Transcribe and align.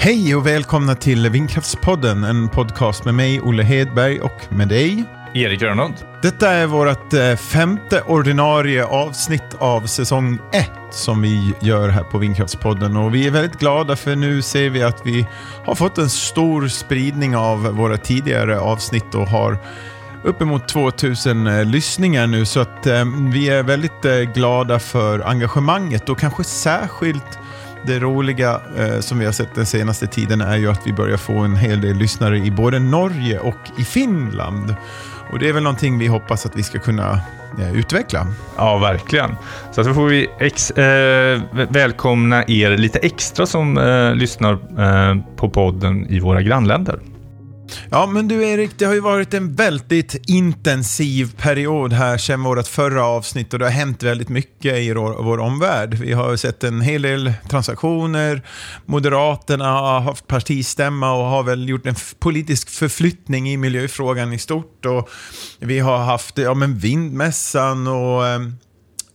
Hej 0.00 0.36
och 0.36 0.46
välkomna 0.46 0.94
till 0.94 1.28
Vindkraftspodden, 1.28 2.24
en 2.24 2.48
podcast 2.48 3.04
med 3.04 3.14
mig, 3.14 3.40
Olle 3.40 3.62
Hedberg, 3.62 4.20
och 4.20 4.46
med 4.48 4.68
dig. 4.68 5.04
Erik 5.34 5.60
Grönlund. 5.60 5.94
Detta 6.22 6.50
är 6.50 6.66
vårt 6.66 7.12
eh, 7.12 7.36
femte 7.36 8.02
ordinarie 8.06 8.84
avsnitt 8.84 9.54
av 9.58 9.86
säsong 9.86 10.38
1 10.52 10.70
som 10.90 11.22
vi 11.22 11.54
gör 11.60 11.88
här 11.88 12.02
på 12.02 12.18
Vindkraftspodden. 12.18 12.96
Och 12.96 13.14
vi 13.14 13.26
är 13.26 13.30
väldigt 13.30 13.58
glada 13.58 13.96
för 13.96 14.16
nu 14.16 14.42
ser 14.42 14.70
vi 14.70 14.82
att 14.82 15.06
vi 15.06 15.26
har 15.64 15.74
fått 15.74 15.98
en 15.98 16.10
stor 16.10 16.68
spridning 16.68 17.36
av 17.36 17.62
våra 17.62 17.96
tidigare 17.96 18.60
avsnitt 18.60 19.14
och 19.14 19.28
har 19.28 19.58
uppemot 20.24 20.68
2000 20.68 21.46
eh, 21.46 21.64
lyssningar 21.64 22.26
nu. 22.26 22.44
Så 22.44 22.60
att 22.60 22.86
eh, 22.86 23.04
vi 23.32 23.48
är 23.48 23.62
väldigt 23.62 24.34
glada 24.34 24.78
för 24.78 25.20
engagemanget 25.20 26.08
och 26.08 26.18
kanske 26.18 26.44
särskilt 26.44 27.38
det 27.86 27.98
roliga 27.98 28.60
eh, 28.76 29.00
som 29.00 29.18
vi 29.18 29.24
har 29.24 29.32
sett 29.32 29.54
den 29.54 29.66
senaste 29.66 30.06
tiden 30.06 30.40
är 30.40 30.56
ju 30.56 30.70
att 30.70 30.86
vi 30.86 30.92
börjar 30.92 31.16
få 31.16 31.38
en 31.38 31.56
hel 31.56 31.80
del 31.80 31.96
lyssnare 31.96 32.38
i 32.38 32.50
både 32.50 32.78
Norge 32.78 33.38
och 33.38 33.58
i 33.78 33.84
Finland. 33.84 34.74
Och 35.32 35.38
det 35.38 35.48
är 35.48 35.52
väl 35.52 35.62
någonting 35.62 35.98
vi 35.98 36.06
hoppas 36.06 36.46
att 36.46 36.56
vi 36.56 36.62
ska 36.62 36.78
kunna 36.78 37.20
eh, 37.58 37.76
utveckla. 37.76 38.26
Ja, 38.56 38.78
verkligen. 38.78 39.30
Så 39.72 39.80
att 39.80 39.86
då 39.86 39.94
får 39.94 40.06
vi 40.06 40.30
ex, 40.38 40.70
eh, 40.70 41.40
välkomna 41.52 42.44
er 42.46 42.76
lite 42.76 42.98
extra 42.98 43.46
som 43.46 43.78
eh, 43.78 44.14
lyssnar 44.14 44.52
eh, 44.52 45.16
på 45.36 45.50
podden 45.50 46.06
i 46.06 46.20
våra 46.20 46.42
grannländer. 46.42 46.98
Ja, 47.90 48.06
men 48.06 48.28
du 48.28 48.48
Erik, 48.48 48.70
det 48.78 48.84
har 48.84 48.94
ju 48.94 49.00
varit 49.00 49.34
en 49.34 49.54
väldigt 49.54 50.28
intensiv 50.30 51.36
period 51.36 51.92
här 51.92 52.18
sedan 52.18 52.42
vårt 52.42 52.66
förra 52.66 53.04
avsnitt 53.04 53.52
och 53.52 53.58
det 53.58 53.64
har 53.64 53.72
hänt 53.72 54.02
väldigt 54.02 54.28
mycket 54.28 54.76
i 54.76 54.92
vår, 54.92 55.22
vår 55.22 55.38
omvärld. 55.38 55.94
Vi 55.94 56.12
har 56.12 56.36
sett 56.36 56.64
en 56.64 56.80
hel 56.80 57.02
del 57.02 57.32
transaktioner, 57.48 58.42
Moderaterna 58.86 59.72
har 59.72 60.00
haft 60.00 60.26
partistämma 60.26 61.12
och 61.12 61.24
har 61.24 61.42
väl 61.42 61.68
gjort 61.68 61.86
en 61.86 61.94
politisk 62.18 62.70
förflyttning 62.70 63.50
i 63.50 63.56
miljöfrågan 63.56 64.32
i 64.32 64.38
stort 64.38 64.86
och 64.86 65.10
vi 65.58 65.78
har 65.78 65.98
haft 65.98 66.38
ja, 66.38 66.54
men 66.54 66.78
vindmässan 66.78 67.86
och 67.86 68.26
ehm, 68.26 68.56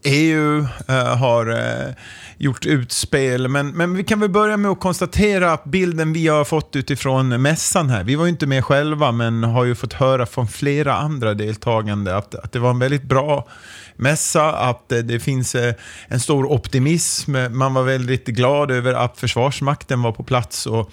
EU 0.03 0.65
eh, 0.87 1.17
har 1.17 1.47
eh, 1.49 1.93
gjort 2.37 2.65
utspel. 2.65 3.47
Men, 3.47 3.67
men 3.67 3.95
vi 3.95 4.03
kan 4.03 4.19
väl 4.19 4.29
börja 4.29 4.57
med 4.57 4.71
att 4.71 4.79
konstatera 4.79 5.53
att 5.53 5.63
bilden 5.63 6.13
vi 6.13 6.27
har 6.27 6.43
fått 6.43 6.75
utifrån 6.75 7.41
mässan 7.41 7.89
här, 7.89 8.03
vi 8.03 8.15
var 8.15 8.25
ju 8.25 8.29
inte 8.29 8.47
med 8.47 8.65
själva, 8.65 9.11
men 9.11 9.43
har 9.43 9.65
ju 9.65 9.75
fått 9.75 9.93
höra 9.93 10.25
från 10.25 10.47
flera 10.47 10.95
andra 10.95 11.33
deltagande 11.33 12.17
att, 12.17 12.35
att 12.35 12.51
det 12.51 12.59
var 12.59 12.69
en 12.69 12.79
väldigt 12.79 13.03
bra 13.03 13.47
mässa, 13.95 14.53
att 14.53 14.89
det, 14.89 15.01
det 15.01 15.19
finns 15.19 15.55
eh, 15.55 15.73
en 16.07 16.19
stor 16.19 16.51
optimism. 16.51 17.35
Man 17.49 17.73
var 17.73 17.83
väldigt 17.83 18.25
glad 18.25 18.71
över 18.71 18.93
att 18.93 19.19
Försvarsmakten 19.19 20.01
var 20.01 20.11
på 20.11 20.23
plats 20.23 20.65
och 20.65 20.91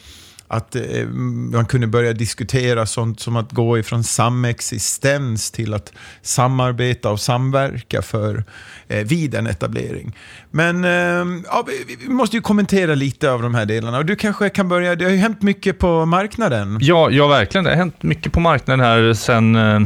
att 0.52 0.76
eh, 0.76 1.06
man 1.52 1.66
kunde 1.66 1.86
börja 1.86 2.12
diskutera 2.12 2.86
sånt 2.86 3.20
som 3.20 3.36
att 3.36 3.52
gå 3.52 3.78
ifrån 3.78 4.04
samexistens 4.04 5.50
till 5.50 5.74
att 5.74 5.92
samarbeta 6.22 7.10
och 7.10 7.20
samverka 7.20 8.02
för 8.02 8.44
eh, 8.88 9.06
vid 9.06 9.34
en 9.34 9.46
etablering. 9.46 10.16
Men 10.50 10.84
eh, 10.84 11.42
ja, 11.46 11.66
vi 11.98 12.08
måste 12.08 12.36
ju 12.36 12.42
kommentera 12.42 12.94
lite 12.94 13.30
av 13.30 13.42
de 13.42 13.54
här 13.54 13.66
delarna. 13.66 13.98
Och 13.98 14.06
du 14.06 14.16
kanske 14.16 14.48
kan 14.48 14.68
börja, 14.68 14.96
det 14.96 15.04
har 15.04 15.12
ju 15.12 15.18
hänt 15.18 15.42
mycket 15.42 15.78
på 15.78 16.06
marknaden. 16.06 16.78
Ja, 16.80 17.10
ja 17.10 17.28
verkligen. 17.28 17.64
Det 17.64 17.70
har 17.70 17.76
hänt 17.76 18.02
mycket 18.02 18.32
på 18.32 18.40
marknaden 18.40 18.86
här 18.86 19.14
sen 19.14 19.56
eh, 19.56 19.80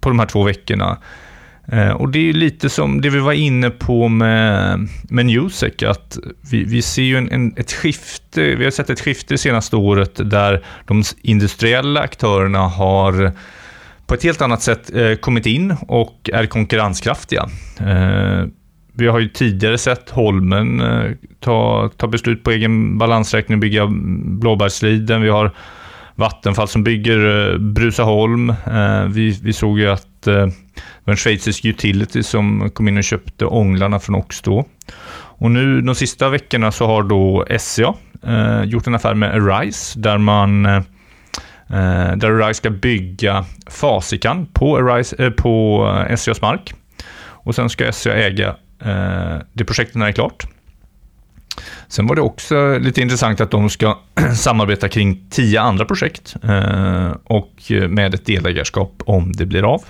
på 0.00 0.08
de 0.08 0.18
här 0.18 0.26
två 0.26 0.42
veckorna. 0.42 0.98
Eh, 1.72 1.90
och 1.90 2.08
det 2.08 2.28
är 2.28 2.32
lite 2.32 2.68
som 2.68 3.00
det 3.00 3.10
vi 3.10 3.18
var 3.18 3.32
inne 3.32 3.70
på 3.70 4.08
med, 4.08 4.88
med 5.08 5.26
Newsec, 5.26 5.82
att 5.82 6.18
vi, 6.50 6.64
vi 6.64 6.82
ser 6.82 7.02
ju 7.02 7.16
en, 7.16 7.30
en, 7.30 7.54
ett 7.56 7.72
skifte, 7.72 8.54
vi 8.54 8.64
har 8.64 8.70
sett 8.70 8.90
ett 8.90 9.00
skifte 9.00 9.34
det 9.34 9.38
senaste 9.38 9.76
året 9.76 10.30
där 10.30 10.64
de 10.86 11.02
industriella 11.22 12.00
aktörerna 12.00 12.58
har 12.58 13.32
på 14.06 14.14
ett 14.14 14.22
helt 14.22 14.42
annat 14.42 14.62
sätt 14.62 14.94
eh, 14.94 15.14
kommit 15.14 15.46
in 15.46 15.76
och 15.88 16.30
är 16.32 16.46
konkurrenskraftiga. 16.46 17.48
Eh, 17.80 18.44
vi 18.92 19.06
har 19.06 19.18
ju 19.18 19.28
tidigare 19.28 19.78
sett 19.78 20.10
Holmen 20.10 20.80
eh, 20.80 21.10
ta, 21.40 21.90
ta 21.96 22.06
beslut 22.06 22.44
på 22.44 22.50
egen 22.50 22.98
balansräkning 22.98 23.56
och 23.56 23.60
bygga 23.60 23.86
Blåbärsliden. 24.40 25.22
Vi 25.22 25.28
har 25.28 25.50
Vattenfall 26.14 26.68
som 26.68 26.84
bygger 26.84 27.50
eh, 27.52 27.58
Brusaholm. 27.58 28.54
Vi, 29.08 29.38
vi 29.42 29.52
såg 29.52 29.78
ju 29.78 29.88
att 29.88 30.28
var 31.06 31.12
en 31.12 31.16
schweizisk 31.16 31.64
utility 31.64 32.22
som 32.22 32.70
kom 32.70 32.88
in 32.88 32.96
och 32.98 33.04
köpte 33.04 33.46
ånglarna 33.46 34.00
från 34.00 34.14
Ox 34.14 34.42
då. 34.42 34.64
Och 35.38 35.50
nu 35.50 35.80
de 35.80 35.94
sista 35.94 36.28
veckorna 36.28 36.72
så 36.72 36.86
har 36.86 37.02
då 37.02 37.46
SCA 37.58 37.94
eh, 38.22 38.62
gjort 38.64 38.86
en 38.86 38.94
affär 38.94 39.14
med 39.14 39.30
Arise 39.34 39.98
där 39.98 40.18
man 40.18 40.66
eh, 40.66 40.76
eh, 41.68 42.16
där 42.16 42.30
Arise 42.30 42.54
ska 42.54 42.70
bygga 42.70 43.44
Fasikan 43.66 44.46
på, 44.46 44.76
Arise, 44.76 45.24
eh, 45.24 45.30
på 45.30 45.86
eh, 46.08 46.16
SCAs 46.16 46.40
mark. 46.40 46.74
Och 47.18 47.54
sen 47.54 47.68
ska 47.70 47.92
SCA 47.92 48.14
äga 48.14 48.56
eh, 48.84 49.36
det 49.52 49.64
projektet 49.64 49.94
när 49.94 50.06
det 50.06 50.10
är 50.10 50.14
klart. 50.14 50.46
Sen 51.88 52.06
var 52.06 52.16
det 52.16 52.22
också 52.22 52.78
lite 52.78 53.00
intressant 53.00 53.40
att 53.40 53.50
de 53.50 53.70
ska 53.70 53.98
samarbeta 54.34 54.88
kring 54.88 55.26
tio 55.30 55.60
andra 55.60 55.84
projekt 55.84 56.36
eh, 56.42 57.10
och 57.24 57.52
eh, 57.70 57.88
med 57.88 58.14
ett 58.14 58.26
delägarskap 58.26 59.02
om 59.06 59.32
det 59.32 59.46
blir 59.46 59.74
av. 59.74 59.84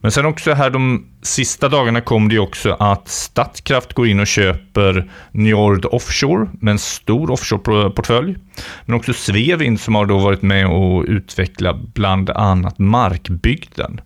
Men 0.00 0.12
sen 0.12 0.26
också 0.26 0.52
här 0.52 0.70
de 0.70 1.06
sista 1.22 1.68
dagarna 1.68 2.00
kom 2.00 2.28
det 2.28 2.34
ju 2.34 2.40
också 2.40 2.76
att 2.78 3.08
Statkraft 3.08 3.92
går 3.92 4.06
in 4.06 4.20
och 4.20 4.26
köper 4.26 5.10
Njord 5.32 5.84
Offshore 5.84 6.48
med 6.60 6.72
en 6.72 6.78
stor 6.78 7.30
offshore-portfölj. 7.30 8.36
Men 8.84 8.96
också 8.96 9.12
Svevind 9.12 9.80
som 9.80 9.94
har 9.94 10.06
då 10.06 10.18
varit 10.18 10.42
med 10.42 10.66
och 10.66 11.04
utveckla 11.04 11.74
bland 11.94 12.30
annat 12.30 12.78
markbygden. 12.78 14.00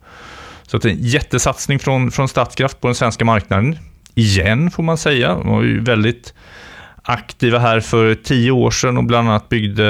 Så 0.62 0.76
att 0.76 0.84
en 0.84 0.96
jättesatsning 0.98 1.78
från, 1.78 2.10
från 2.10 2.28
Statkraft 2.28 2.80
på 2.80 2.88
den 2.88 2.94
svenska 2.94 3.24
marknaden. 3.24 3.78
Igen 4.14 4.70
får 4.70 4.82
man 4.82 4.98
säga. 4.98 5.34
De 5.34 5.48
var 5.48 5.62
ju 5.62 5.80
väldigt 5.80 6.34
aktiva 7.02 7.58
här 7.58 7.80
för 7.80 8.14
tio 8.14 8.50
år 8.50 8.70
sedan 8.70 8.96
och 8.96 9.04
bland 9.04 9.28
annat 9.28 9.48
byggde 9.48 9.88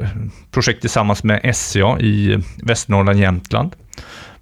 eh, 0.00 0.08
projekt 0.50 0.80
tillsammans 0.80 1.24
med 1.24 1.56
SCA 1.56 2.00
i 2.00 2.38
Västernorrland, 2.62 3.18
Jämtland. 3.18 3.72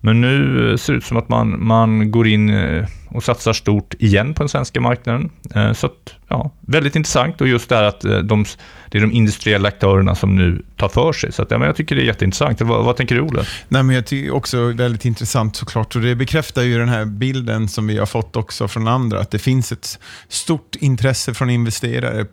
Men 0.05 0.21
nu 0.21 0.71
eh, 0.71 0.77
ser 0.77 0.93
det 0.93 0.97
ut 0.97 1.05
som 1.05 1.17
att 1.17 1.29
man, 1.29 1.65
man 1.65 2.11
går 2.11 2.27
in 2.27 2.51
eh, 2.51 2.87
och 3.09 3.25
satsar 3.25 3.53
stort 3.53 3.95
igen 3.99 4.35
på 4.35 4.43
den 4.43 4.49
svenska 4.49 4.81
marknaden. 4.81 5.31
Eh, 5.55 5.73
så 5.73 5.87
att, 5.87 6.15
ja, 6.29 6.51
väldigt 6.61 6.97
intressant 6.97 7.41
och 7.41 7.49
just 7.49 7.69
det 7.69 7.77
här 7.77 7.85
att 7.85 8.01
de, 8.01 8.45
det 8.91 8.99
är 8.99 9.03
de 9.03 9.13
industriella 9.13 9.69
aktörerna 9.69 10.15
som 10.15 10.37
nu 10.37 10.63
tar 10.77 10.89
för 10.89 11.13
sig. 11.13 11.33
Så 11.33 11.43
att, 11.43 11.51
ja, 11.51 11.59
men 11.59 11.67
jag 11.67 11.77
tycker 11.77 11.97
det 11.97 12.03
är 12.03 12.07
jätteintressant. 12.07 12.61
Vad, 12.61 12.85
vad 12.85 12.97
tänker 12.97 13.15
du 13.15 13.21
Olle? 13.21 13.45
Nej, 13.69 13.83
men 13.83 13.97
jag 13.97 14.07
tycker 14.07 14.35
också 14.35 14.73
väldigt 14.73 15.05
intressant 15.05 15.57
såklart 15.57 15.97
och 15.97 16.03
det 16.03 16.15
bekräftar 16.15 16.63
ju 16.63 16.79
den 16.79 16.89
här 16.89 17.05
bilden 17.05 17.69
som 17.69 17.87
vi 17.87 17.99
har 17.99 18.07
fått 18.07 18.37
också 18.37 18.69
från 18.69 18.89
andra, 18.89 19.21
att 19.21 19.31
det 19.31 19.39
finns 19.39 19.73
ett 19.73 19.99
stort 20.29 20.77
intresse 20.81 21.35
från 21.35 21.51
investerare 21.51 22.27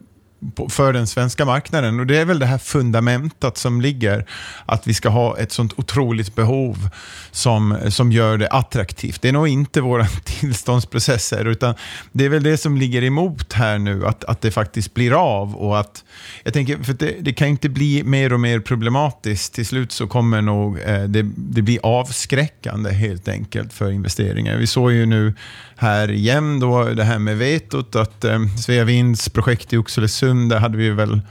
för 0.70 0.94
den 0.94 1.08
svenska 1.08 1.46
marknaden. 1.46 2.00
Och 2.00 2.08
Det 2.08 2.18
är 2.18 2.26
väl 2.26 2.40
det 2.40 2.46
här 2.46 2.58
fundamentet 2.58 3.58
som 3.58 3.82
ligger, 3.82 4.26
att 4.66 4.88
vi 4.88 4.94
ska 4.94 5.10
ha 5.10 5.38
ett 5.38 5.52
sånt 5.52 5.74
otroligt 5.76 6.36
behov 6.36 6.90
som, 7.32 7.78
som 7.90 8.12
gör 8.12 8.38
det 8.38 8.48
attraktivt. 8.48 9.22
Det 9.22 9.30
är 9.30 9.34
nog 9.34 9.48
inte 9.48 9.82
våra 9.82 10.06
tillståndsprocesser, 10.24 11.46
utan 11.46 11.76
det 12.12 12.26
är 12.26 12.30
väl 12.30 12.44
det 12.44 12.58
som 12.58 12.78
ligger 12.78 13.04
emot 13.04 13.54
här 13.54 13.80
nu, 13.80 14.06
att, 14.06 14.24
att 14.24 14.42
det 14.42 14.52
faktiskt 14.52 14.94
blir 14.94 15.12
av. 15.12 15.56
och 15.56 15.80
att 15.80 16.04
jag 16.44 16.54
tänker, 16.54 16.78
för 16.84 16.94
det, 16.94 17.16
det 17.20 17.34
kan 17.34 17.48
inte 17.48 17.70
bli 17.70 18.04
mer 18.04 18.34
och 18.34 18.40
mer 18.40 18.60
problematiskt. 18.60 19.54
Till 19.54 19.66
slut 19.66 19.92
så 19.92 20.08
kommer 20.08 20.42
nog 20.42 20.80
eh, 20.80 21.04
det, 21.04 21.26
det 21.36 21.62
bli 21.62 21.80
avskräckande 21.84 22.92
helt 22.92 23.28
enkelt 23.28 23.74
för 23.74 23.92
investeringar. 23.92 24.58
Vi 24.58 24.68
såg 24.68 24.92
ju 24.92 25.06
nu 25.06 25.34
här 25.76 26.12
igen 26.12 26.60
då 26.60 26.84
det 26.84 27.04
här 27.04 27.20
med 27.20 27.38
vetot, 27.38 27.96
att 27.96 28.24
eh, 28.24 28.40
Sveavinds 28.58 29.30
projekt 29.30 29.74
i 29.74 29.78
Oxelösund, 29.78 30.31
där 30.34 30.60
hade 30.60 30.78
vi 30.78 30.90
väl 30.90 31.22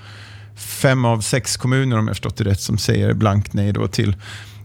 fem 0.56 1.04
av 1.04 1.20
sex 1.20 1.56
kommuner, 1.56 1.98
om 1.98 2.06
jag 2.06 2.16
förstått 2.16 2.36
det 2.36 2.44
rätt, 2.44 2.60
som 2.60 2.78
säger 2.78 3.12
blankt 3.12 3.52
nej 3.52 3.72
då 3.72 3.86
till 3.86 4.16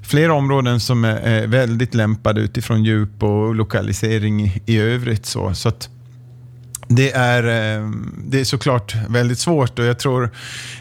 flera 0.06 0.34
områden 0.34 0.80
som 0.80 1.06
är, 1.06 1.48
väldigt 1.48 1.94
lämpade 1.94 2.42
utifrån 2.42 2.84
djup 2.84 3.24
och 3.24 3.56
lokalisering 3.56 4.62
i, 4.66 4.78
övrigt. 4.78 5.26
Så, 5.26 5.54
så 5.54 5.70
att, 5.70 5.90
det 6.88 7.12
är, 7.12 7.44
eh, 7.44 7.90
det 8.18 8.40
är 8.40 8.44
såklart 8.44 8.96
väldigt 9.10 9.40
svårt 9.40 9.80
och 9.80 9.86
jag 9.86 10.00
tror, 10.00 10.30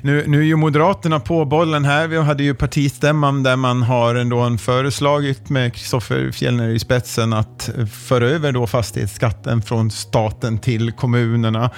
nu, 0.02 0.24
nu 0.26 0.38
är 0.38 0.44
ju 0.44 0.56
Moderaterna 0.56 1.20
på 1.20 1.44
bollen 1.44 1.84
här. 1.84 2.08
Vi 2.08 2.18
hade 2.18 2.42
ju 2.42 2.54
partistämman 2.54 3.42
där 3.42 3.56
man 3.56 3.82
har 3.82 4.14
ändå 4.14 4.56
föreslagit 4.58 5.48
med 5.48 5.74
Kristoffer 5.74 6.30
Fjellner 6.30 6.68
i 6.68 6.78
spetsen 6.78 7.32
att 7.32 7.70
föra 7.92 8.28
över 8.28 8.52
då 8.52 8.66
fastighetsskatten 8.66 9.62
från 9.62 9.90
staten 9.90 10.58
till 10.58 10.92
kommunerna. 10.92 11.70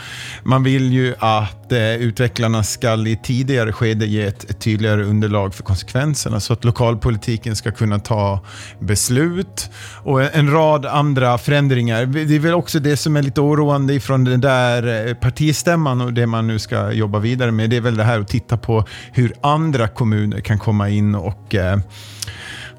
Man 0.42 0.64
vill 0.64 0.92
ju 0.92 1.14
att 1.18 1.65
att 1.66 1.72
eh, 1.72 1.94
utvecklarna 1.94 2.62
ska 2.62 2.94
i 2.94 3.18
tidigare 3.22 3.72
skede 3.72 4.06
ge 4.06 4.22
ett, 4.22 4.60
tydligare 4.60 5.04
underlag 5.04 5.54
för 5.54 5.62
konsekvenserna 5.62 6.40
så 6.40 6.52
att 6.52 6.64
lokalpolitiken 6.64 7.56
ska 7.56 7.70
kunna 7.70 7.98
ta 7.98 8.40
beslut 8.78 9.70
och 10.04 10.22
en, 10.22 10.50
rad 10.50 10.86
andra 10.86 11.38
förändringar. 11.38 12.06
Det 12.06 12.34
är 12.34 12.38
väl 12.38 12.54
också 12.54 12.78
det 12.78 12.96
som 12.96 13.16
är 13.16 13.22
lite 13.22 13.40
oroande 13.40 13.94
ifrån 13.94 14.24
den 14.24 14.40
där 14.40 15.08
eh, 15.08 15.14
partistämman 15.14 16.00
och 16.00 16.12
det 16.12 16.26
man 16.26 16.46
nu 16.46 16.58
ska 16.58 16.92
jobba 16.92 17.18
vidare 17.18 17.52
med, 17.52 17.70
det 17.70 17.76
är 17.76 17.80
väl 17.80 17.96
det 17.96 18.04
här 18.04 18.20
att 18.20 18.28
titta 18.28 18.56
på 18.56 18.84
hur 19.12 19.32
andra 19.40 19.88
kommuner 19.88 20.40
kan 20.40 20.58
komma 20.58 20.88
in 20.88 21.14
och 21.14 21.54
eh, 21.54 21.78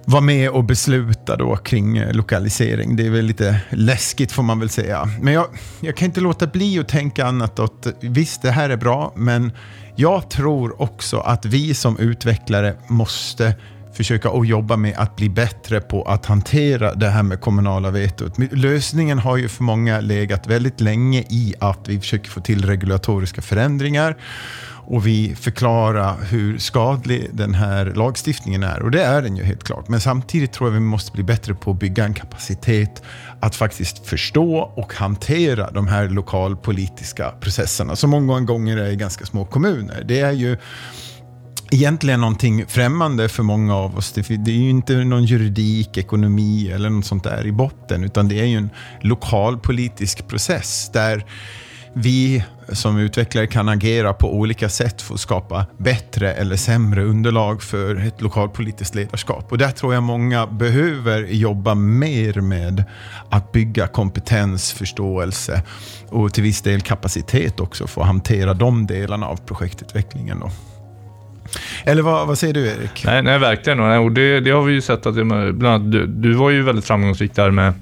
vara 0.10 0.22
med 0.22 0.50
och 0.50 0.64
besluta 0.64 1.36
då 1.36 1.56
kring 1.56 1.98
eh, 1.98 2.14
lokalisering. 2.14 2.96
Det 2.96 3.06
är 3.06 3.10
väl 3.10 3.26
lite 3.26 3.62
läskigt 3.70 4.32
får 4.32 4.44
man 4.44 4.60
väl 4.60 4.70
säga. 4.70 5.10
Men 5.22 5.34
jag, 5.34 5.48
jag 5.80 5.98
kan 5.98 6.06
inte 6.06 6.22
låta 6.22 6.48
bli 6.48 6.80
att 6.80 6.88
tänka 6.88 7.26
annat 7.26 7.60
att 7.60 7.88
visst, 8.02 8.42
det 8.42 8.52
här 8.52 8.70
är 8.70 8.78
bra, 8.78 9.14
men 9.16 9.52
jag 9.96 10.30
tror 10.30 10.82
också 10.82 11.20
att 11.20 11.46
vi 11.46 11.74
som 11.74 12.00
utvecklare 12.00 12.76
måste 12.88 13.56
försöka 13.98 14.30
och 14.30 14.46
jobba 14.46 14.78
med 14.78 14.94
att 14.98 15.16
bli 15.16 15.30
bättre 15.30 15.82
på 15.82 16.04
att 16.04 16.26
hantera 16.26 16.96
det 16.96 17.10
här 17.10 17.24
med 17.24 17.42
kommunala 17.42 17.92
vetot. 17.92 18.34
Lösningen 18.52 19.20
har 19.20 19.38
ju 19.38 19.50
för 19.50 19.64
många 19.64 20.00
legat 20.00 20.48
väldigt 20.48 20.82
länge 20.82 21.20
i 21.20 21.54
att 21.60 21.88
vi 21.88 22.00
försöker 22.00 22.30
få 22.30 22.42
till 22.42 22.66
regulatoriska 22.66 23.42
förändringar 23.42 24.18
och 24.90 25.08
vi 25.08 25.36
förklarar 25.36 26.16
hur 26.30 26.58
skadlig 26.58 27.30
den 27.34 27.54
här 27.54 27.86
lagstiftningen 27.86 28.64
är. 28.64 28.82
Och 28.82 28.92
det 28.92 29.04
är 29.04 29.22
den 29.22 29.38
ju 29.38 29.44
helt 29.44 29.64
klart. 29.64 29.88
Men 29.88 30.02
samtidigt 30.02 30.54
tror 30.54 30.70
jag 30.70 30.74
vi 30.74 30.80
måste 30.80 31.12
bli 31.12 31.24
bättre 31.24 31.54
på 31.54 31.72
att 31.72 31.80
bygga 31.80 32.06
en 32.06 32.14
kapacitet 32.14 33.04
att 33.40 33.56
faktiskt 33.56 34.08
förstå 34.08 34.58
och 34.76 34.94
hantera 34.94 35.72
de 35.72 35.88
här 35.88 36.10
lokalpolitiska 36.10 37.32
processerna 37.32 37.96
som 37.96 38.10
många 38.10 38.40
gånger 38.40 38.78
är 38.78 38.90
i 38.90 38.96
ganska 38.96 39.26
små 39.26 39.46
kommuner. 39.46 40.04
Det 40.06 40.20
är 40.20 40.32
ju 40.32 40.58
egentligen 41.72 42.22
någonting 42.22 42.66
främmande 42.68 43.30
för 43.30 43.44
många 43.44 43.76
av 43.76 43.98
oss. 43.98 44.12
Det 44.12 44.30
är 44.30 44.50
ju 44.50 44.70
inte 44.70 44.96
någon 44.96 45.24
juridik, 45.24 45.98
ekonomi 45.98 46.72
eller 46.72 46.90
något 46.90 47.06
sånt 47.06 47.24
där 47.24 47.46
i 47.46 47.52
botten, 47.52 48.04
utan 48.04 48.28
det 48.28 48.40
är 48.40 48.46
ju 48.46 48.58
en 48.58 48.70
lokalpolitisk 49.02 50.28
process 50.28 50.90
där 50.94 51.26
vi 51.94 52.44
som 52.72 52.98
utvecklare 52.98 53.48
kan 53.48 53.70
agera 53.70 54.14
på 54.14 54.34
olika 54.34 54.70
sätt 54.70 55.02
för 55.02 55.14
att 55.14 55.20
skapa 55.20 55.66
bättre 55.78 56.34
eller 56.34 56.56
sämre 56.56 57.04
underlag 57.04 57.64
för 57.64 57.96
ett 57.96 58.22
lokalpolitiskt 58.22 58.96
ledarskap. 58.96 59.52
Och 59.52 59.58
där 59.58 59.72
tror 59.72 59.94
jag 59.94 60.04
många 60.04 60.48
behöver 60.48 61.24
jobba 61.24 61.76
mer 61.76 62.42
med 62.42 62.84
att 63.30 63.52
bygga 63.52 63.88
kompetens, 63.88 64.72
förståelse 64.72 65.64
och 66.10 66.34
till 66.34 66.44
viss 66.44 66.62
del 66.62 66.82
kapacitet 66.82 67.60
också 67.60 67.88
för 67.88 68.02
att 68.02 68.08
hantera 68.08 68.54
de 68.54 68.88
delarna 68.88 69.28
av 69.28 69.36
projektutvecklingen. 69.36 70.40
Då. 70.40 70.52
Eller 71.86 72.02
vad, 72.02 72.28
vad 72.28 72.38
säger 72.38 72.54
du 72.54 72.68
Erik? 72.68 73.04
Nej, 73.06 73.22
nej 73.22 73.40
verkligen. 73.40 73.80
Och 73.80 74.12
det, 74.12 74.40
det 74.40 74.52
har 74.52 74.62
vi 74.62 74.74
ju 74.74 74.82
sett 74.82 75.06
att 75.06 75.16
det, 75.16 75.24
bland 75.24 75.66
annat, 75.66 75.92
du, 75.92 76.06
du 76.08 76.34
var 76.34 76.50
ju 76.50 76.64
väldigt 76.64 76.86
framgångsrik 76.86 77.36
där 77.36 77.52
med 77.52 77.74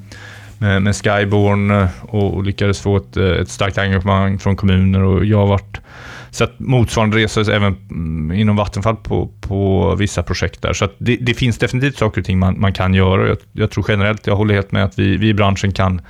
med, 0.58 0.82
med 0.82 0.96
Skyborn 0.96 1.72
eh, 1.72 1.88
och, 2.02 2.34
och, 2.34 2.44
lyckades 2.44 2.82
få 2.82 2.98
ett, 2.98 3.18
eh, 3.18 3.26
ett 3.26 3.50
starkt 3.50 3.78
engagemang 3.78 4.40
från 4.40 4.56
kommuner 4.56 5.02
och 5.02 5.26
jag 5.26 5.38
har 5.38 5.48
varit 5.48 5.82
sett 6.32 6.60
motsvarande 6.60 7.18
resor 7.18 7.50
även 7.50 7.76
mm, 7.92 8.40
inom 8.40 8.56
Vattenfall 8.56 8.96
på, 8.96 9.32
på 9.42 9.96
vissa 9.96 10.24
projekt 10.24 10.62
där. 10.62 10.74
Så 10.74 10.88
det, 10.98 11.16
det, 11.16 11.34
finns 11.34 11.58
definitivt 11.58 11.98
saker 11.98 12.22
och 12.22 12.26
ting 12.26 12.40
man, 12.40 12.60
man 12.60 12.74
kan 12.74 12.94
göra. 12.94 13.28
Jag, 13.28 13.38
jag, 13.52 13.72
tror 13.72 13.86
generellt, 13.88 14.28
jag 14.28 14.36
håller 14.36 14.54
helt 14.54 14.72
med 14.72 14.84
att 14.84 15.00
vi, 15.00 15.18
vi 15.18 15.30
i 15.30 15.34
branschen 15.34 15.72
kan, 15.72 16.02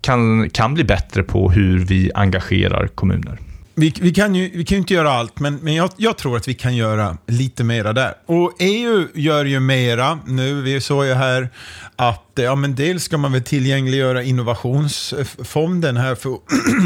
kan, 0.00 0.50
kan 0.50 0.74
bli 0.74 0.84
bättre 0.84 1.22
på 1.22 1.50
hur 1.50 1.78
vi 1.78 2.10
engagerar 2.14 2.86
kommuner. 2.86 3.38
Vi, 3.74 3.94
vi, 4.00 4.12
kan 4.12 4.34
ju 4.34 4.50
vi 4.54 4.64
kan 4.64 4.76
ju 4.76 4.80
inte 4.80 4.94
göra 4.94 5.12
allt, 5.12 5.40
men, 5.40 5.56
men 5.56 5.74
jag, 5.74 5.90
jag, 5.96 6.18
tror 6.18 6.36
att 6.36 6.48
vi 6.48 6.54
kan 6.54 6.76
göra 6.76 7.16
lite 7.26 7.64
mera 7.64 7.92
där. 7.92 8.14
Och 8.26 8.56
EU 8.58 9.06
gör 9.14 9.44
ju 9.44 9.60
mera 9.60 10.18
nu. 10.26 10.62
Vi 10.62 10.80
såg 10.80 11.06
ju 11.06 11.14
här 11.14 11.48
att 11.96 12.30
ja, 12.34 12.54
men 12.54 12.74
dels 12.74 13.04
ska 13.04 13.18
man 13.18 13.32
väl 13.32 13.42
tillgängliggöra 13.42 14.22
innovationsfonden 14.22 15.96
här 15.96 16.14
för 16.14 16.34
att 16.34 16.40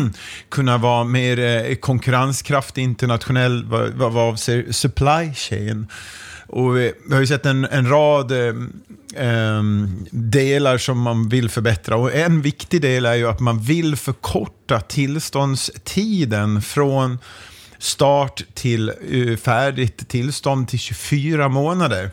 kunna 0.48 0.78
vara 0.78 1.04
mer 1.04 1.38
eh, 1.38 1.75
konkurrenskraftig 1.75 2.82
internationell 2.82 3.64
vad, 3.64 3.90
vad 3.90 4.28
avser 4.28 4.72
supply 4.72 5.34
chain. 5.34 5.86
Och 6.46 6.76
vi, 6.76 6.93
vi 7.08 7.14
har 7.14 7.20
ju 7.20 7.26
sett 7.26 7.46
en, 7.46 7.64
en 7.64 7.88
rad 7.88 8.32
eh, 8.32 9.62
delar 10.11 10.79
som 10.79 11.00
man 11.00 11.29
vill 11.29 11.50
förbättra. 11.50 11.96
Och 11.96 12.14
en 12.14 12.43
viktig 12.43 12.81
del 12.81 13.06
är 13.06 13.14
ju 13.14 13.29
att 13.29 13.41
man 13.41 13.61
vill 13.61 13.96
förkorta 13.96 14.81
tillståndstiden 14.81 16.62
från 16.62 17.19
start 17.79 18.43
till 18.55 18.88
eh, 18.88 19.37
färdigt 19.37 20.08
tillstånd 20.08 20.69
till 20.69 20.79
24 20.79 21.49
månader. 21.49 22.11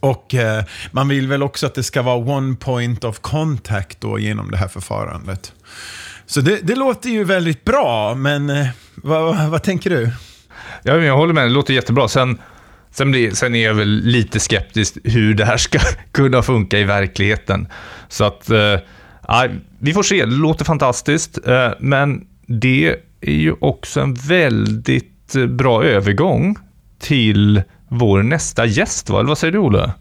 Och 0.00 0.34
eh, 0.34 0.64
man 0.90 1.08
vill 1.08 1.28
väl 1.28 1.42
också 1.42 1.66
att 1.66 1.74
det 1.74 1.82
ska 1.82 2.02
vara 2.02 2.16
one 2.16 2.56
point 2.56 3.04
of 3.04 3.20
contact 3.20 4.00
då 4.00 4.18
genom 4.18 4.50
det 4.50 4.56
här 4.56 4.68
förfarandet. 4.68 5.52
Så 6.26 6.40
det, 6.40 6.58
det 6.62 6.74
låter 6.74 7.10
ju 7.10 7.24
väldigt 7.24 7.64
bra, 7.64 8.14
men 8.14 8.50
eh, 8.50 8.66
vad, 8.94 9.50
vad, 9.50 9.62
tänker 9.62 9.90
du? 9.90 10.10
Ja, 10.82 10.96
jag 10.96 11.16
håller 11.16 11.34
med, 11.34 11.44
det 11.44 11.50
låter 11.50 11.74
jättebra. 11.74 12.08
Sen 12.08 12.38
Sen, 12.92 13.10
blir, 13.10 13.30
sen 13.30 13.54
är 13.54 13.64
jag 13.64 13.74
väl 13.74 13.88
lite 13.88 14.40
skeptisk 14.40 14.98
hur 15.04 15.34
det 15.34 15.44
här 15.44 15.56
ska 15.56 15.78
kunna 16.12 16.42
funka 16.42 16.78
i 16.78 16.84
verkligheten. 16.84 17.68
Så 18.08 18.24
att, 18.24 18.50
eh, 18.50 18.76
vi 19.78 19.92
får 19.92 20.02
se. 20.02 20.24
Det 20.24 20.36
låter 20.36 20.64
fantastiskt, 20.64 21.38
eh, 21.46 21.70
men 21.80 22.26
det 22.46 22.96
är 23.20 23.32
ju 23.32 23.54
också 23.60 24.00
en 24.00 24.14
väldigt 24.14 25.34
eh, 25.34 25.46
bra 25.46 25.84
övergång 25.84 26.56
till 26.98 27.62
vår 27.88 28.22
nästa 28.22 28.66
gäst, 28.66 29.10
va? 29.10 29.18
Eller 29.18 29.28
vad 29.28 29.38
säger 29.38 29.52
du, 29.52 29.58
Olle? 29.58 29.92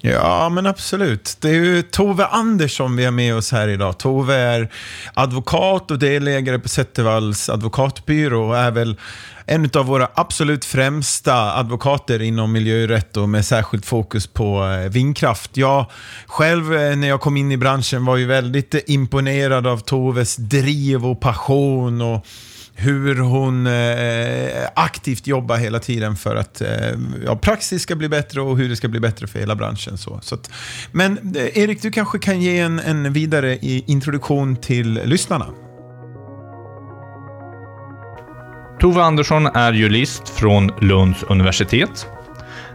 Ja, 0.00 0.48
men 0.48 0.66
absolut. 0.66 1.36
Det 1.40 1.48
är 1.48 1.54
ju 1.54 1.82
Tove 1.82 2.26
Andersson 2.26 2.96
vi 2.96 3.04
har 3.04 3.12
med 3.12 3.36
oss 3.36 3.52
här 3.52 3.68
idag. 3.68 3.98
Tove 3.98 4.34
är 4.34 4.68
advokat 5.14 5.90
och 5.90 5.98
delägare 5.98 6.58
på 6.58 6.68
Zettervalls 6.68 7.48
advokatbyrå 7.48 8.48
och 8.48 8.56
är 8.56 8.70
väl 8.70 8.96
en 9.46 9.70
av 9.74 9.86
våra 9.86 10.08
absolut 10.14 10.64
främsta 10.64 11.54
advokater 11.54 12.22
inom 12.22 12.52
miljörätt 12.52 13.16
och 13.16 13.28
med 13.28 13.44
särskilt 13.44 13.86
fokus 13.86 14.26
på 14.26 14.64
eh, 14.64 14.90
vindkraft. 14.90 15.56
Jag 15.56 15.86
själv, 16.26 16.74
eh, 16.74 16.96
när 16.96 17.08
jag 17.08 17.20
kom 17.20 17.36
in 17.36 17.52
i 17.52 17.56
branschen, 17.56 18.04
var 18.04 18.16
ju 18.16 18.26
väldigt 18.26 18.74
imponerad 18.86 19.66
av 19.66 19.78
Toves 19.78 20.36
driv 20.36 21.06
och 21.06 21.20
passion 21.20 22.00
och 22.00 22.26
hur 22.76 23.16
hon 23.16 23.66
eh, 23.66 24.68
aktivt 24.74 25.26
jobbar 25.26 25.56
hela 25.56 25.78
tiden 25.78 26.16
för 26.16 26.36
att 26.36 26.60
eh, 26.60 26.68
ja, 27.24 27.36
praxis 27.36 27.82
ska 27.82 27.96
bli 27.96 28.08
bättre 28.08 28.40
och 28.40 28.58
hur 28.58 28.68
det 28.68 28.76
ska 28.76 28.88
bli 28.88 29.00
bättre 29.00 29.26
för 29.26 29.38
hela 29.38 29.54
branschen. 29.54 29.98
Så, 29.98 30.20
så 30.22 30.34
att, 30.34 30.50
men 30.92 31.36
eh, 31.36 31.58
Erik, 31.58 31.82
du 31.82 31.90
kanske 31.90 32.18
kan 32.18 32.40
ge 32.40 32.58
en, 32.58 32.78
en 32.78 33.12
vidare 33.12 33.58
introduktion 33.62 34.56
till 34.56 35.00
lyssnarna? 35.04 35.46
Tove 38.84 39.02
Andersson 39.02 39.46
är 39.46 39.72
jurist 39.72 40.28
från 40.28 40.70
Lunds 40.80 41.22
universitet. 41.22 42.06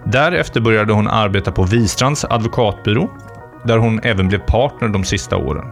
Därefter 0.04 0.62
började 0.62 0.94
hon 0.94 1.08
arbeta 1.08 1.51
på 1.51 1.63
Wistrands 1.63 2.25
advokatbyrå, 2.25 3.10
där 3.63 3.78
hon 3.78 4.00
även 4.04 4.28
blev 4.28 4.39
partner 4.39 4.88
de 4.88 5.04
sista 5.04 5.38
åren. 5.38 5.66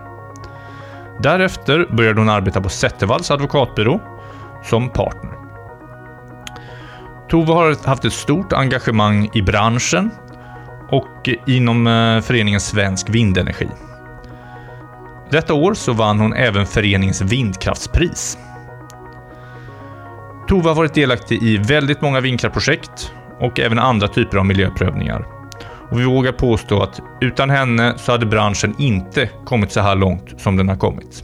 Därefter 1.19 1.87
började 1.91 2.21
hon 2.21 2.29
arbeta 2.29 2.61
på 2.61 2.69
Zettervalls 2.69 3.31
advokatbyrå 3.31 4.01
som 4.63 4.89
partner. 4.89 5.31
Tove 7.29 7.53
har 7.53 7.87
haft 7.87 8.05
ett 8.05 8.13
stort 8.13 8.53
engagemang 8.53 9.29
i 9.33 9.41
branschen 9.41 10.11
och 10.89 11.29
inom 11.45 11.87
eh, 11.87 12.21
föreningen 12.21 12.59
Svensk 12.59 13.09
Vindenergi. 13.09 13.67
Detta 15.29 15.53
år 15.53 15.73
så 15.73 15.93
vann 15.93 16.19
hon 16.19 16.33
även 16.33 16.65
föreningens 16.65 17.21
vindkraftspris. 17.21 18.37
Tove 20.47 20.69
har 20.69 20.75
varit 20.75 20.93
delaktig 20.93 21.43
i 21.43 21.57
väldigt 21.57 22.01
många 22.01 22.21
vindkraftprojekt 22.21 23.11
och 23.39 23.59
även 23.59 23.79
andra 23.79 24.07
typer 24.07 24.37
av 24.37 24.45
miljöprövningar. 24.45 25.25
Och 25.91 25.99
vi 25.99 26.03
vågar 26.05 26.31
påstå 26.31 26.81
att 26.81 26.99
utan 27.21 27.49
henne 27.49 27.97
så 27.97 28.11
hade 28.11 28.25
branschen 28.25 28.75
inte 28.79 29.29
kommit 29.45 29.71
så 29.71 29.79
här 29.79 29.95
långt 29.95 30.41
som 30.41 30.57
den 30.57 30.69
har 30.69 30.75
kommit. 30.75 31.23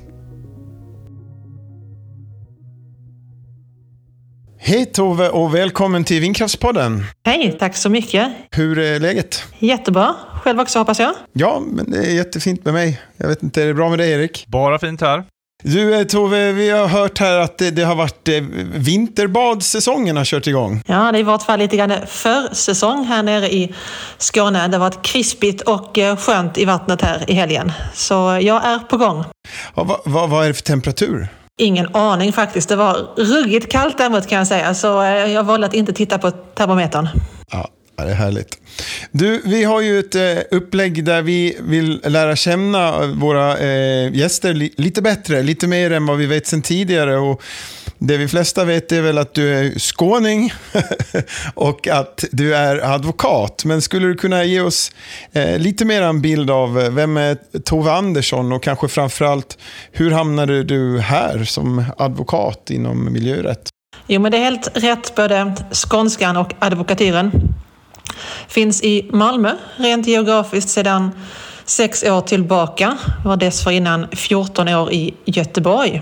Hej 4.59 4.85
Tove 4.85 5.29
och 5.29 5.55
välkommen 5.55 6.03
till 6.03 6.21
Vindkraftspodden. 6.21 7.03
Hej, 7.25 7.57
tack 7.59 7.75
så 7.75 7.89
mycket. 7.89 8.31
Hur 8.51 8.79
är 8.79 8.99
läget? 8.99 9.43
Jättebra. 9.59 10.15
Själv 10.43 10.59
också 10.59 10.79
hoppas 10.79 10.99
jag. 10.99 11.13
Ja, 11.33 11.61
men 11.71 11.91
det 11.91 11.97
är 11.97 12.15
jättefint 12.15 12.65
med 12.65 12.73
mig. 12.73 13.01
Jag 13.17 13.27
vet 13.27 13.43
inte, 13.43 13.63
är 13.63 13.67
det 13.67 13.73
bra 13.73 13.89
med 13.89 13.99
dig 13.99 14.11
Erik? 14.11 14.45
Bara 14.47 14.79
fint 14.79 15.01
här. 15.01 15.23
Du 15.63 15.95
eh, 15.95 16.03
Tove, 16.03 16.51
vi 16.51 16.69
har 16.69 16.87
hört 16.87 17.19
här 17.19 17.37
att 17.37 17.57
det, 17.57 17.71
det 17.71 17.83
har 17.83 17.95
varit 17.95 18.27
eh, 18.27 18.41
vinterbadssäsongen 18.73 20.17
har 20.17 20.25
kört 20.25 20.47
igång. 20.47 20.83
Ja, 20.85 21.11
det 21.11 21.17
är 21.17 21.19
i 21.19 21.23
vart 21.23 21.43
fall 21.43 21.59
lite 21.59 21.77
grann 21.77 21.93
försäsong 22.07 23.05
här 23.05 23.23
nere 23.23 23.53
i 23.53 23.73
Skåne. 24.17 24.67
Det 24.67 24.77
har 24.77 24.79
varit 24.79 25.01
krispigt 25.01 25.61
och 25.61 25.97
eh, 25.97 26.17
skönt 26.17 26.57
i 26.57 26.65
vattnet 26.65 27.01
här 27.01 27.29
i 27.29 27.33
helgen. 27.33 27.71
Så 27.93 28.13
jag 28.41 28.65
är 28.65 28.79
på 28.79 28.97
gång. 28.97 29.23
Ja, 29.75 29.83
vad, 29.83 29.99
vad, 30.05 30.29
vad 30.29 30.43
är 30.43 30.47
det 30.47 30.53
för 30.53 30.63
temperatur? 30.63 31.27
Ingen 31.61 31.95
aning 31.95 32.33
faktiskt. 32.33 32.69
Det 32.69 32.75
var 32.75 32.97
ruggigt 33.17 33.71
kallt 33.71 33.97
däremot 33.97 34.27
kan 34.27 34.37
jag 34.37 34.47
säga. 34.47 34.73
Så 34.73 34.87
jag 35.33 35.43
valde 35.43 35.67
att 35.67 35.73
inte 35.73 35.93
titta 35.93 36.17
på 36.17 36.31
termometern. 36.31 37.09
Ja, 37.51 37.69
Ja, 37.95 38.03
det 38.03 38.11
är 38.11 38.15
härligt. 38.15 38.59
Du, 39.11 39.41
vi 39.45 39.63
har 39.63 39.81
ju 39.81 39.99
ett 39.99 40.15
eh, 40.15 40.37
upplägg 40.51 41.05
där 41.05 41.21
vi 41.21 41.57
vill 41.59 42.01
lära 42.05 42.35
känna 42.35 43.03
eh, 43.03 43.07
våra 43.07 43.57
eh, 43.57 44.15
gäster 44.15 44.53
li 44.53 44.73
lite 44.77 45.01
bättre, 45.01 45.43
lite 45.43 45.67
mer 45.67 45.91
än 45.91 46.05
vad 46.05 46.17
vi 46.17 46.25
vet 46.25 46.47
sedan 46.47 46.61
tidigare. 46.61 47.17
Och 47.17 47.43
det 47.97 48.17
vi 48.17 48.27
flesta 48.27 48.65
vet 48.65 48.91
är 48.91 49.01
väl 49.01 49.17
att 49.17 49.33
du 49.33 49.53
är 49.53 49.79
skåning 49.79 50.53
och 51.53 51.87
att 51.87 52.25
du 52.31 52.55
är 52.55 52.93
advokat. 52.93 53.65
Men 53.65 53.81
skulle 53.81 54.07
du 54.07 54.15
kunna 54.15 54.43
ge 54.43 54.61
oss 54.61 54.91
eh, 55.31 55.59
lite 55.59 55.85
mer 55.85 56.01
en 56.01 56.21
bild 56.21 56.51
av 56.51 56.79
eh, 56.79 56.89
vem 56.89 57.17
är 57.17 57.37
Tove 57.65 57.91
Andersson 57.91 58.51
och 58.51 58.63
kanske 58.63 58.87
framförallt 58.87 59.57
hur 59.91 60.11
hamnade 60.11 60.63
du 60.63 60.99
här 60.99 61.43
som 61.43 61.85
advokat 61.97 62.69
inom 62.69 63.13
miljörätt? 63.13 63.69
Jo, 64.07 64.21
men 64.21 64.31
det 64.31 64.37
är 64.37 64.43
helt 64.43 64.71
rätt, 64.73 65.15
både 65.15 65.53
skånskan 65.71 66.37
och 66.37 66.53
advokatyren. 66.59 67.31
Finns 68.47 68.83
i 68.83 69.09
Malmö, 69.11 69.51
rent 69.77 70.07
geografiskt 70.07 70.69
sedan 70.69 71.11
sex 71.65 72.03
år 72.03 72.21
tillbaka. 72.21 72.97
Var 73.25 73.37
dessförinnan 73.37 74.07
14 74.11 74.67
år 74.67 74.93
i 74.93 75.13
Göteborg. 75.25 76.01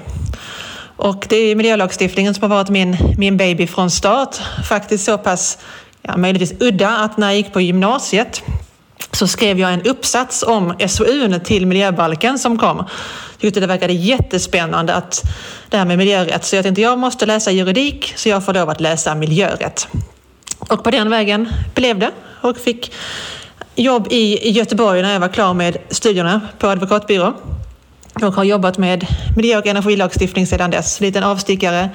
Och 0.96 1.26
det 1.30 1.36
är 1.36 1.56
miljölagstiftningen 1.56 2.34
som 2.34 2.42
har 2.42 2.58
varit 2.58 2.70
min, 2.70 2.98
min 3.18 3.38
baby 3.38 3.68
från 3.68 3.92
start. 3.92 4.36
Faktiskt 4.70 5.06
så 5.06 5.18
pass, 5.18 5.58
ja, 6.02 6.18
möjligtvis 6.18 6.62
udda, 6.62 6.90
att 6.90 7.18
när 7.18 7.28
jag 7.28 7.36
gick 7.36 7.54
på 7.54 7.62
gymnasiet 7.62 8.44
så 9.12 9.28
skrev 9.28 9.60
jag 9.60 9.74
en 9.74 9.82
uppsats 9.82 10.44
om 10.44 10.74
SOUn 10.88 11.40
till 11.40 11.66
miljöbalken 11.66 12.40
som 12.40 12.58
kom. 12.58 12.78
Jag 12.78 13.40
tyckte 13.40 13.60
det 13.60 13.68
verkade 13.68 13.94
jättespännande 13.94 14.96
att 14.96 15.24
det 15.70 15.78
här 15.78 15.86
med 15.86 15.98
miljörätt. 15.98 16.46
Så 16.46 16.56
jag 16.56 16.64
tänkte 16.64 16.82
jag 16.82 17.00
måste 17.00 17.26
läsa 17.26 17.52
juridik 17.52 18.14
så 18.16 18.30
jag 18.30 18.46
får 18.46 18.54
lov 18.54 18.70
att 18.70 18.82
läsa 18.82 19.16
miljörätt. 19.16 19.88
Och 20.70 20.84
på 20.84 20.92
den 20.92 21.10
vägen 21.10 21.50
blev 21.76 22.00
det 22.00 22.12
och 22.42 22.58
fick 22.58 22.94
jobb 23.76 24.08
i 24.10 24.50
Göteborg 24.52 25.02
när 25.02 25.14
jag 25.14 25.20
var 25.20 25.28
klar 25.28 25.54
med 25.54 25.78
studierna 25.90 26.42
på 26.60 26.68
advokatbyrå. 26.68 27.34
Och 28.22 28.34
har 28.34 28.44
jobbat 28.44 28.78
med 28.78 29.08
miljö 29.36 29.58
och 29.58 29.68
energilagstiftning 29.68 30.48
sedan 30.48 30.72
dess. 30.72 31.00
Liten 31.00 31.24
avstickare 31.24 31.90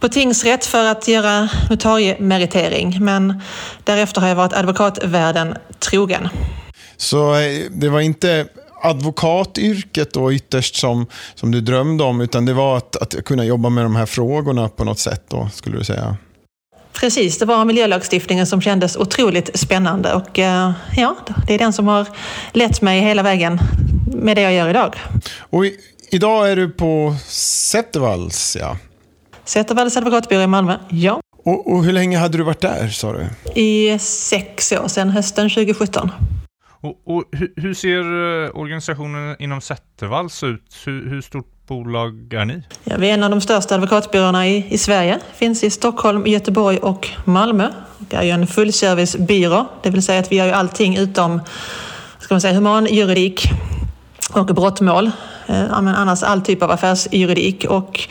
på 0.00 0.08
tingsrätt 0.08 0.66
för 0.66 0.84
att 0.84 1.08
göra 1.08 1.48
notariemeritering. 1.70 3.04
Men 3.04 3.40
därefter 3.84 4.20
har 4.20 4.28
jag 4.28 4.36
varit 4.36 4.52
advokatvärlden 4.52 5.54
trogen. 5.78 6.28
Så 6.96 7.34
eh, 7.34 7.62
det 7.70 7.88
var 7.88 8.00
inte 8.00 8.46
advokatyrket 8.82 10.12
då 10.12 10.32
ytterst 10.32 10.76
som, 10.76 11.06
som 11.34 11.50
du 11.50 11.60
drömde 11.60 12.04
om, 12.04 12.20
utan 12.20 12.44
det 12.44 12.52
var 12.52 12.76
att, 12.76 12.96
att 12.96 13.24
kunna 13.24 13.44
jobba 13.44 13.68
med 13.68 13.84
de 13.84 13.96
här 13.96 14.06
frågorna 14.06 14.68
på 14.68 14.84
något 14.84 14.98
sätt 14.98 15.22
då, 15.28 15.48
skulle 15.52 15.78
du 15.78 15.84
säga? 15.84 16.16
Precis, 16.94 17.38
det 17.38 17.44
var 17.44 17.64
miljölagstiftningen 17.64 18.46
som 18.46 18.60
kändes 18.60 18.96
otroligt 18.96 19.58
spännande 19.58 20.12
och 20.12 20.38
eh, 20.38 20.72
ja, 20.96 21.16
det 21.46 21.54
är 21.54 21.58
den 21.58 21.72
som 21.72 21.86
har 21.86 22.06
lett 22.52 22.82
mig 22.82 23.00
hela 23.00 23.22
vägen 23.22 23.58
med 24.06 24.36
det 24.36 24.42
jag 24.42 24.52
gör 24.52 24.68
idag. 24.68 24.96
Och 25.38 25.66
i, 25.66 25.76
idag 26.10 26.50
är 26.50 26.56
du 26.56 26.70
på 26.70 27.16
Zettervalls, 27.26 28.56
ja? 28.60 28.76
Zettervalls 29.44 29.96
advokatbyrå 29.96 30.42
i 30.42 30.46
Malmö, 30.46 30.78
ja. 30.90 31.20
Och, 31.44 31.72
och, 31.72 31.84
hur 31.84 31.92
länge 31.92 32.18
hade 32.18 32.38
du 32.38 32.44
varit 32.44 32.60
där, 32.60 32.88
sa 32.88 33.12
du? 33.12 33.26
I 33.60 33.98
sex 33.98 34.72
år, 34.72 34.88
sedan 34.88 35.10
hösten 35.10 35.50
2017. 35.50 36.10
Och, 36.84 37.16
och 37.16 37.24
hur, 37.32 37.52
hur, 37.56 37.74
ser 37.74 37.98
eh, 37.98 38.60
organisationen 38.60 39.36
inom 39.38 39.60
Zettervalls 39.60 40.42
ut? 40.42 40.76
Hur, 40.86 41.10
hur 41.10 41.20
stort 41.20 41.66
bolag 41.66 42.32
är 42.32 42.44
ni? 42.44 42.62
Ja, 42.84 42.96
vi 42.98 43.10
är 43.10 43.14
en 43.14 43.22
av 43.22 43.30
de 43.30 43.40
största 43.40 43.74
advokatbyråerna 43.74 44.48
i, 44.48 44.66
i 44.70 44.78
Sverige. 44.78 45.18
Finns 45.34 45.64
i 45.64 45.70
Stockholm, 45.70 46.26
Göteborg 46.26 46.78
och 46.78 47.08
Malmö. 47.24 47.70
Det 47.98 48.16
är 48.16 48.22
ju 48.22 48.30
en 48.30 48.46
fullservicebyrå, 48.46 49.66
det 49.82 49.90
vill 49.90 50.02
säga 50.02 50.20
att 50.20 50.32
vi 50.32 50.36
gör 50.36 50.46
ju 50.46 50.52
allting 50.52 50.96
utom 50.96 51.40
ska 52.18 52.34
man 52.34 52.40
säga, 52.40 52.54
humanjuridik 52.54 53.50
och 54.32 54.46
brottmål. 54.46 55.10
Eh, 55.46 55.72
annars 55.72 56.22
all 56.22 56.42
typ 56.42 56.62
av 56.62 56.70
affärsjuridik. 56.70 57.64
Och 57.64 58.08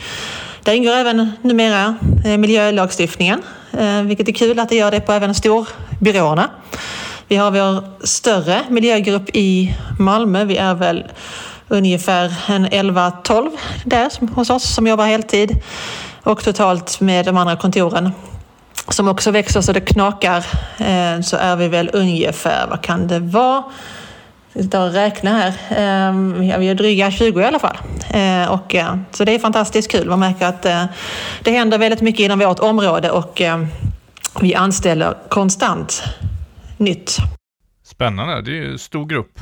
där 0.62 0.72
ingår 0.72 0.92
även 0.92 1.32
numera 1.42 1.96
eh, 2.24 2.38
miljölagstiftningen, 2.38 3.42
eh, 3.72 4.02
vilket 4.02 4.28
är 4.28 4.32
kul 4.32 4.58
att 4.58 4.68
det 4.68 4.76
gör 4.76 4.90
det 4.90 5.00
på 5.00 5.12
även 5.12 5.34
storbyråerna. 5.34 6.50
Vi 7.28 7.36
har 7.36 7.50
vår 7.50 8.06
större 8.06 8.62
miljögrupp 8.68 9.30
i 9.32 9.74
Malmö. 9.98 10.44
Vi 10.44 10.56
är 10.56 10.74
väl 10.74 11.04
ungefär 11.68 12.34
en 12.48 12.66
11-12 12.66 13.50
där 13.84 14.34
hos 14.34 14.50
oss 14.50 14.74
som 14.74 14.86
jobbar 14.86 15.06
heltid. 15.06 15.62
Och 16.22 16.44
totalt 16.44 17.00
med 17.00 17.24
de 17.24 17.36
andra 17.36 17.56
kontoren 17.56 18.12
som 18.88 19.08
också 19.08 19.30
växer 19.30 19.60
så 19.60 19.72
det 19.72 19.80
knakar 19.80 20.46
eh, 20.78 21.20
så 21.22 21.36
är 21.36 21.56
vi 21.56 21.68
väl 21.68 21.90
ungefär, 21.92 22.66
vad 22.66 22.82
kan 22.82 23.08
det 23.08 23.18
vara? 23.18 23.64
Jag 24.52 24.86
och 24.86 24.92
räkna 24.92 25.30
här. 25.30 25.52
Ehm, 25.76 26.40
vi 26.40 26.68
är 26.68 26.74
dryga 26.74 27.10
20 27.10 27.40
i 27.40 27.44
alla 27.44 27.58
fall. 27.58 27.76
Eh, 28.10 28.52
och, 28.52 28.74
eh, 28.74 28.96
så 29.10 29.24
det 29.24 29.34
är 29.34 29.38
fantastiskt 29.38 29.90
kul. 29.90 30.08
Man 30.08 30.20
märker 30.20 30.46
att 30.46 30.66
eh, 30.66 30.84
det 31.42 31.50
händer 31.50 31.78
väldigt 31.78 32.00
mycket 32.00 32.20
inom 32.20 32.38
vårt 32.38 32.58
område 32.58 33.10
och 33.10 33.40
eh, 33.40 33.64
vi 34.40 34.54
anställer 34.54 35.14
konstant 35.28 36.02
nytt. 36.76 37.16
Spännande, 37.82 38.42
det 38.42 38.58
är 38.58 38.62
en 38.62 38.78
stor 38.78 39.06
grupp. 39.06 39.40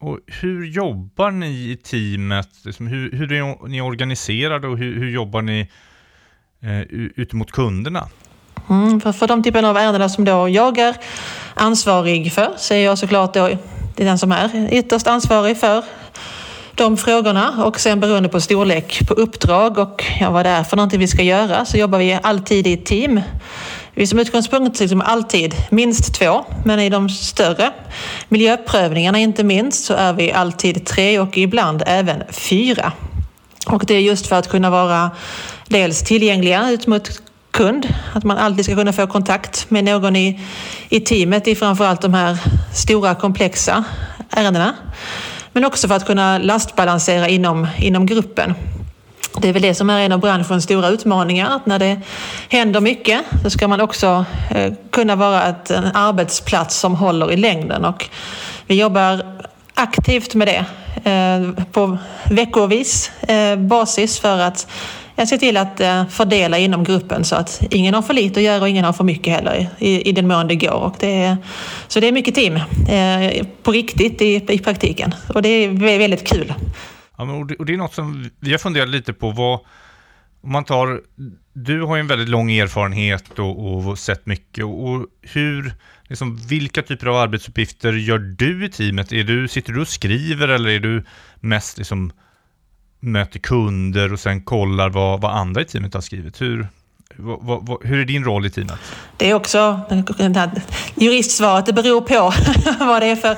Och 0.00 0.18
hur 0.26 0.66
jobbar 0.66 1.30
ni 1.30 1.70
i 1.70 1.76
teamet? 1.76 2.48
Liksom 2.64 2.86
hur, 2.86 3.12
hur 3.12 3.32
är 3.32 3.68
ni 3.68 3.80
organiserade 3.80 4.68
och 4.68 4.78
hur, 4.78 4.98
hur 4.98 5.10
jobbar 5.10 5.42
ni 5.42 5.70
eh, 6.62 6.80
ut 7.16 7.32
mot 7.32 7.50
kunderna? 7.50 8.08
Mm, 8.70 9.00
för, 9.00 9.12
för 9.12 9.28
de 9.28 9.42
typen 9.42 9.64
av 9.64 9.76
ärenden 9.76 10.10
som 10.10 10.24
då 10.24 10.48
jag 10.48 10.78
är 10.78 10.96
ansvarig 11.54 12.32
för 12.32 12.54
så 12.56 12.74
är 12.74 12.84
jag 12.84 12.98
såklart 12.98 13.34
då 13.34 13.48
det 13.96 14.02
är 14.02 14.06
den 14.06 14.18
som 14.18 14.32
är 14.32 14.74
ytterst 14.74 15.06
ansvarig 15.06 15.56
för 15.56 15.84
de 16.74 16.96
frågorna 16.96 17.64
och 17.64 17.80
sen 17.80 18.00
beroende 18.00 18.28
på 18.28 18.40
storlek 18.40 19.08
på 19.08 19.14
uppdrag 19.14 19.78
och 19.78 20.04
ja, 20.20 20.30
vad 20.30 20.46
det 20.46 20.50
är 20.50 20.64
för 20.64 20.76
någonting 20.76 21.00
vi 21.00 21.08
ska 21.08 21.22
göra 21.22 21.64
så 21.64 21.76
jobbar 21.76 21.98
vi 21.98 22.18
alltid 22.22 22.66
i 22.66 22.76
team. 22.76 23.20
Vi 24.00 24.06
som 24.06 24.18
utgångspunkt 24.18 24.80
liksom 24.80 25.00
alltid 25.00 25.54
minst 25.70 26.14
två, 26.14 26.44
men 26.64 26.80
i 26.80 26.88
de 26.88 27.08
större 27.08 27.72
miljöprövningarna 28.28 29.18
inte 29.18 29.44
minst 29.44 29.84
så 29.84 29.94
är 29.94 30.12
vi 30.12 30.32
alltid 30.32 30.86
tre 30.86 31.18
och 31.18 31.38
ibland 31.38 31.82
även 31.86 32.22
fyra. 32.30 32.92
Och 33.66 33.84
det 33.86 33.94
är 33.94 34.00
just 34.00 34.26
för 34.26 34.36
att 34.36 34.48
kunna 34.48 34.70
vara 34.70 35.10
dels 35.68 36.02
tillgängliga 36.02 36.70
ut 36.70 36.86
mot 36.86 37.22
kund, 37.50 37.94
att 38.12 38.24
man 38.24 38.38
alltid 38.38 38.64
ska 38.64 38.74
kunna 38.74 38.92
få 38.92 39.06
kontakt 39.06 39.70
med 39.70 39.84
någon 39.84 40.16
i, 40.16 40.40
i 40.88 41.00
teamet 41.00 41.48
i 41.48 41.54
framförallt 41.54 42.02
de 42.02 42.14
här 42.14 42.38
stora 42.74 43.14
komplexa 43.14 43.84
ärendena. 44.30 44.74
Men 45.52 45.64
också 45.64 45.88
för 45.88 45.94
att 45.94 46.06
kunna 46.06 46.38
lastbalansera 46.38 47.28
inom, 47.28 47.66
inom 47.78 48.06
gruppen. 48.06 48.54
Det 49.38 49.48
är 49.48 49.52
väl 49.52 49.62
det 49.62 49.74
som 49.74 49.90
är 49.90 50.00
en 50.00 50.12
av 50.12 50.20
branschens 50.20 50.64
stora 50.64 50.88
utmaningar, 50.88 51.56
att 51.56 51.66
när 51.66 51.78
det 51.78 52.00
händer 52.48 52.80
mycket 52.80 53.20
så 53.42 53.50
ska 53.50 53.68
man 53.68 53.80
också 53.80 54.24
eh, 54.50 54.72
kunna 54.90 55.16
vara 55.16 55.42
ett, 55.48 55.70
en 55.70 55.84
arbetsplats 55.94 56.76
som 56.76 56.94
håller 56.94 57.32
i 57.32 57.36
längden. 57.36 57.84
Och 57.84 58.08
vi 58.66 58.80
jobbar 58.80 59.22
aktivt 59.74 60.34
med 60.34 60.48
det 60.48 60.64
eh, 61.10 61.64
på 61.72 61.98
veckovis 62.30 63.10
eh, 63.28 63.56
basis 63.56 64.18
för 64.18 64.38
att 64.38 64.66
se 65.28 65.38
till 65.38 65.56
att 65.56 65.80
fördela 66.10 66.58
inom 66.58 66.84
gruppen 66.84 67.24
så 67.24 67.36
att 67.36 67.62
ingen 67.70 67.94
har 67.94 68.02
för 68.02 68.14
lite 68.14 68.40
att 68.40 68.44
göra 68.44 68.62
och 68.62 68.68
ingen 68.68 68.84
har 68.84 68.92
för 68.92 69.04
mycket 69.04 69.34
heller 69.34 69.68
i, 69.78 70.08
i 70.08 70.12
den 70.12 70.28
mån 70.28 70.48
det 70.48 70.54
går. 70.54 70.70
Och 70.70 70.94
det 70.98 71.22
är, 71.22 71.36
så 71.88 72.00
det 72.00 72.08
är 72.08 72.12
mycket 72.12 72.34
team 72.34 72.60
på 73.62 73.72
riktigt 73.72 74.22
i, 74.22 74.34
i 74.48 74.58
praktiken 74.58 75.14
och 75.34 75.42
det 75.42 75.48
är 75.48 75.98
väldigt 75.98 76.28
kul. 76.28 76.54
Ja, 77.20 77.24
men, 77.24 77.34
och, 77.58 77.66
det, 77.66 77.72
är 77.72 77.76
något 77.76 77.94
som 77.94 78.30
vi 78.38 78.50
har 78.50 78.58
funderat 78.58 78.88
lite 78.88 79.12
på. 79.12 79.30
Vad, 79.30 79.60
om 80.40 80.52
man 80.52 80.64
tar, 80.64 81.02
du 81.52 81.82
har 81.82 81.96
ju 81.96 82.00
en 82.00 82.06
väldigt 82.06 82.28
lång 82.28 82.50
erfarenhet 82.50 83.38
och, 83.38 83.86
och 83.88 83.98
sett 83.98 84.26
mycket. 84.26 84.64
Och, 84.64 84.90
och 84.90 85.06
hur, 85.22 85.74
liksom, 86.08 86.36
vilka 86.36 86.82
typer 86.82 87.06
av 87.06 87.16
arbetsuppgifter 87.16 87.92
gör 87.92 88.18
du 88.18 88.64
i 88.64 88.68
teamet? 88.68 89.12
Är 89.12 89.24
du, 89.24 89.48
sitter 89.48 89.72
du 89.72 89.80
och 89.80 89.88
skriver 89.88 90.48
eller 90.48 90.70
är 90.70 90.80
du 90.80 91.04
mest 91.40 91.78
liksom, 91.78 92.12
möter 93.00 93.38
kunder 93.38 94.12
och 94.12 94.20
sen 94.20 94.42
kollar 94.42 94.90
vad, 94.90 95.20
vad 95.20 95.36
andra 95.36 95.60
i 95.60 95.64
teamet 95.64 95.94
har 95.94 96.00
skrivit? 96.00 96.40
Hur, 96.40 96.68
hur 97.82 98.00
är 98.00 98.04
din 98.04 98.24
roll 98.24 98.46
i 98.46 98.50
teamet? 98.50 98.78
Det 99.16 99.30
är 99.30 99.34
också 99.34 99.80
juristsvaret, 100.94 101.66
det 101.66 101.72
beror 101.72 102.00
på 102.00 102.32
vad 102.84 103.02
det 103.02 103.06
är 103.06 103.16
för 103.16 103.36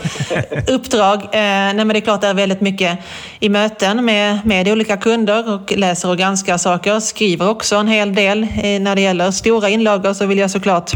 uppdrag. 0.72 1.22
Eh, 1.22 1.30
nej, 1.32 1.74
men 1.74 1.88
det 1.88 1.98
är 1.98 2.00
klart 2.00 2.20
det 2.20 2.26
är 2.26 2.34
väldigt 2.34 2.60
mycket 2.60 2.98
i 3.40 3.48
möten 3.48 4.04
med, 4.04 4.46
med 4.46 4.68
olika 4.68 4.96
kunder 4.96 5.54
och 5.54 5.72
läser 5.76 6.08
och 6.08 6.18
granskar 6.18 6.58
saker. 6.58 7.00
Skriver 7.00 7.48
också 7.48 7.76
en 7.76 7.88
hel 7.88 8.14
del. 8.14 8.42
Eh, 8.42 8.80
när 8.80 8.94
det 8.94 9.00
gäller 9.00 9.30
stora 9.30 9.68
inlagor 9.68 10.12
så 10.12 10.26
vill 10.26 10.38
jag 10.38 10.50
såklart 10.50 10.90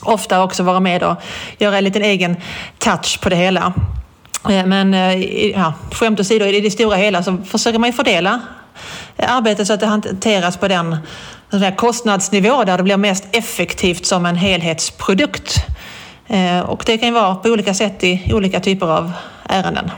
ofta 0.00 0.42
också 0.42 0.62
vara 0.62 0.80
med 0.80 1.02
och 1.02 1.16
göra 1.58 1.78
en 1.78 1.84
liten 1.84 2.02
egen 2.02 2.36
touch 2.78 3.20
på 3.20 3.28
det 3.28 3.36
hela. 3.36 3.72
Eh, 4.48 4.66
men 4.66 4.94
eh, 4.94 5.46
ja, 5.50 5.74
skämt 5.92 6.20
åsido, 6.20 6.44
i 6.44 6.60
det 6.60 6.70
stora 6.70 6.96
hela 6.96 7.22
så 7.22 7.36
försöker 7.36 7.78
man 7.78 7.88
ju 7.88 7.92
fördela 7.92 8.40
arbetet 9.16 9.66
så 9.66 9.72
att 9.72 9.80
det 9.80 9.86
hanteras 9.86 10.56
på 10.56 10.68
den 10.68 10.96
en 11.50 11.76
kostnadsnivå 11.76 12.64
där 12.64 12.76
det 12.76 12.82
blir 12.82 12.96
mest 12.96 13.28
effektivt 13.32 14.06
som 14.06 14.26
en 14.26 14.36
helhetsprodukt. 14.36 15.66
Eh, 16.26 16.60
och 16.60 16.82
det 16.86 16.98
kan 16.98 17.08
ju 17.08 17.14
vara 17.14 17.34
på 17.34 17.48
olika 17.48 17.74
sätt 17.74 18.04
i 18.04 18.30
olika 18.34 18.60
typer 18.60 18.86
av 18.86 19.12
ärenden. 19.44 19.90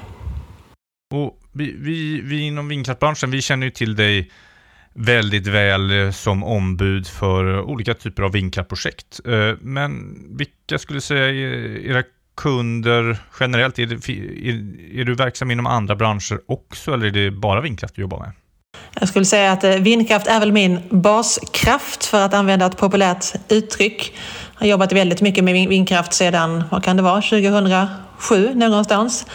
Och 1.14 1.38
vi, 1.52 1.74
vi, 1.78 2.20
vi 2.20 2.40
inom 2.40 2.68
vindkraftbranschen, 2.68 3.30
vi 3.30 3.42
känner 3.42 3.66
ju 3.66 3.70
till 3.70 3.96
dig 3.96 4.30
väldigt 4.94 5.46
väl 5.46 5.90
eh, 5.90 6.10
som 6.10 6.44
ombud 6.44 7.06
för 7.06 7.54
eh, 7.54 7.60
olika 7.60 7.94
typer 7.94 8.22
av 8.22 8.32
vindkraftprojekt. 8.32 9.20
Men 9.60 10.16
vilka 10.36 10.78
skulle 10.78 11.00
säga 11.00 11.30
era 11.94 12.02
kunder 12.36 13.18
generellt? 13.40 13.78
Är, 13.78 13.86
det, 13.86 13.94
är, 13.94 15.00
är 15.00 15.04
du 15.04 15.14
verksam 15.14 15.50
inom 15.50 15.66
andra 15.66 15.96
branscher 15.96 16.40
också 16.46 16.94
eller 16.94 17.06
är 17.06 17.10
det 17.10 17.30
bara 17.30 17.60
vindkraft 17.60 17.94
du 17.94 18.02
jobbar 18.02 18.18
med? 18.18 18.32
Jag 19.00 19.08
skulle 19.08 19.24
säga 19.24 19.52
att 19.52 19.64
eh, 19.64 19.70
vindkraft 19.70 20.26
är 20.26 20.40
väl 20.40 20.52
min 20.52 20.80
baskraft 20.90 22.04
för 22.04 22.20
att 22.20 22.34
använda 22.34 22.66
ett 22.66 22.76
populärt 22.76 23.24
uttryck. 23.48 24.12
Jag 24.54 24.60
har 24.60 24.66
jobbat 24.66 24.92
väldigt 24.92 25.20
mycket 25.20 25.44
med 25.44 25.68
vindkraft 25.68 26.12
sedan, 26.12 26.64
vad 26.70 26.84
kan 26.84 26.96
det 26.96 27.02
vara, 27.02 27.20
2007 27.20 28.54
någonstans. 28.54 29.26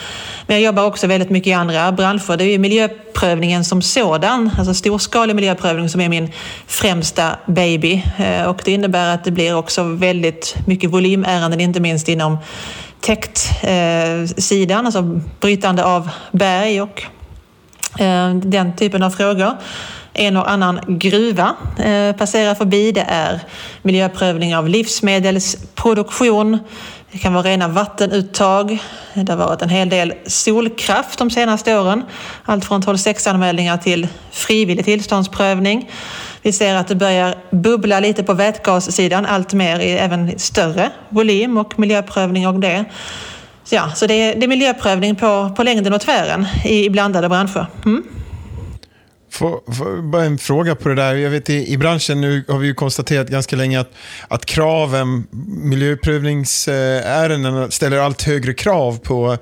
Men 0.48 0.56
jag 0.56 0.65
jobbar 0.65 0.84
också 0.84 1.08
väldigt 1.08 1.30
mycket 1.30 1.48
i 1.48 1.54
andra 1.54 1.92
branscher. 1.92 2.38
Det 2.38 2.44
är 2.44 2.48
ju 2.48 2.58
miljöprövningen 2.58 3.65
som 3.65 3.82
sådan, 3.82 4.51
alltså 4.58 4.74
storskalig 4.74 5.36
miljöprövning 5.36 5.89
som 5.89 6.01
är 6.01 6.10
min 6.10 6.32
främsta 6.68 7.36
baby. 7.46 8.04
Eh, 8.18 8.44
och 8.44 8.62
det 8.65 8.72
innebär 8.72 9.13
att 9.13 9.24
det 9.24 9.32
blir 9.32 9.56
också 9.56 9.84
väldigt 9.84 10.56
mycket 10.68 10.89
volymärenden, 10.89 11.60
inte 11.60 11.80
minst 11.80 12.08
inom 12.10 12.38
täktsidan, 13.01 14.80
eh, 14.80 14.86
alltså 14.86 15.01
brytande 15.39 15.86
av 15.86 16.10
berg 16.32 16.82
och 16.82 17.04
Eh, 18.00 18.36
den 18.36 18.75
typen 18.75 19.04
av 19.04 19.10
frågor 19.10 19.58
en 20.16 20.38
och 20.38 20.52
annan 20.52 20.80
gruva 20.88 21.56
eh, 21.80 22.16
passerar 22.16 22.56
förbi. 22.56 22.92
Det 22.92 23.06
är 23.08 23.40
miljöprövning 23.82 24.56
av 24.56 24.70
livsmedelsproduktion. 24.70 26.60
Det 27.12 27.18
kan 27.18 27.34
vara 27.34 27.44
rena 27.44 27.68
vattenuttag. 27.68 28.80
Det 29.14 29.32
har 29.32 29.38
varit 29.38 29.62
en 29.62 29.70
hel 29.70 29.90
del 29.90 30.14
solkraft 30.25 31.20
de 31.20 31.30
senaste 31.30 31.78
åren. 31.78 32.04
Allt 32.44 32.66
från 32.66 32.82
12 32.82 32.98
anmälningar 33.28 33.78
till 33.78 34.08
frivillig 34.32 34.86
tillståndsprövning. 34.86 35.92
Vi 36.42 36.52
ser 36.52 36.75
att 36.75 36.88
det 36.88 36.96
börjar 36.96 37.36
bubbla 37.52 38.00
lite 38.00 38.24
på 38.24 38.34
vätgassidan, 38.34 39.25
allt 39.25 39.54
mer 39.54 39.80
i 39.80 39.92
även 39.92 40.40
större 40.40 40.90
volym 41.10 41.58
och 41.58 41.80
miljöprövning 41.80 42.48
av 42.48 42.60
det. 42.60 42.86
Så, 43.65 43.75
ja, 43.75 43.91
så 43.95 44.07
det, 44.07 44.13
är, 44.13 44.36
det 44.36 44.45
är 44.45 44.48
miljöprövning 44.48 45.15
på, 45.15 45.53
på 45.55 45.63
längden 45.63 45.93
och 45.93 46.01
tvären 46.01 46.45
i, 46.65 46.86
i 46.86 46.89
blandade 46.89 47.29
branscher. 47.29 47.67
Mm. 47.86 48.03
Får, 49.31 49.74
får, 49.74 50.01
bara 50.01 50.24
en 50.24 50.38
fråga 50.38 50.75
på 50.75 50.89
det 50.89 50.95
där. 50.95 51.15
Jag 51.15 51.29
vet 51.29 51.50
i, 51.50 51.74
i 51.74 51.77
branschen 51.77 52.22
nu 52.22 52.43
har 52.48 52.57
vi 52.57 52.67
ju 52.67 52.74
konstaterat 52.74 53.27
ganska 53.27 53.55
länge 53.55 53.79
att, 53.79 53.91
att 54.27 54.45
kraven, 54.45 55.27
miljöprövningsärenden 55.48 57.72
ställer 57.72 57.98
allt 57.98 58.24
högre 58.24 58.53
krav 58.53 59.00
på 59.00 59.38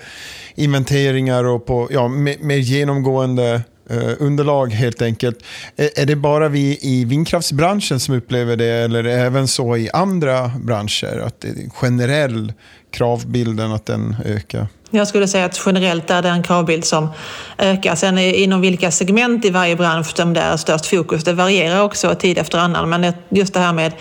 inventeringar 0.55 1.43
och 1.43 1.65
på 1.65 1.87
ja, 1.91 2.07
mer, 2.07 2.35
mer 2.39 2.57
genomgående 2.57 3.61
Eh, 3.89 4.11
underlag 4.19 4.71
helt 4.71 5.01
enkelt. 5.01 5.43
Är, 5.75 6.05
det 6.05 6.15
bara 6.15 6.49
vi 6.49 6.79
i 6.81 7.05
vindkraftsbranschen 7.05 7.99
som 7.99 8.15
upplever 8.15 8.57
det 8.57 8.65
eller 8.65 8.99
är 8.99 9.03
det 9.03 9.13
även 9.13 9.47
så 9.47 9.77
i 9.77 9.89
andra 9.93 10.51
branscher? 10.63 11.23
Att 11.25 11.41
det 11.41 11.47
är 11.47 11.69
generell 11.69 12.53
kravbilden 12.91 13.71
att 13.71 13.85
den 13.85 14.15
ökar? 14.25 14.67
Jag 14.89 15.07
skulle 15.07 15.27
säga 15.27 15.45
att 15.45 15.61
generellt 15.65 16.09
är 16.09 16.21
det 16.21 16.29
en 16.29 16.43
kravbild 16.43 16.85
som 16.85 17.09
ökar. 17.57 17.95
Sen 17.95 18.17
inom 18.17 18.61
vilka 18.61 18.91
segment 18.91 19.45
i 19.45 19.49
varje 19.49 19.75
bransch 19.75 20.15
som 20.15 20.33
det 20.33 20.41
är 20.41 20.57
störst 20.57 20.85
fokus, 20.85 21.23
det 21.23 21.33
varierar 21.33 21.81
också 21.81 22.15
tid 22.15 22.37
efter 22.37 22.57
annan. 22.57 22.89
Men 22.89 23.13
just 23.29 23.53
det 23.53 23.59
här 23.59 23.73
med 23.73 23.93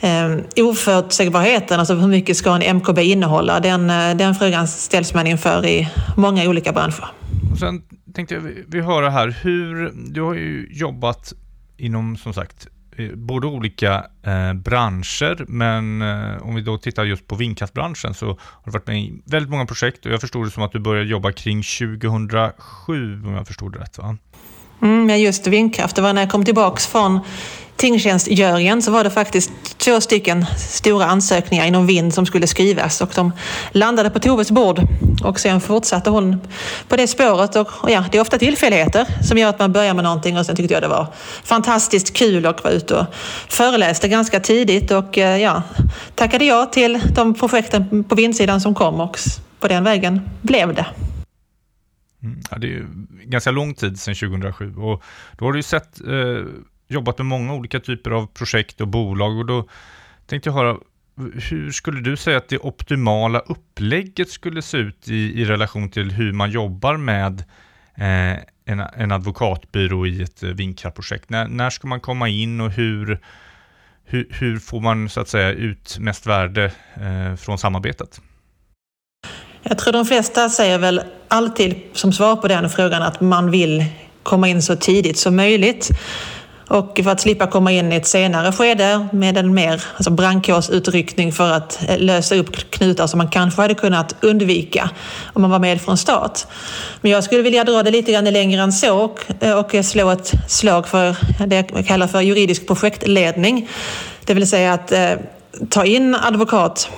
eh, 0.00 0.64
oförutsägbarheten, 0.64 1.80
alltså 1.80 1.94
hur 1.94 2.08
mycket 2.08 2.36
ska 2.36 2.54
en 2.54 2.76
MKB 2.76 2.98
innehålla? 2.98 3.60
Den, 3.60 3.90
eh, 3.90 4.16
den 4.16 4.34
frågan 4.34 4.68
ställs 4.68 5.14
man 5.14 5.26
inför 5.26 5.66
i 5.66 5.88
många 6.16 6.48
olika 6.48 6.72
branscher. 6.72 7.21
Och 7.50 7.58
sen 7.58 7.82
tänkte 8.14 8.34
jag 8.34 8.40
vi 8.66 8.80
höra 8.80 9.10
här, 9.10 9.36
hur, 9.42 9.92
du 9.94 10.22
har 10.22 10.34
ju 10.34 10.68
jobbat 10.70 11.32
inom 11.76 12.16
som 12.16 12.34
sagt 12.34 12.66
eh, 12.96 13.10
både 13.14 13.46
olika 13.46 14.06
eh, 14.22 14.52
branscher, 14.52 15.44
men 15.48 16.02
eh, 16.02 16.42
om 16.42 16.54
vi 16.54 16.60
då 16.60 16.78
tittar 16.78 17.04
just 17.04 17.26
på 17.26 17.34
vindkraftbranschen 17.34 18.14
så 18.14 18.26
har 18.26 18.64
du 18.64 18.70
varit 18.70 18.86
med 18.86 18.98
i 18.98 19.22
väldigt 19.24 19.50
många 19.50 19.66
projekt 19.66 20.06
och 20.06 20.12
jag 20.12 20.20
förstod 20.20 20.46
det 20.46 20.50
som 20.50 20.62
att 20.62 20.72
du 20.72 20.78
började 20.78 21.08
jobba 21.08 21.32
kring 21.32 21.62
2007 21.62 23.22
om 23.24 23.34
jag 23.34 23.46
förstod 23.46 23.72
det 23.72 23.78
rätt 23.78 23.98
va? 23.98 24.16
Mm, 24.82 25.20
just 25.20 25.46
vindkraft, 25.46 25.96
det 25.96 26.02
var 26.02 26.12
när 26.12 26.22
jag 26.22 26.30
kom 26.30 26.44
tillbaks 26.44 26.86
från 26.86 27.20
tingtjänstgöringen 27.82 28.82
så 28.82 28.90
var 28.90 29.04
det 29.04 29.10
faktiskt 29.10 29.78
två 29.78 30.00
stycken 30.00 30.46
stora 30.58 31.04
ansökningar 31.06 31.66
inom 31.66 31.86
vind 31.86 32.14
som 32.14 32.26
skulle 32.26 32.46
skrivas 32.46 33.00
och 33.00 33.10
de 33.14 33.32
landade 33.72 34.10
på 34.10 34.18
Toves 34.18 34.50
bord 34.50 34.80
och 35.24 35.40
sen 35.40 35.60
fortsatte 35.60 36.10
hon 36.10 36.40
på 36.88 36.96
det 36.96 37.06
spåret 37.06 37.56
och, 37.56 37.68
och 37.82 37.90
ja, 37.90 38.04
det 38.10 38.18
är 38.18 38.22
ofta 38.22 38.38
tillfälligheter 38.38 39.06
som 39.22 39.38
gör 39.38 39.48
att 39.48 39.58
man 39.58 39.72
börjar 39.72 39.94
med 39.94 40.04
någonting 40.04 40.38
och 40.38 40.46
sen 40.46 40.56
tyckte 40.56 40.74
jag 40.74 40.82
det 40.82 40.88
var 40.88 41.06
fantastiskt 41.44 42.16
kul 42.16 42.46
att 42.46 42.64
vara 42.64 42.74
ute 42.74 42.94
och 42.94 43.06
föreläste 43.48 44.08
ganska 44.08 44.40
tidigt 44.40 44.90
och 44.90 45.18
eh, 45.18 45.42
ja, 45.42 45.62
tackade 46.14 46.44
ja 46.44 46.66
till 46.66 47.00
de 47.14 47.34
projekten 47.34 48.04
på 48.04 48.14
vindsidan 48.14 48.60
som 48.60 48.74
kom 48.74 49.00
och 49.00 49.18
på 49.60 49.68
den 49.68 49.84
vägen 49.84 50.20
blev 50.42 50.74
det. 50.74 50.86
Mm, 52.22 52.40
ja, 52.50 52.58
det 52.58 52.66
är 52.66 52.70
ju 52.70 52.86
ganska 53.24 53.50
lång 53.50 53.74
tid 53.74 54.00
sedan 54.00 54.14
2007 54.14 54.74
och 54.76 55.02
då 55.38 55.44
har 55.44 55.52
du 55.52 55.58
ju 55.58 55.62
sett 55.62 56.00
eh, 56.00 56.46
jobbat 56.92 57.18
med 57.18 57.26
många 57.26 57.54
olika 57.54 57.80
typer 57.80 58.10
av 58.10 58.26
projekt 58.26 58.80
och 58.80 58.88
bolag 58.88 59.38
och 59.38 59.46
då 59.46 59.68
tänkte 60.26 60.48
jag 60.48 60.54
höra, 60.54 60.76
hur 61.50 61.70
skulle 61.70 62.00
du 62.00 62.16
säga 62.16 62.36
att 62.36 62.48
det 62.48 62.58
optimala 62.58 63.38
upplägget 63.38 64.30
skulle 64.30 64.62
se 64.62 64.76
ut 64.76 65.08
i, 65.08 65.42
i 65.42 65.44
relation 65.44 65.90
till 65.90 66.10
hur 66.10 66.32
man 66.32 66.50
jobbar 66.50 66.96
med 66.96 67.44
eh, 67.94 68.38
en, 68.64 68.80
en 68.96 69.12
advokatbyrå 69.12 70.06
i 70.06 70.22
ett 70.22 70.42
eh, 70.42 70.48
vindkraftprojekt? 70.48 71.30
När, 71.30 71.48
när 71.48 71.70
ska 71.70 71.88
man 71.88 72.00
komma 72.00 72.28
in 72.28 72.60
och 72.60 72.70
hur, 72.70 73.20
hur, 74.04 74.28
hur 74.30 74.58
får 74.58 74.80
man 74.80 75.08
så 75.08 75.20
att 75.20 75.28
säga 75.28 75.50
ut 75.50 75.96
mest 75.98 76.26
värde 76.26 76.72
eh, 76.94 77.36
från 77.36 77.58
samarbetet? 77.58 78.20
Jag 79.62 79.78
tror 79.78 79.92
de 79.92 80.04
flesta 80.04 80.50
säger 80.50 80.78
väl 80.78 81.00
alltid 81.28 81.74
som 81.92 82.12
svar 82.12 82.36
på 82.36 82.48
den 82.48 82.70
frågan 82.70 83.02
att 83.02 83.20
man 83.20 83.50
vill 83.50 83.84
komma 84.22 84.48
in 84.48 84.62
så 84.62 84.76
tidigt 84.76 85.18
som 85.18 85.36
möjligt. 85.36 85.90
Och 86.72 87.00
för 87.04 87.10
att 87.10 87.20
slippa 87.20 87.46
komma 87.46 87.72
in 87.72 87.92
i 87.92 87.96
ett 87.96 88.06
senare 88.06 88.52
skede 88.52 89.08
med 89.12 89.36
en 89.36 89.54
mer 89.54 89.84
alltså 89.94 90.10
brandkårsutryckning 90.10 91.32
för 91.32 91.52
att 91.52 91.88
eh, 91.88 91.98
lösa 91.98 92.34
upp 92.34 92.56
knutar 92.70 93.06
som 93.06 93.18
man 93.18 93.28
kanske 93.28 93.62
hade 93.62 93.74
kunnat 93.74 94.14
undvika 94.20 94.90
om 95.32 95.42
man 95.42 95.50
var 95.50 95.58
med 95.58 95.80
från 95.80 95.98
start. 95.98 96.40
Men 97.00 97.10
jag 97.10 97.24
skulle 97.24 97.42
vilja 97.42 97.64
dra 97.64 97.82
det 97.82 97.90
lite 97.90 98.12
grann 98.12 98.24
längre 98.24 98.62
än 98.62 98.72
så 98.72 98.98
och, 98.98 99.20
eh, 99.40 99.58
och 99.58 99.84
slå 99.84 100.10
ett 100.10 100.32
slag 100.48 100.88
för 100.88 101.16
det 101.46 101.64
jag 101.74 101.86
kallar 101.86 102.06
för 102.06 102.20
juridisk 102.20 102.66
projektledning. 102.66 103.68
Det 104.24 104.34
vill 104.34 104.48
säga 104.48 104.72
att 104.72 104.92
eh, 104.92 105.12
ta 105.68 105.84
in 105.84 106.14
advokat 106.14 106.90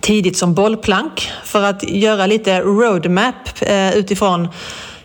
tidigt 0.00 0.36
som 0.36 0.54
bollplank 0.54 1.30
för 1.44 1.62
att 1.62 1.82
göra 1.82 2.26
lite 2.26 2.60
roadmap 2.60 3.34
eh, 3.60 3.96
utifrån 3.96 4.48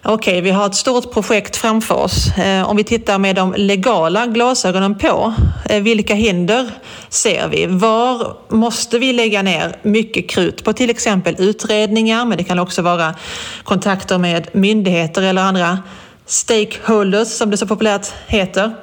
Okej, 0.04 0.34
okay, 0.34 0.42
vi 0.42 0.50
har 0.50 0.66
ett 0.66 0.76
stort 0.76 1.14
projekt 1.14 1.56
framför 1.56 1.96
oss. 1.96 2.38
Eh, 2.38 2.70
om 2.70 2.78
vi 2.78 2.84
tittar 2.84 3.20
med 3.20 3.36
de 3.36 3.54
legala 3.58 4.26
glasögonen 4.26 4.98
på, 4.98 5.34
eh, 5.70 5.82
vilka 5.82 6.14
hinder 6.14 6.70
ser 7.10 7.48
vi? 7.48 7.66
Var 7.66 8.38
måste 8.50 9.00
vi 9.00 9.14
lägga 9.14 9.42
ner 9.42 9.76
mycket 9.82 10.30
krut 10.30 10.64
på 10.64 10.74
till 10.74 10.90
exempel 10.90 11.36
utredningar, 11.38 12.26
men 12.26 12.38
det 12.38 12.44
kan 12.44 12.60
också 12.60 12.82
vara 12.82 13.16
kontakter 13.64 14.18
med 14.18 14.48
myndigheter 14.52 15.22
eller 15.22 15.42
andra 15.42 15.80
stakeholders 16.26 17.28
som 17.28 17.50
det 17.50 17.58
så 17.58 17.68
populärt 17.68 18.14
heter. 18.28 18.76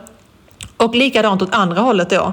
Och 0.76 0.94
likadant 0.94 1.42
åt 1.42 1.54
andra 1.54 1.80
hållet 1.80 2.10
då. 2.10 2.32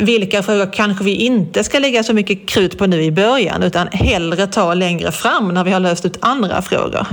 Vilka 0.00 0.42
frågor 0.42 0.72
kanske 0.72 1.04
vi 1.04 1.14
inte 1.14 1.64
ska 1.64 1.78
lägga 1.78 2.02
så 2.02 2.12
mycket 2.12 2.48
krut 2.48 2.78
på 2.78 2.86
nu 2.86 3.02
i 3.02 3.10
början 3.10 3.62
utan 3.62 3.88
hellre 3.92 4.46
ta 4.46 4.74
längre 4.74 5.12
fram 5.12 5.48
när 5.48 5.64
vi 5.64 5.70
har 5.70 5.80
löst 5.80 6.04
ut 6.04 6.18
andra 6.20 6.62
frågor. 6.62 7.06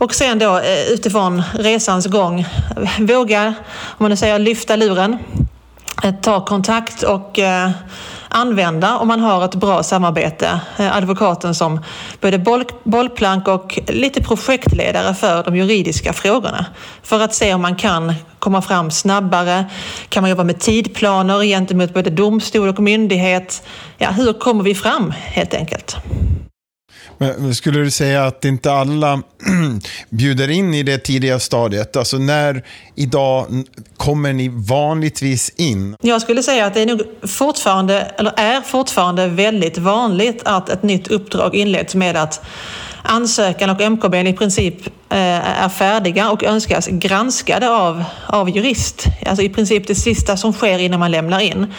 Och 0.00 0.14
sen 0.14 0.38
då 0.38 0.58
eh, 0.58 0.92
utifrån 0.92 1.42
resans 1.52 2.06
gång 2.06 2.46
våga, 2.98 3.46
om 3.86 3.96
man 3.98 4.10
nu 4.10 4.16
säger 4.16 4.38
lyfta 4.38 4.76
luren, 4.76 5.18
eh, 6.04 6.14
ta 6.14 6.44
kontakt 6.44 7.02
och 7.02 7.38
eh, 7.38 7.70
använda 8.28 8.96
om 8.96 9.08
man 9.08 9.20
har 9.20 9.44
ett 9.44 9.54
bra 9.54 9.82
samarbete. 9.82 10.60
Eh, 10.78 10.96
advokaten 10.96 11.54
som 11.54 11.80
både 12.20 12.38
boll, 12.38 12.64
bollplank 12.84 13.48
och 13.48 13.78
lite 13.86 14.22
projektledare 14.22 15.14
för 15.14 15.42
de 15.42 15.56
juridiska 15.56 16.12
frågorna. 16.12 16.66
För 17.02 17.20
att 17.20 17.34
se 17.34 17.54
om 17.54 17.62
man 17.62 17.76
kan 17.76 18.14
komma 18.38 18.62
fram 18.62 18.90
snabbare. 18.90 19.64
Kan 20.08 20.22
man 20.22 20.30
jobba 20.30 20.44
med 20.44 20.60
tidplaner 20.60 21.42
gentemot 21.42 21.94
både 21.94 22.10
domstol 22.10 22.68
och 22.68 22.80
myndighet? 22.80 23.62
Ja, 23.98 24.10
hur 24.10 24.32
kommer 24.32 24.64
vi 24.64 24.74
fram 24.74 25.10
helt 25.10 25.54
enkelt? 25.54 25.96
Men 27.22 27.54
skulle 27.54 27.78
du 27.78 27.90
säga 27.90 28.24
att 28.26 28.44
inte 28.44 28.72
alla 28.72 29.22
bjuder 30.10 30.50
in 30.50 30.74
i 30.74 30.82
det 30.82 30.98
tidiga 30.98 31.38
stadiet? 31.38 31.96
Alltså 31.96 32.18
när 32.18 32.64
idag 32.94 33.46
kommer 33.96 34.32
ni 34.32 34.48
vanligtvis 34.48 35.52
in? 35.56 35.96
Jag 36.02 36.22
skulle 36.22 36.42
säga 36.42 36.66
att 36.66 36.74
det 36.74 36.80
är 36.80 36.86
nog 36.86 37.02
fortfarande, 37.22 38.00
eller 38.00 38.32
är 38.36 38.60
fortfarande 38.60 39.28
väldigt 39.28 39.78
vanligt 39.78 40.42
att 40.44 40.68
ett 40.68 40.82
nytt 40.82 41.08
uppdrag 41.08 41.54
inleds 41.54 41.94
med 41.94 42.16
att 42.16 42.44
ansökan 43.02 43.70
och 43.70 43.80
MKB 43.80 44.14
i 44.28 44.32
princip 44.32 44.86
eh, 44.86 45.62
är 45.62 45.68
färdiga 45.68 46.30
och 46.30 46.44
önskas 46.44 46.88
granskade 46.90 47.70
av, 47.70 48.04
av 48.26 48.50
jurist. 48.50 49.04
Alltså 49.26 49.42
i 49.42 49.48
princip 49.48 49.86
det 49.86 49.94
sista 49.94 50.36
som 50.36 50.52
sker 50.52 50.78
innan 50.78 51.00
man 51.00 51.10
lämnar 51.10 51.40
in. 51.40 51.74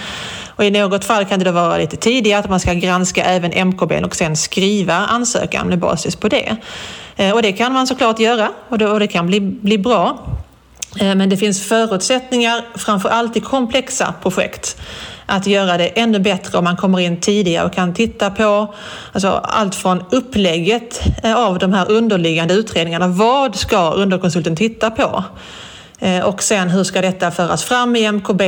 Och 0.61 0.67
I 0.67 0.71
något 0.71 1.05
fall 1.05 1.25
kan 1.25 1.39
det 1.39 1.45
då 1.45 1.51
vara 1.51 1.77
lite 1.77 1.97
tidigare 1.97 2.39
att 2.39 2.49
man 2.49 2.59
ska 2.59 2.73
granska 2.73 3.23
även 3.23 3.67
MKB 3.67 4.03
och 4.03 4.15
sen 4.15 4.35
skriva 4.35 4.93
ansökan 4.93 5.67
med 5.67 5.79
basis 5.79 6.15
på 6.15 6.27
det. 6.27 6.55
Eh, 7.15 7.31
och 7.31 7.41
det 7.41 7.51
kan 7.51 7.73
man 7.73 7.87
såklart 7.87 8.19
göra 8.19 8.49
och 8.69 8.99
det, 8.99 9.07
kan 9.07 9.27
bli, 9.27 9.41
bli 9.41 9.77
bra. 9.77 10.19
Eh, 10.99 11.15
men 11.15 11.29
det 11.29 11.37
finns 11.37 11.67
förutsättningar, 11.67 12.65
framför 12.75 13.09
allt 13.09 13.37
i 13.37 13.39
komplexa 13.39 14.13
projekt, 14.21 14.81
att 15.25 15.47
göra 15.47 15.77
det 15.77 15.87
ännu 15.87 16.19
bättre 16.19 16.57
om 16.57 16.63
man 16.63 16.77
kommer 16.77 16.99
in 16.99 17.19
tidigare 17.19 17.65
och 17.65 17.73
kan 17.73 17.93
titta 17.93 18.29
på 18.29 18.73
alltså 19.11 19.29
allt 19.43 19.75
från 19.75 20.03
upplägget 20.11 21.01
eh, 21.23 21.35
av 21.35 21.59
de 21.59 21.73
här 21.73 21.91
underliggande 21.91 22.53
utredningarna. 22.53 23.07
Vad 23.07 23.55
ska 23.55 23.91
underkonsulten 23.91 24.55
titta 24.55 24.91
på? 24.91 25.23
Och 26.23 26.43
sen 26.43 26.69
hur 26.69 26.83
ska 26.83 27.01
detta 27.01 27.31
föras 27.31 27.63
fram 27.63 27.95
i 27.95 28.11
MKB? 28.11 28.41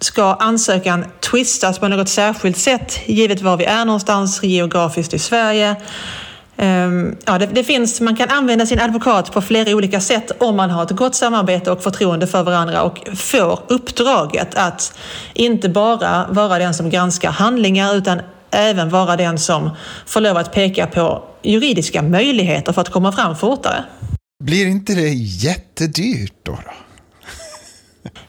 Ska 0.00 0.34
ansökan 0.34 1.04
twistas 1.20 1.78
på 1.78 1.88
något 1.88 2.08
särskilt 2.08 2.56
sätt 2.56 2.98
givet 3.06 3.42
var 3.42 3.56
vi 3.56 3.64
är 3.64 3.84
någonstans 3.84 4.42
geografiskt 4.42 5.14
i 5.14 5.18
Sverige? 5.18 5.76
Ehm, 6.56 7.16
ja, 7.26 7.38
det, 7.38 7.46
det, 7.46 7.64
finns, 7.64 8.00
man 8.00 8.16
kan 8.16 8.28
använda 8.28 8.66
sin 8.66 8.80
advokat 8.80 9.32
på 9.32 9.42
flera 9.42 9.76
olika 9.76 10.00
sätt 10.00 10.30
om 10.38 10.56
man 10.56 10.70
har 10.70 10.82
ett 10.82 10.90
gott 10.90 11.14
samarbete 11.14 11.70
och 11.70 11.82
förtroende 11.82 12.26
för 12.26 12.42
varandra 12.42 12.82
och 12.82 13.08
får 13.16 13.60
uppdraget 13.68 14.54
att 14.54 14.98
inte 15.34 15.68
bara 15.68 16.26
vara 16.30 16.58
den 16.58 16.74
som 16.74 16.90
granskar 16.90 17.30
handlingar 17.30 17.94
utan 17.94 18.20
även 18.50 18.90
vara 18.90 19.16
den 19.16 19.38
som 19.38 19.70
får 20.06 20.20
lov 20.20 20.36
att 20.36 20.52
peka 20.52 20.86
på 20.86 21.24
juridiska 21.42 22.02
möjligheter 22.02 22.72
för 22.72 22.80
att 22.80 22.90
komma 22.90 23.12
fram 23.12 23.36
fortare. 23.36 23.84
Blir 24.44 24.66
inte 24.66 24.94
det 24.94 25.12
jättedyrt 25.14 26.34
då? 26.42 26.52
då? 26.52 26.83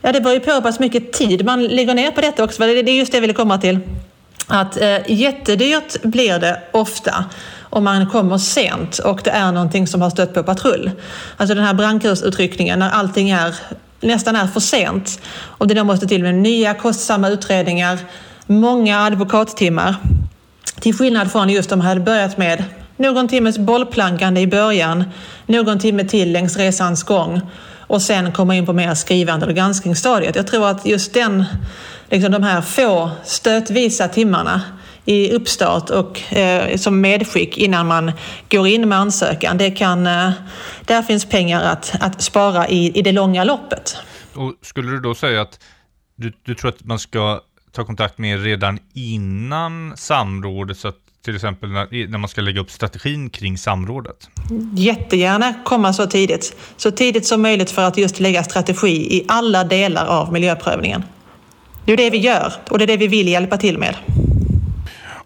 Ja, 0.01 0.11
det 0.11 0.21
beror 0.21 0.33
ju 0.33 0.39
på 0.39 0.51
hur 0.51 0.61
pass 0.61 0.79
mycket 0.79 1.13
tid 1.13 1.45
man 1.45 1.63
lägger 1.63 1.93
ner 1.93 2.11
på 2.11 2.21
detta 2.21 2.43
också. 2.43 2.63
Det 2.63 2.79
är 2.79 2.89
just 2.89 3.11
det 3.11 3.15
jag 3.15 3.21
ville 3.21 3.33
komma 3.33 3.57
till. 3.57 3.79
Att 4.47 4.81
eh, 4.81 5.11
jättedyrt 5.11 6.01
blir 6.01 6.39
det 6.39 6.61
ofta 6.71 7.25
om 7.61 7.83
man 7.83 8.09
kommer 8.09 8.37
sent 8.37 8.99
och 8.99 9.21
det 9.23 9.29
är 9.29 9.51
någonting 9.51 9.87
som 9.87 10.01
har 10.01 10.09
stött 10.09 10.33
på 10.33 10.43
patrull. 10.43 10.91
Alltså 11.37 11.55
den 11.55 11.63
här 11.63 11.73
brandkårsutryckningen 11.73 12.79
när 12.79 12.89
allting 12.89 13.29
är 13.29 13.55
nästan 14.01 14.35
är 14.35 14.47
för 14.47 14.59
sent. 14.59 15.21
Och 15.35 15.67
det 15.67 15.73
då 15.73 15.83
måste 15.83 16.07
till 16.07 16.23
med 16.23 16.35
nya 16.35 16.73
kostsamma 16.73 17.29
utredningar, 17.29 17.99
många 18.45 18.99
advokattimmar. 18.99 19.95
Till 20.79 20.93
skillnad 20.93 21.31
från 21.31 21.49
just 21.49 21.71
om 21.71 21.79
man 21.79 21.87
hade 21.87 22.01
börjat 22.01 22.37
med 22.37 22.63
någon 22.97 23.27
timmes 23.27 23.57
bollplankande 23.57 24.41
i 24.41 24.47
början, 24.47 25.03
någon 25.45 25.79
timme 25.79 26.03
till 26.03 26.31
längs 26.31 26.57
resans 26.57 27.03
gång 27.03 27.41
och 27.87 28.01
sen 28.01 28.31
komma 28.31 28.55
in 28.55 28.65
på 28.65 28.73
mer 28.73 28.93
skrivande 28.93 29.45
eller 29.45 29.55
granskningsstadiet. 29.55 30.35
Jag 30.35 30.47
tror 30.47 30.67
att 30.67 30.85
just 30.85 31.13
den, 31.13 31.45
liksom 32.09 32.31
de 32.31 32.43
här 32.43 32.61
få 32.61 33.11
stötvisa 33.23 34.07
timmarna 34.07 34.61
i 35.05 35.31
uppstart 35.31 35.89
och 35.89 36.33
eh, 36.33 36.77
som 36.77 37.01
medskick 37.01 37.57
innan 37.57 37.87
man 37.87 38.11
går 38.49 38.67
in 38.67 38.89
med 38.89 38.97
ansökan. 38.97 39.57
Det 39.57 39.71
kan, 39.71 40.07
eh, 40.07 40.31
där 40.85 41.01
finns 41.01 41.25
pengar 41.25 41.63
att, 41.63 41.95
att 41.99 42.21
spara 42.21 42.67
i, 42.67 42.99
i 42.99 43.01
det 43.01 43.11
långa 43.11 43.43
loppet. 43.43 43.97
Och 44.33 44.53
skulle 44.61 44.91
du 44.91 44.99
då 44.99 45.15
säga 45.15 45.41
att 45.41 45.59
du, 46.15 46.33
du 46.45 46.55
tror 46.55 46.69
att 46.69 46.83
man 46.83 46.99
ska 46.99 47.41
ta 47.71 47.85
kontakt 47.85 48.17
med 48.17 48.39
er 48.39 48.43
redan 48.43 48.79
innan 48.93 49.97
samrådet 49.97 50.77
så 50.77 50.87
att 50.87 51.04
till 51.25 51.35
exempel 51.35 51.69
när, 51.69 52.07
när 52.07 52.17
man 52.17 52.29
ska 52.29 52.41
lägga 52.41 52.61
upp 52.61 52.71
strategin 52.71 53.29
kring 53.29 53.57
samrådet? 53.57 54.29
Jättegärna 54.75 55.53
komma 55.65 55.93
så 55.93 56.07
tidigt. 56.07 56.55
Så 56.77 56.91
tidigt 56.91 57.25
som 57.25 57.41
möjligt 57.41 57.71
för 57.71 57.81
att 57.81 57.97
just 57.97 58.19
lägga 58.19 58.43
strategi 58.43 59.17
i 59.17 59.25
alla 59.27 59.63
delar 59.63 60.05
av 60.05 60.33
miljöprövningen. 60.33 61.03
Det 61.85 61.93
är 61.93 61.97
det 61.97 62.09
vi 62.09 62.17
gör 62.17 62.53
och 62.69 62.77
det 62.77 62.85
är 62.85 62.87
det 62.87 62.97
vi 62.97 63.07
vill 63.07 63.27
hjälpa 63.27 63.57
till 63.57 63.77
med. 63.77 63.95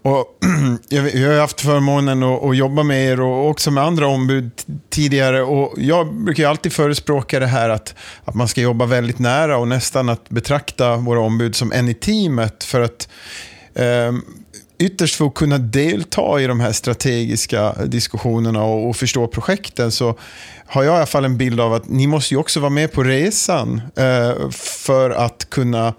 Och 0.01 0.25
jag, 0.89 1.01
har 1.01 1.39
haft 1.39 1.61
förmånen 1.61 2.23
att, 2.23 2.43
att, 2.43 2.57
jobba 2.57 2.83
med 2.83 3.05
er 3.05 3.21
och 3.21 3.49
också 3.49 3.71
med 3.71 3.83
andra 3.83 4.07
ombud 4.07 4.51
tidigare. 4.89 5.41
Och 5.41 5.73
jag 5.77 6.15
brukar 6.15 6.49
alltid 6.49 6.73
förespråka 6.73 7.39
det 7.39 7.47
här 7.47 7.69
att, 7.69 7.95
att 8.25 8.35
man 8.35 8.47
ska 8.47 8.61
jobba 8.61 8.85
väldigt 8.85 9.19
nära 9.19 9.57
och 9.57 9.67
nästan 9.67 10.09
att 10.09 10.29
betrakta 10.29 10.95
våra 10.95 11.19
ombud 11.19 11.55
som 11.55 11.71
en 11.71 11.89
i 11.89 11.93
teamet. 11.93 12.63
För 12.63 12.81
att 12.81 13.09
eh, 13.73 14.11
ytterst 14.79 15.15
för 15.15 15.25
att 15.25 15.33
kunna 15.33 15.57
delta 15.57 16.41
i 16.41 16.47
de 16.47 16.59
här 16.59 16.71
strategiska 16.71 17.73
diskussionerna 17.85 18.63
och, 18.63 18.89
och, 18.89 18.95
förstå 18.95 19.27
projekten 19.27 19.91
så 19.91 20.15
har 20.65 20.83
jag 20.83 20.93
i 20.93 20.97
alla 20.97 21.05
fall 21.05 21.25
en 21.25 21.37
bild 21.37 21.59
av 21.59 21.73
att 21.73 21.89
ni 21.89 22.07
måste 22.07 22.33
ju 22.33 22.39
också 22.39 22.59
vara 22.59 22.69
med 22.69 22.91
på 22.91 23.03
resan 23.03 23.81
eh, 23.95 24.49
för 24.51 25.09
att 25.09 25.49
kunna 25.49 25.93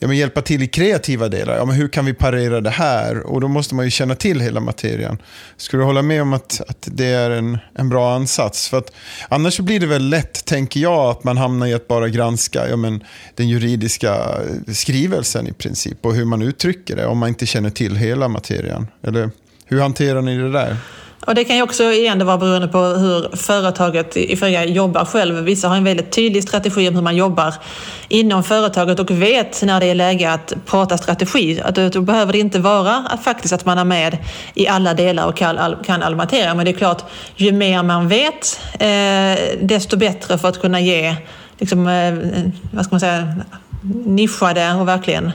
ja, 0.00 0.08
men 0.08 0.16
hjälpa 0.16 0.42
till 0.42 0.62
i 0.62 0.66
kreativa 0.66 1.28
delar. 1.28 1.56
Ja, 1.56 1.64
men 1.64 1.76
hur 1.76 1.88
kan 1.88 2.04
vi 2.04 2.14
parera 2.14 2.60
det 2.60 2.70
här? 2.70 3.26
Och 3.26 3.40
då 3.40 3.48
måste 3.48 3.74
man 3.74 3.84
ju 3.84 3.90
känna 3.90 4.14
till 4.14 4.40
hela 4.40 4.60
materien. 4.60 5.18
Skulle 5.56 5.82
du 5.82 5.86
hålla 5.86 6.02
med 6.02 6.22
om 6.22 6.32
att, 6.32 6.60
att 6.68 6.88
det 6.92 7.06
är 7.06 7.30
en, 7.30 7.58
en 7.74 7.88
bra 7.88 8.14
ansats? 8.14 8.68
För 8.68 8.78
att, 8.78 8.92
annars 9.28 9.54
så 9.54 9.62
blir 9.62 9.80
det 9.80 9.86
väl 9.86 10.08
lätt, 10.08 10.44
tänker 10.44 10.80
jag, 10.80 11.10
att 11.10 11.24
man 11.24 11.36
hamnar 11.36 11.66
i 11.66 11.74
att 11.74 11.88
bara 11.88 12.08
granska 12.08 12.68
ja, 12.68 12.76
men, 12.76 13.04
den 13.34 13.48
juridiska 13.48 14.38
skrivelsen 14.72 15.46
i 15.46 15.52
princip 15.52 15.98
och 16.06 16.14
hur 16.14 16.24
man 16.24 16.42
uttrycker 16.42 16.96
det 16.96 17.06
om 17.06 17.18
man 17.18 17.28
inte 17.28 17.46
känner 17.46 17.70
till 17.70 17.96
hela 17.96 18.28
materien. 18.28 18.86
Eller 19.02 19.30
hur 19.64 19.80
hanterar 19.80 20.22
ni 20.22 20.36
det 20.36 20.52
där? 20.52 20.76
Och 21.26 21.34
det 21.34 21.44
kan 21.44 21.56
ju 21.56 21.62
också 21.62 21.82
igen 21.82 22.26
vara 22.26 22.38
beroende 22.38 22.68
på 22.68 22.78
hur 22.78 23.36
företaget 23.36 24.16
i 24.16 24.36
fråga 24.36 24.64
jobbar 24.64 25.04
själv. 25.04 25.34
Vissa 25.34 25.68
har 25.68 25.76
en 25.76 25.84
väldigt 25.84 26.12
tydlig 26.12 26.42
strategi 26.42 26.88
om 26.88 26.94
hur 26.94 27.02
man 27.02 27.16
jobbar 27.16 27.54
inom 28.08 28.42
företaget 28.42 28.98
och 29.00 29.10
vet 29.10 29.62
när 29.62 29.80
det 29.80 29.86
är 29.86 29.94
läge 29.94 30.32
att 30.32 30.54
prata 30.66 30.98
strategi. 30.98 31.60
Att 31.60 31.74
då 31.74 32.00
behöver 32.00 32.32
det 32.32 32.38
inte 32.38 32.58
vara 32.58 32.96
att 32.96 33.24
faktiskt 33.24 33.54
att 33.54 33.64
man 33.64 33.78
är 33.78 33.84
med 33.84 34.18
i 34.54 34.68
alla 34.68 34.94
delar 34.94 35.26
och 35.26 35.36
kan, 35.36 35.76
kan 35.84 36.02
all 36.02 36.16
materia. 36.16 36.54
Men 36.54 36.64
det 36.64 36.70
är 36.70 36.78
klart, 36.78 37.04
ju 37.36 37.52
mer 37.52 37.82
man 37.82 38.08
vet, 38.08 38.60
eh, 38.72 39.58
desto 39.66 39.96
bättre 39.96 40.38
för 40.38 40.48
att 40.48 40.60
kunna 40.60 40.80
ge 40.80 41.16
liksom, 41.58 41.86
eh, 41.88 42.14
vad 42.72 42.84
ska 42.84 42.92
man 42.94 43.00
säga, 43.00 43.34
nischade 44.04 44.74
och 44.74 44.88
verkligen 44.88 45.32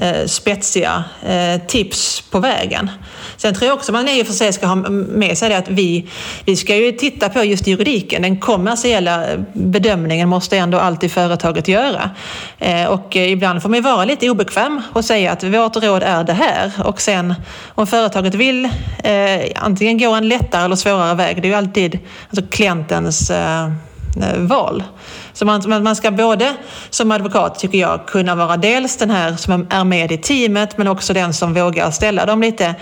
eh, 0.00 0.26
spetsiga 0.26 1.04
eh, 1.26 1.60
tips 1.66 2.20
på 2.30 2.38
vägen. 2.38 2.90
Sen 3.36 3.54
tror 3.54 3.68
jag 3.68 3.76
också 3.76 3.92
man 3.92 4.08
i 4.08 4.22
och 4.22 4.26
för 4.26 4.34
sig 4.34 4.52
ska 4.52 4.66
ha 4.66 4.74
med 4.74 5.38
sig 5.38 5.48
det 5.48 5.58
att 5.58 5.68
vi, 5.68 6.08
vi 6.44 6.56
ska 6.56 6.76
ju 6.76 6.92
titta 6.92 7.28
på 7.28 7.44
just 7.44 7.66
juridiken. 7.66 8.22
Den 8.22 8.40
kommersiella 8.40 9.14
alltså 9.14 9.32
eh, 9.32 9.40
bedömningen 9.52 10.28
måste 10.28 10.58
ändå 10.58 10.78
alltid 10.78 11.12
företaget 11.12 11.68
göra. 11.68 12.10
Eh, 12.58 12.84
och 12.84 13.16
eh, 13.16 13.32
ibland 13.32 13.62
får 13.62 13.68
man 13.68 13.82
vara 13.82 14.04
lite 14.04 14.30
obekväm 14.30 14.82
och 14.92 15.04
säga 15.04 15.32
att 15.32 15.44
vårt 15.44 15.76
råd 15.76 16.02
är 16.02 16.24
det 16.24 16.32
här. 16.32 16.72
Och 16.84 17.00
sen 17.00 17.34
om 17.68 17.86
företaget 17.86 18.34
vill 18.34 18.64
eh, 19.04 19.50
antingen 19.54 19.98
gå 19.98 20.10
en 20.10 20.28
lättare 20.28 20.64
eller 20.64 20.76
svårare 20.76 21.14
väg, 21.14 21.42
det 21.42 21.48
är 21.48 21.50
ju 21.50 21.56
alltid 21.56 21.98
alltså 22.30 22.46
klientens 22.50 23.30
eh, 23.30 23.64
eh 24.22 24.38
val. 24.38 24.84
Så 25.40 25.46
man, 25.46 25.82
man 25.82 25.96
ska 25.96 26.10
både 26.10 26.54
som 26.90 27.10
advokat, 27.10 27.58
tycker 27.58 27.78
jag, 27.78 28.06
kunna 28.06 28.34
vara 28.34 28.56
dels 28.56 28.96
den 28.96 29.10
här 29.10 29.36
som 29.36 29.66
är 29.70 29.84
med 29.84 30.12
i 30.12 30.18
teamet 30.18 30.78
men 30.78 30.88
också 30.88 31.12
den 31.12 31.34
som 31.34 31.54
vågar 31.54 31.90
ställa 31.90 32.26
de 32.26 32.40
lite 32.40 32.74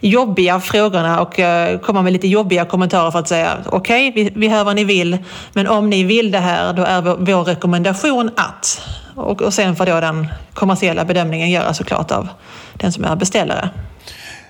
jobbiga 0.00 0.60
frågorna 0.60 1.20
och 1.20 1.40
eh, 1.40 1.78
komma 1.78 2.02
med 2.02 2.12
lite 2.12 2.28
jobbiga 2.28 2.64
kommentarer 2.64 3.10
för 3.10 3.18
att 3.18 3.28
säga 3.28 3.58
okej, 3.66 4.08
okay, 4.08 4.24
vi, 4.24 4.32
vi 4.34 4.48
hör 4.48 4.64
vad 4.64 4.76
ni 4.76 4.84
vill 4.84 5.18
men 5.52 5.66
om 5.66 5.90
ni 5.90 6.04
vill 6.04 6.30
det 6.30 6.38
här 6.38 6.72
då 6.72 6.82
är 6.82 7.02
vår, 7.02 7.16
vår 7.18 7.44
rekommendation 7.44 8.30
att 8.36 8.80
och, 9.14 9.42
och 9.42 9.54
sen 9.54 9.76
får 9.76 9.86
då 9.86 10.00
den 10.00 10.26
kommersiella 10.54 11.04
bedömningen 11.04 11.50
göras 11.50 11.76
såklart 11.76 12.10
av 12.10 12.28
den 12.72 12.92
som 12.92 13.04
är 13.04 13.16
beställare. 13.16 13.70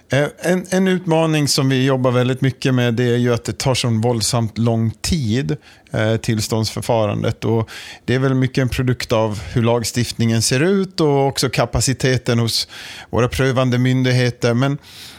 Eh, 0.09 0.29
en, 0.39 0.67
en, 0.71 0.89
utmaning 0.89 1.49
som 1.49 1.69
vi 1.69 1.85
jobbar 1.85 2.11
väldigt 2.11 2.41
mycket 2.41 2.75
med 2.75 2.95
det 2.95 3.05
är 3.05 3.17
ju 3.17 3.35
att 3.35 3.45
det 3.45 3.59
tar 3.59 3.75
så 3.75 3.89
våldsamt 3.89 4.59
lång 4.59 4.91
tid, 4.91 5.57
eh, 5.91 6.17
tillståndsförfarandet. 6.17 7.45
Och 7.45 7.71
det 8.05 8.15
är 8.15 8.19
väl 8.19 8.35
mycket 8.35 8.63
en 8.63 8.69
produkt 8.69 9.13
av 9.13 9.43
hur 9.53 9.63
lagstiftningen 9.63 10.43
ser 10.43 10.61
ut 10.61 11.01
och 11.01 11.27
också 11.27 11.49
kapaciteten 11.49 12.39
hos 12.39 12.69
våra 13.11 13.29
prövande 13.29 13.79
myndigheter. 13.79 14.55
Men 14.55 14.79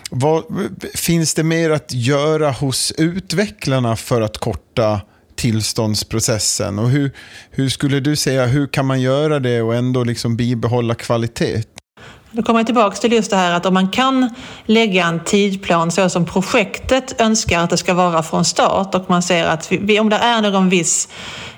vad, 0.09 0.43
finns 0.95 1.33
det 1.33 1.43
mer 1.43 1.69
att 1.69 1.93
göra 1.93 2.51
hos 2.51 2.93
utvecklarna 2.97 3.95
för 3.95 4.21
att 4.21 4.37
korta 4.37 5.01
tillståndsprocessen? 5.35 6.79
Och 6.79 6.89
hur, 6.89 7.11
hur 7.51 7.69
skulle 7.69 7.99
du 7.99 8.15
säga, 8.15 8.45
hur 8.45 8.67
kan 8.67 8.85
man 8.85 9.01
göra 9.01 9.39
det 9.39 9.61
och 9.61 9.75
ändå 9.75 10.03
liksom 10.03 10.37
bibehålla 10.37 10.95
kvalitet? 10.95 11.63
Då 12.37 12.43
kommer 12.43 12.59
jag 12.59 12.65
tillbaka 12.65 12.95
till 12.95 13.11
just 13.11 13.29
det 13.29 13.37
här 13.37 13.51
att 13.51 13.65
om 13.65 13.73
man 13.73 13.89
kan 13.89 14.29
lägga 14.65 15.05
en 15.05 15.23
tidplan 15.23 15.91
så 15.91 16.09
som 16.09 16.25
projektet 16.25 17.21
önskar 17.21 17.59
att 17.59 17.69
det 17.69 17.77
ska 17.77 17.93
vara 17.93 18.23
från 18.23 18.45
start 18.45 18.95
och 18.95 19.09
man 19.09 19.23
ser 19.23 19.45
att 19.45 19.71
vi, 19.71 19.99
om 19.99 20.09
det 20.09 20.15
är 20.15 20.41
någon 20.41 20.69
viss 20.69 21.07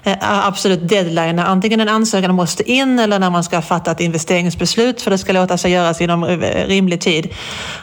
eh, 0.03 0.47
absolut 0.47 0.89
deadline 0.89 1.35
när 1.35 1.45
antingen 1.45 1.79
en 1.79 1.89
ansökan 1.89 2.35
måste 2.35 2.71
in 2.71 2.99
eller 2.99 3.19
när 3.19 3.29
man 3.29 3.43
ska 3.43 3.61
fatta 3.61 3.91
ett 3.91 3.99
investeringsbeslut 3.99 5.01
för 5.01 5.11
det 5.11 5.17
ska 5.17 5.33
låta 5.33 5.57
sig 5.57 5.71
göras 5.71 6.01
inom 6.01 6.23
eh, 6.23 6.67
rimlig 6.67 7.01
tid. 7.01 7.33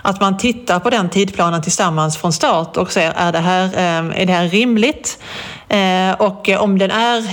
Att 0.03 0.21
man 0.21 0.39
tittar 0.39 0.81
på 0.81 0.91
den 0.91 1.09
tidplanen 1.09 1.63
tillsammans 1.63 2.17
från 2.17 2.33
start 2.33 2.77
och 2.77 2.93
ser 2.93 3.13
är 3.17 3.33
det 3.33 3.39
här, 3.39 3.65
eh, 3.65 4.21
är 4.23 4.27
det 4.27 4.33
här 4.33 4.49
rimligt? 4.49 5.19
Eh, 5.69 6.13
och 6.13 6.49
om 6.49 6.79
den 6.79 6.91
är 6.91 7.25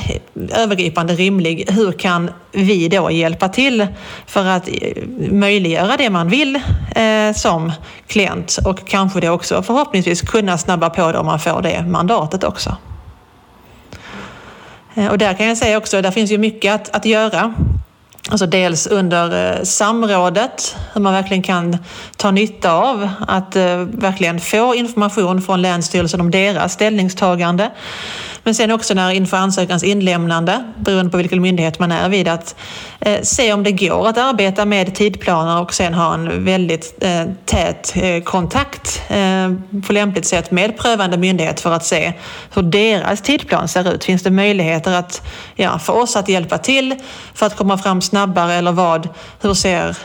övergripande 0.52 1.13
rimlig, 1.13 1.65
hur 1.69 1.91
kan 1.91 2.32
vi 2.52 2.88
då 2.88 3.12
hjälpa 3.12 3.50
till 3.50 3.88
för 4.28 4.46
att 4.46 4.67
eh, 4.67 5.04
möjliggöra 5.32 5.98
det 5.98 6.10
man 6.10 6.30
vill 6.30 6.56
eh, 6.96 7.34
som 7.36 7.72
klient 8.08 8.60
och 8.65 8.88
kanske 8.88 9.19
det 9.19 9.30
också 9.30 9.63
förhoppningsvis 9.63 10.22
kunna 10.22 10.58
snabba 10.58 10.89
på 10.89 11.12
det 11.12 11.17
om 11.17 11.26
man 11.26 11.39
får 11.39 11.62
det 11.62 11.86
mandatet 11.88 12.43
också. 12.43 12.78
Eh, 14.96 15.08
och 15.08 15.17
där 15.17 15.34
kan 15.34 15.48
jag 15.48 15.58
säga 15.58 15.78
också, 15.78 16.02
där 16.02 16.12
finns 16.12 16.32
ju 16.32 16.38
mycket 16.38 16.74
att, 16.74 16.96
att 16.96 17.06
göra. 17.06 17.54
Alltså 18.30 18.46
dels 18.46 18.88
under 18.88 19.56
eh, 19.58 19.64
samrådet, 19.64 20.76
hur 20.94 21.02
man 21.02 21.14
verkligen 21.14 21.44
kan 21.44 21.78
ta 22.18 22.32
nytta 22.32 22.72
av 22.74 23.10
att 23.28 23.56
eh, 23.56 23.78
verkligen 23.78 24.40
få 24.40 24.76
information 24.76 25.42
från 25.42 25.62
Länsstyrelsen 25.62 26.22
om 26.22 26.32
deras 26.32 26.74
ställningstagande. 26.74 27.72
Men 28.44 28.56
sen 28.56 28.72
också 28.72 28.94
när 28.94 29.12
inför 29.12 29.38
ansökans 29.38 29.84
inlämnande, 29.84 30.64
beroende 30.78 31.12
på 31.12 31.18
vilken 31.18 31.42
myndighet 31.42 31.80
man 31.80 31.92
är 31.92 32.10
vid, 32.10 32.28
att 32.28 32.56
eh, 33.00 33.22
se 33.22 33.54
om 33.54 33.64
det 33.64 33.72
går 33.72 34.08
att 34.08 34.18
arbeta 34.18 34.66
med 34.66 34.96
tidplaner 34.96 35.62
och 35.62 35.74
sen 35.74 35.94
ha 35.94 36.14
en 36.14 36.46
väldigt 36.46 37.04
eh, 37.04 37.26
tät 37.46 37.94
eh, 37.96 38.24
kontakt 38.24 39.02
eh, 39.10 39.54
på 39.88 39.94
lämpligt 39.94 40.26
sätt 40.26 40.52
med 40.52 40.78
prövande 40.78 41.18
myndighet 41.18 41.62
för 41.62 41.72
att 41.72 41.86
se 41.86 42.14
hur 42.54 42.62
deras 42.62 43.22
tidplan 43.22 43.68
ser 43.68 43.94
ut. 43.94 44.04
Finns 44.04 44.24
det 44.24 44.32
möjligheter 44.32 44.94
att, 44.94 45.22
ja, 45.56 45.80
för 45.80 45.94
oss 45.94 46.16
att 46.16 46.30
hjälpa 46.30 46.58
till 46.58 46.96
för 47.34 47.46
att 47.46 47.56
komma 47.56 47.78
fram 47.78 48.02
snabbare 48.02 48.54
eller 48.54 48.72
vad? 48.72 49.10
Hur 49.42 49.54
ser 49.54 49.98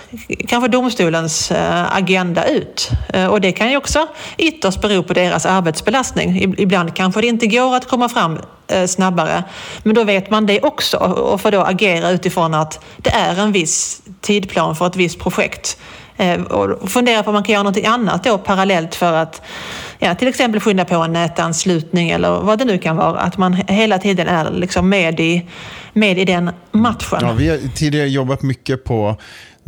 kanske 0.48 0.68
domstolens 0.68 1.50
eh, 1.50 1.96
agenda 1.96 2.44
ut? 2.44 2.90
Eh, 3.08 3.26
och 3.26 3.40
det 3.40 3.52
kan 3.52 3.70
ju 3.70 3.76
också 3.76 4.06
ytterst 4.38 4.80
bero 4.80 5.02
på 5.02 5.12
deras 5.12 5.46
arbetsbelastning. 5.46 6.54
Ibland 6.58 6.94
kanske 6.94 7.20
det 7.20 7.26
inte 7.26 7.46
går 7.46 7.76
att 7.76 7.88
komma 7.88 8.08
fram 8.08 8.27
fram 8.28 8.38
eh, 8.68 8.86
snabbare. 8.86 9.44
Men 9.82 9.94
då 9.94 10.04
vet 10.04 10.30
man 10.30 10.46
det 10.46 10.60
också 10.60 10.96
och 10.96 11.40
får 11.40 11.50
då 11.50 11.60
agera 11.60 12.10
utifrån 12.10 12.54
att 12.54 12.84
det 12.96 13.10
är 13.10 13.40
en 13.40 13.52
viss 13.52 14.02
tidplan 14.20 14.76
för 14.76 14.86
ett 14.86 14.96
visst 14.96 15.18
projekt. 15.18 15.78
Eh, 16.16 16.40
och 16.40 16.90
fundera 16.90 17.22
på 17.22 17.30
om 17.30 17.34
man 17.34 17.42
kan 17.42 17.52
göra 17.52 17.62
något 17.62 17.84
annat 17.84 18.24
då 18.24 18.38
parallellt 18.38 18.94
för 18.94 19.12
att 19.12 19.42
ja, 19.98 20.14
till 20.14 20.28
exempel 20.28 20.60
skynda 20.60 20.84
på 20.84 20.94
en 20.94 21.12
nätanslutning 21.12 22.10
eller 22.10 22.40
vad 22.40 22.58
det 22.58 22.64
nu 22.64 22.78
kan 22.78 22.96
vara. 22.96 23.20
Att 23.20 23.38
man 23.38 23.52
hela 23.52 23.98
tiden 23.98 24.28
är 24.28 24.50
liksom 24.50 24.88
med, 24.88 25.20
i, 25.20 25.46
med 25.92 26.18
i 26.18 26.24
den 26.24 26.50
matchen. 26.72 27.18
Ja, 27.20 27.32
vi 27.32 27.48
har 27.48 27.58
tidigare 27.74 28.08
jobbat 28.08 28.42
mycket 28.42 28.84
på 28.84 29.16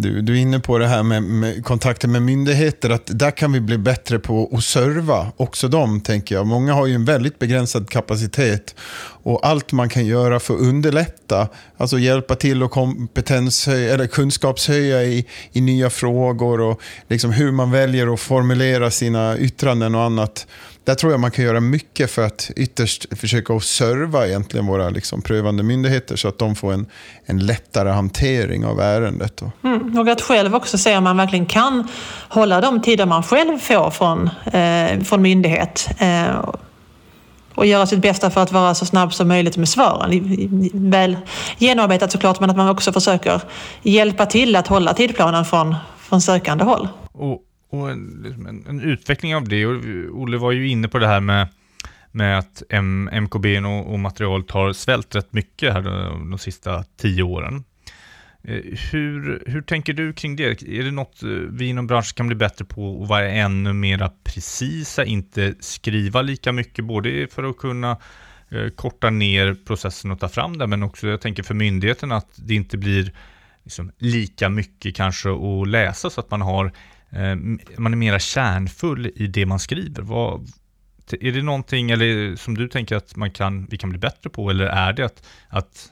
du, 0.00 0.22
du 0.22 0.32
är 0.32 0.36
inne 0.36 0.60
på 0.60 0.78
det 0.78 0.86
här 0.86 1.02
med, 1.02 1.22
med, 1.22 1.64
kontakter 1.64 2.08
med 2.08 2.22
myndigheter, 2.22 2.90
att 2.90 3.02
där 3.06 3.30
kan 3.30 3.52
vi 3.52 3.60
bli 3.60 3.78
bättre 3.78 4.18
på 4.18 4.50
att 4.52 4.64
serva 4.64 5.32
också 5.36 5.68
dem, 5.68 6.00
tänker 6.00 6.34
jag. 6.34 6.46
Många 6.46 6.74
har 6.74 6.86
ju 6.86 6.94
en 6.94 7.04
väldigt 7.04 7.38
begränsad 7.38 7.90
kapacitet 7.90 8.74
och 9.22 9.46
allt 9.46 9.72
man 9.72 9.88
kan 9.88 10.06
göra 10.06 10.40
för 10.40 10.54
att 10.54 10.60
underlätta, 10.60 11.48
alltså 11.76 11.98
hjälpa 11.98 12.34
till 12.34 12.62
och 12.62 12.70
kompetenshöja, 12.70 13.94
eller 13.94 14.06
kunskapshöja 14.06 15.02
i, 15.02 15.26
i 15.52 15.60
nya 15.60 15.90
frågor 15.90 16.60
och 16.60 16.80
liksom 17.08 17.32
hur 17.32 17.52
man 17.52 17.70
väljer 17.70 18.14
att 18.14 18.20
formulera 18.20 18.90
sina 18.90 19.38
yttranden 19.38 19.94
och 19.94 20.02
annat 20.02 20.46
där 20.90 20.94
tror 20.94 21.12
jag 21.12 21.20
man 21.20 21.30
kan 21.30 21.44
göra 21.44 21.60
mycket 21.60 22.10
för 22.10 22.26
att 22.26 22.50
ytterst 22.56 23.18
försöka 23.18 23.54
att 23.54 23.64
serva 23.64 24.26
egentligen 24.26 24.66
våra 24.66 24.90
liksom 24.90 25.22
prövande 25.22 25.62
myndigheter 25.62 26.16
så 26.16 26.28
att 26.28 26.38
de 26.38 26.56
får 26.56 26.72
en, 26.72 26.86
en 27.26 27.46
lättare 27.46 27.88
hantering 27.88 28.64
av 28.64 28.80
ärendet. 28.80 29.42
Mm, 29.64 29.98
och 29.98 30.08
att 30.08 30.20
själv 30.20 30.54
också 30.54 30.78
se 30.78 30.96
om 30.96 31.04
man 31.04 31.16
verkligen 31.16 31.46
kan 31.46 31.88
hålla 32.28 32.60
de 32.60 32.82
tider 32.82 33.06
man 33.06 33.22
själv 33.22 33.58
får 33.58 33.90
från, 33.90 34.30
eh, 34.52 35.00
från 35.04 35.22
myndighet. 35.22 35.88
Eh, 35.98 36.50
och 37.54 37.66
göra 37.66 37.86
sitt 37.86 38.02
bästa 38.02 38.30
för 38.30 38.42
att 38.42 38.52
vara 38.52 38.74
så 38.74 38.86
snabb 38.86 39.14
som 39.14 39.28
möjligt 39.28 39.56
med 39.56 39.68
svaren. 39.68 40.90
Väl 40.90 41.16
genomarbetat 41.58 42.12
såklart, 42.12 42.40
men 42.40 42.50
att 42.50 42.56
man 42.56 42.68
också 42.68 42.92
försöker 42.92 43.40
hjälpa 43.82 44.26
till 44.26 44.56
att 44.56 44.66
hålla 44.66 44.94
tidplanen 44.94 45.44
från, 45.44 45.76
från 45.98 46.20
sökande 46.20 46.64
håll. 46.64 46.88
Och 47.12 47.42
och 47.70 47.90
en, 47.90 48.22
liksom 48.24 48.46
en, 48.46 48.66
en, 48.68 48.80
utveckling 48.80 49.36
av 49.36 49.48
det. 49.48 49.66
Och 49.66 49.82
Olle 50.20 50.38
var 50.38 50.52
ju 50.52 50.68
inne 50.68 50.88
på 50.88 50.98
det 50.98 51.06
här 51.06 51.20
med, 51.20 51.48
med 52.10 52.38
att 52.38 52.62
M, 52.70 53.10
MKB 53.12 53.58
och, 53.58 53.92
och 53.92 53.98
materialet 53.98 54.50
har 54.50 54.72
svällt 54.72 55.14
rätt 55.14 55.32
mycket 55.32 55.72
här 55.72 55.82
de, 55.82 56.30
de 56.30 56.38
sista 56.38 56.84
tio 56.96 57.22
åren. 57.22 57.64
Eh, 58.42 58.62
hur, 58.92 59.42
hur 59.46 59.62
tänker 59.62 59.92
du 59.92 60.12
kring 60.12 60.36
det? 60.36 60.62
Är 60.62 60.82
det 60.82 60.90
något 60.90 61.22
eh, 61.22 61.28
vi 61.28 61.66
inom 61.66 61.86
branschen 61.86 62.14
kan 62.16 62.26
bli 62.26 62.36
bättre 62.36 62.64
på 62.64 63.02
att 63.02 63.08
vara 63.08 63.30
ännu 63.30 63.72
mera 63.72 64.10
precisa, 64.24 65.04
inte 65.04 65.54
skriva 65.60 66.22
lika 66.22 66.52
mycket, 66.52 66.84
både 66.84 67.26
för 67.30 67.44
att 67.44 67.56
kunna 67.56 67.96
eh, 68.50 68.68
korta 68.68 69.10
ner 69.10 69.56
processen 69.66 70.10
och 70.10 70.20
ta 70.20 70.28
fram 70.28 70.58
det, 70.58 70.66
men 70.66 70.82
också 70.82 71.08
jag 71.08 71.20
tänker 71.20 71.42
för 71.42 71.54
myndigheten 71.54 72.12
att 72.12 72.28
det 72.36 72.54
inte 72.54 72.78
blir 72.78 73.12
liksom 73.64 73.92
lika 73.98 74.48
mycket 74.48 74.96
kanske 74.96 75.30
att 75.30 75.68
läsa 75.68 76.10
så 76.10 76.20
att 76.20 76.30
man 76.30 76.40
har 76.40 76.72
Eh, 77.12 77.36
man 77.78 77.92
är 77.92 77.96
mera 77.96 78.18
kärnfull 78.18 79.12
i 79.16 79.26
det 79.26 79.46
man 79.46 79.58
skriver. 79.58 80.02
Vad, 80.02 80.52
är 81.20 81.32
det 81.32 81.42
någonting 81.42 81.90
eller, 81.90 82.36
som 82.36 82.56
du 82.56 82.68
tänker 82.68 82.96
att 82.96 83.16
man 83.16 83.30
kan, 83.30 83.66
vi 83.70 83.78
kan 83.78 83.90
bli 83.90 83.98
bättre 83.98 84.30
på 84.30 84.50
eller 84.50 84.66
är 84.66 84.92
det 84.92 85.04
att, 85.04 85.22
att 85.48 85.90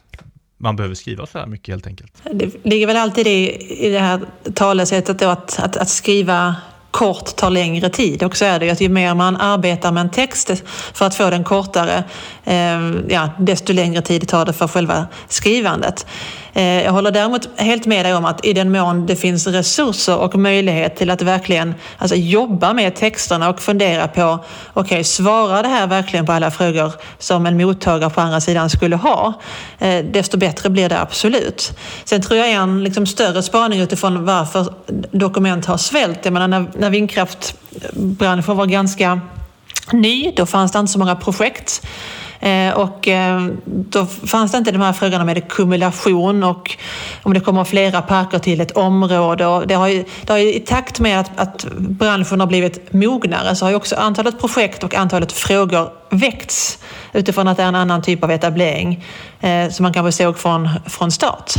man 0.58 0.76
behöver 0.76 0.94
skriva 0.94 1.26
så 1.26 1.38
här 1.38 1.46
mycket 1.46 1.68
helt 1.68 1.86
enkelt? 1.86 2.12
Det 2.32 2.64
ligger 2.64 2.86
väl 2.86 2.96
alltid 2.96 3.26
i, 3.26 3.66
i 3.86 3.90
det 3.90 4.00
här 4.00 4.20
talesättet 4.54 5.18
då 5.18 5.28
att, 5.28 5.58
att, 5.58 5.76
att 5.76 5.88
skriva 5.88 6.56
kort 6.90 7.36
tar 7.36 7.50
längre 7.50 7.90
tid. 7.90 8.22
Och 8.22 8.36
så 8.36 8.44
är 8.44 8.58
det 8.58 8.64
ju 8.66 8.72
att 8.72 8.80
ju 8.80 8.88
mer 8.88 9.14
man 9.14 9.36
arbetar 9.36 9.92
med 9.92 10.00
en 10.00 10.10
text 10.10 10.50
för 10.94 11.06
att 11.06 11.14
få 11.14 11.30
den 11.30 11.44
kortare, 11.44 12.04
eh, 12.44 12.80
ja, 13.08 13.30
desto 13.38 13.72
längre 13.72 14.02
tid 14.02 14.28
tar 14.28 14.46
det 14.46 14.52
för 14.52 14.68
själva 14.68 15.06
skrivandet. 15.28 16.06
Eh, 16.58 16.84
jag 16.84 16.92
håller 16.92 17.10
däremot 17.10 17.48
helt 17.56 17.86
med 17.86 18.04
dig 18.04 18.14
om 18.14 18.24
att 18.24 18.44
i 18.44 18.52
den 18.52 18.72
mån 18.72 19.06
det 19.06 19.16
finns 19.16 19.46
resurser 19.46 20.16
och 20.16 20.34
möjlighet 20.34 20.96
till 20.96 21.10
att 21.10 21.22
verkligen 21.22 21.74
alltså, 21.98 22.16
jobba 22.16 22.72
med 22.72 22.94
texterna 22.94 23.48
och 23.48 23.60
fundera 23.60 24.08
på, 24.08 24.22
okej, 24.22 24.82
okay, 24.82 25.04
svarar 25.04 25.62
det 25.62 25.68
här 25.68 25.86
verkligen 25.86 26.26
på 26.26 26.32
alla 26.32 26.50
frågor 26.50 26.92
som 27.18 27.46
en 27.46 27.56
mottagare 27.56 28.10
på 28.10 28.20
andra 28.20 28.40
sidan 28.40 28.70
skulle 28.70 28.96
ha? 28.96 29.32
Eh, 29.78 30.04
desto 30.04 30.38
bättre 30.38 30.70
blir 30.70 30.88
det 30.88 31.00
absolut. 31.00 31.72
Sen 32.04 32.22
tror 32.22 32.38
jag 32.38 32.50
en 32.50 32.84
liksom, 32.84 33.06
större 33.06 33.42
spaning 33.42 33.80
utifrån 33.80 34.24
varför 34.24 34.74
dokument 35.10 35.66
har 35.66 35.76
svällt. 35.76 36.18
Jag 36.22 36.32
menar, 36.32 36.48
när, 36.48 36.70
när 36.78 36.90
vindkraftbranschen 36.90 38.56
var 38.56 38.66
ganska 38.66 39.20
ny, 39.92 40.32
då 40.36 40.46
fanns 40.46 40.72
det 40.72 40.78
inte 40.78 40.92
så 40.92 40.98
många 40.98 41.16
projekt. 41.16 41.82
Eh, 42.40 42.72
och 42.72 43.08
eh, 43.08 43.46
då 43.64 44.06
fanns 44.06 44.52
det 44.52 44.58
inte 44.58 44.72
de 44.72 44.82
här 44.82 44.92
frågorna 44.92 45.24
med 45.24 45.48
kumulation 45.48 46.44
och 46.44 46.76
om 47.22 47.34
det 47.34 47.40
kommer 47.40 47.64
flera 47.64 48.02
parker 48.02 48.38
till 48.38 48.60
ett 48.60 48.70
område. 48.70 49.46
Och 49.46 49.66
det 49.66 49.74
har 49.74 49.88
ju, 49.88 50.04
det 50.22 50.32
har 50.32 50.38
ju, 50.38 50.54
I 50.54 50.60
takt 50.60 51.00
med 51.00 51.20
att, 51.20 51.30
att 51.36 51.66
branschen 51.78 52.40
har 52.40 52.46
blivit 52.46 52.92
mognare 52.92 53.56
så 53.56 53.64
har 53.64 53.70
ju 53.70 53.76
också 53.76 53.96
antalet 53.96 54.40
projekt 54.40 54.84
och 54.84 54.94
antalet 54.94 55.32
frågor 55.32 55.90
väckts 56.10 56.78
utifrån 57.12 57.48
att 57.48 57.56
det 57.56 57.62
är 57.62 57.68
en 57.68 57.74
annan 57.74 58.02
typ 58.02 58.24
av 58.24 58.30
etablering 58.30 59.04
eh, 59.40 59.70
som 59.70 59.82
man 59.82 59.92
kanske 59.92 60.22
såg 60.24 60.38
från, 60.38 60.68
från 60.86 61.10
start. 61.10 61.52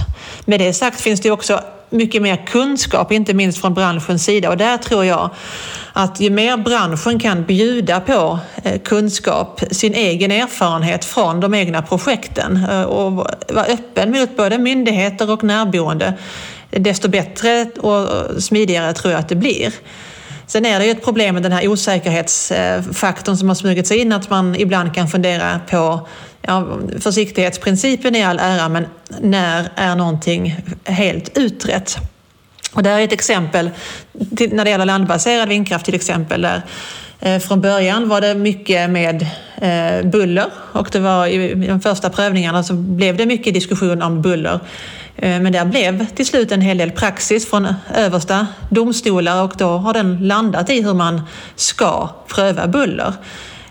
Med 0.46 0.60
det 0.60 0.74
sagt 0.74 1.02
finns 1.02 1.22
det 1.22 1.32
också 1.32 1.62
mycket 1.90 2.22
mer 2.22 2.46
kunskap, 2.46 3.12
inte 3.12 3.34
minst 3.34 3.62
från 3.62 3.74
branschens 3.74 4.24
sida. 4.24 4.50
Och 4.50 4.58
där 4.58 4.78
tror 4.78 5.06
jag 5.06 5.30
att 5.94 6.20
ju 6.20 6.30
mer 6.30 6.58
branschen 6.58 7.20
kan 7.20 7.44
bjuda 7.44 8.00
på 8.00 8.40
eh, 8.64 8.80
kunskap, 8.80 9.62
sin 9.72 9.94
egen 9.94 10.32
erfarenhet 10.32 11.06
från 11.06 11.40
de 11.40 11.54
egna 11.54 11.82
projekten 11.82 12.66
eh, 12.72 12.84
och 12.84 13.12
vara 13.50 13.66
öppen 13.66 14.12
mot 14.12 14.38
både 14.38 14.58
myndigheter 14.58 15.32
och 15.32 15.44
närboende, 15.44 16.14
desto 16.70 17.08
bättre 17.10 17.66
och 17.66 18.08
smidigare 18.44 18.94
tror 18.94 19.12
jag 19.12 19.20
att 19.20 19.30
det 19.30 19.36
blir. 19.36 19.74
Sen 20.50 20.66
är 20.66 20.80
det 20.80 20.86
ju 20.86 20.92
ett 20.92 21.04
problem 21.04 21.36
med 21.36 21.44
den 21.44 21.52
här 21.52 21.68
osäkerhetsfaktorn 21.68 23.38
som 23.38 23.48
har 23.48 23.56
smugit 23.56 23.88
sig 23.88 23.98
in, 23.98 24.12
att 24.12 24.30
man 24.30 24.56
ibland 24.56 24.96
kan 24.96 25.08
fundera 25.08 25.60
på 25.70 26.08
ja, 26.42 26.68
försiktighetsprincipen 27.00 28.16
i 28.16 28.24
all 28.24 28.40
ära, 28.40 28.70
men 28.70 28.86
när 29.20 29.70
är 29.76 29.96
någonting 29.96 30.56
helt 30.84 31.38
utrett? 31.38 31.98
Och 32.74 32.84
det 32.84 32.90
här 32.90 33.00
är 33.00 33.04
ett 33.04 33.14
exempel 33.14 33.70
när 34.52 34.64
det 34.64 34.70
gäller 34.70 34.86
landbaserad 34.86 35.50
vindkraft 35.50 35.86
till 35.86 35.96
exempel. 35.96 36.42
Där, 36.42 36.62
eh, 37.20 37.40
från 37.40 37.62
början 37.62 38.10
var 38.10 38.22
det 38.22 38.36
mycket 38.36 38.90
med 38.90 39.28
eh, 39.62 40.10
buller 40.10 40.48
och 40.72 40.90
det 40.92 41.00
var 41.00 41.28
i 41.28 41.68
de 41.68 41.82
första 41.82 42.10
prövningarna 42.10 42.64
så 42.64 42.74
blev 42.74 43.18
det 43.18 43.26
mycket 43.26 43.54
diskussion 43.54 44.02
om 44.02 44.22
buller. 44.22 44.60
Eh, 45.22 45.40
men 45.40 45.52
där 45.52 45.66
blev 45.66 46.06
till 46.06 46.26
slut 46.26 46.52
en 46.52 46.62
hel 46.62 46.78
del 46.78 46.92
praxis 46.92 47.50
från 47.50 47.68
översta 47.96 48.48
domstolar 48.70 49.44
och 49.44 49.54
då 49.58 49.68
har 49.68 49.94
den 49.94 50.28
landat 50.28 50.70
i 50.70 50.82
hur 50.82 50.94
man 50.94 51.22
ska 51.56 52.10
pröva 52.28 52.68
buller. 52.68 53.14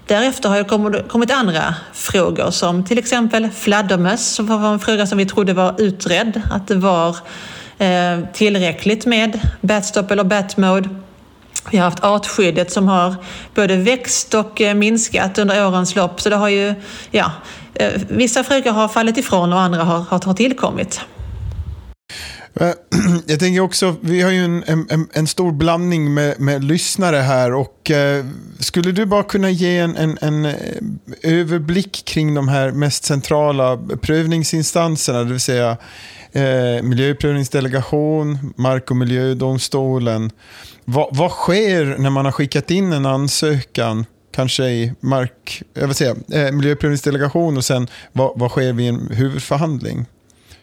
Därefter 0.06 0.48
har 0.48 0.56
det 0.56 1.02
kommit 1.08 1.30
andra 1.30 1.74
frågor 1.92 2.50
som 2.50 2.84
till 2.84 2.98
exempel 2.98 3.48
fladdermöss 3.50 4.28
som 4.28 4.46
var 4.46 4.72
en 4.72 4.80
fråga 4.80 5.06
som 5.06 5.18
vi 5.18 5.26
trodde 5.26 5.52
var 5.52 5.74
utredd, 5.78 6.42
att 6.50 6.68
det 6.68 6.74
var 6.74 7.16
eh, 7.78 8.18
tillräckligt 8.32 9.06
med 9.06 9.40
batstop 9.60 10.10
eller 10.10 10.24
batmode. 10.24 10.88
Vi 11.70 11.78
har 11.78 11.84
haft 11.84 12.04
artskyddet 12.04 12.72
som 12.72 12.88
har 12.88 13.14
både 13.54 13.76
växt 13.76 14.34
och 14.34 14.60
eh, 14.60 14.74
minskat 14.74 15.38
under 15.38 15.66
årens 15.66 15.96
lopp. 15.96 16.20
Så 16.20 16.28
det 16.28 16.36
har 16.36 16.48
ju, 16.48 16.74
ja, 17.10 17.32
vissa 18.08 18.44
frågor 18.44 18.70
har 18.70 18.88
fallit 18.88 19.18
ifrån 19.18 19.52
och 19.52 19.60
andra 19.60 19.84
har, 19.84 20.24
har 20.24 20.34
tillkommit. 20.34 21.00
Eh, 22.60 22.70
jag 23.26 23.40
tänker 23.40 23.60
också, 23.60 23.96
vi 24.00 24.22
har 24.22 24.30
ju 24.30 24.44
en, 24.44 24.64
en, 24.66 25.08
en 25.12 25.26
stor 25.26 25.52
blandning 25.52 26.14
med, 26.14 26.40
med, 26.40 26.64
lyssnare 26.64 27.16
här 27.16 27.54
och 27.54 27.90
eh, 27.90 28.24
skulle 28.58 28.92
du 28.92 29.06
bara 29.06 29.22
kunna 29.22 29.50
ge 29.50 29.78
en, 29.78 29.96
en, 29.96 30.18
en, 30.20 30.44
eh, 30.44 30.54
överblick 31.22 32.04
kring 32.04 32.34
de 32.34 32.48
här 32.48 32.70
mest 32.70 33.04
centrala 33.04 33.76
prövningsinstanserna, 34.00 35.18
det 35.18 35.30
vill 35.30 35.40
säga 35.40 35.76
eh, 36.32 36.82
miljöprövningsdelegation, 36.82 38.54
mark 38.56 38.90
och 38.90 38.96
miljödomstolen. 38.96 40.30
Va, 40.84 41.08
vad 41.12 41.30
sker 41.30 41.96
när 41.98 42.10
man 42.10 42.24
har 42.24 42.32
skickat 42.32 42.70
in 42.70 42.92
en 42.92 43.06
ansökan? 43.06 44.06
kanske 44.38 44.64
i 44.64 44.92
mark, 45.00 45.62
eh, 45.74 45.80
jag 45.80 45.86
vill 45.86 45.96
säga, 45.96 46.16
eh, 46.32 46.52
miljöprövningsdelegation 46.52 47.56
och 47.56 47.64
sen 47.64 47.88
vad, 48.12 48.38
vad 48.38 48.50
sker 48.50 48.72
vid 48.72 48.88
en 48.88 49.08
huvudförhandling? 49.10 50.06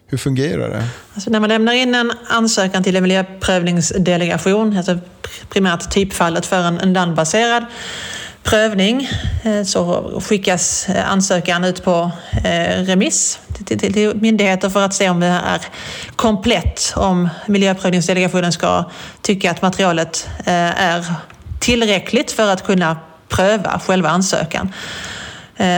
Hur 0.08 0.18
fungerar 0.18 0.70
det? 0.70 0.84
Alltså 1.14 1.30
när 1.30 1.40
man 1.40 1.50
lämnar 1.50 1.74
in 1.74 1.96
en 1.96 2.12
ansökan 2.28 2.84
till 2.84 2.96
en 2.96 3.04
miljöprövningsdelegation, 3.04 4.78
alltså 4.78 4.98
primärt 5.50 5.92
typfallet 5.92 6.46
för 6.46 6.64
en, 6.64 6.80
en 6.80 6.94
landbaserad 6.94 7.66
prövning, 8.44 9.10
eh, 9.44 9.64
så 9.64 10.12
skickas 10.26 10.90
eh, 10.90 11.12
ansökan 11.12 11.64
ut 11.64 11.84
på 11.84 12.12
eh, 12.44 12.84
remiss 12.84 13.40
till, 13.54 13.80
till, 13.80 13.94
till 13.94 14.16
myndigheter 14.16 14.70
för 14.70 14.86
att 14.86 14.94
se 14.94 15.10
om 15.10 15.20
det 15.20 15.28
är 15.28 15.62
komplett, 16.16 16.94
om 16.96 17.30
miljöprövningsdelegationen 17.46 18.52
ska 18.52 18.92
tycka 19.22 19.52
att 19.52 19.62
materialet 19.62 20.30
är 20.46 21.06
tillräckligt 21.60 22.32
för 22.32 22.52
att 22.52 22.66
kunna 22.66 22.98
pröva 23.30 23.80
själva 23.86 24.10
ansökan. 24.10 24.74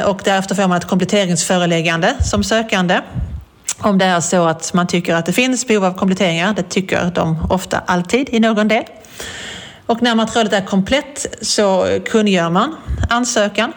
Och 0.06 0.22
därefter 0.24 0.56
får 0.56 0.68
man 0.68 0.78
ett 0.78 0.88
kompletteringsföreläggande 0.88 2.16
som 2.24 2.44
sökande 2.44 3.02
om 3.80 3.98
det 3.98 4.06
är 4.06 4.20
så 4.20 4.46
att 4.46 4.74
man 4.74 4.88
tycker 4.88 5.16
att 5.16 5.26
det 5.26 5.34
finns 5.34 5.68
behov 5.68 5.86
av 5.86 5.94
kompletteringar, 5.94 6.54
det 6.54 6.64
tycker 6.64 7.12
de 7.16 7.48
ofta 7.50 7.80
alltid 7.80 8.30
i 8.30 8.40
någon 8.40 8.68
del. 8.68 8.84
Och 9.86 10.02
när 10.02 10.16
materialet 10.16 10.54
är 10.54 10.66
komplett 10.66 11.26
så 11.42 12.00
kungör 12.06 12.50
man 12.50 12.76
ansökan 13.10 13.74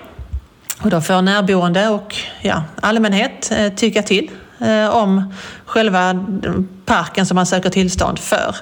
och 0.83 0.91
då 0.91 1.01
får 1.01 1.23
närboende 1.23 1.89
och 1.89 2.17
ja, 2.43 2.63
allmänhet 2.81 3.53
eh, 3.57 3.73
tycka 3.73 4.03
till 4.03 4.31
eh, 4.59 4.89
om 4.89 5.35
själva 5.67 6.27
parken 6.85 7.27
som 7.27 7.35
man 7.35 7.47
söker 7.47 7.71
tillstånd 7.71 8.19
för. 8.19 8.57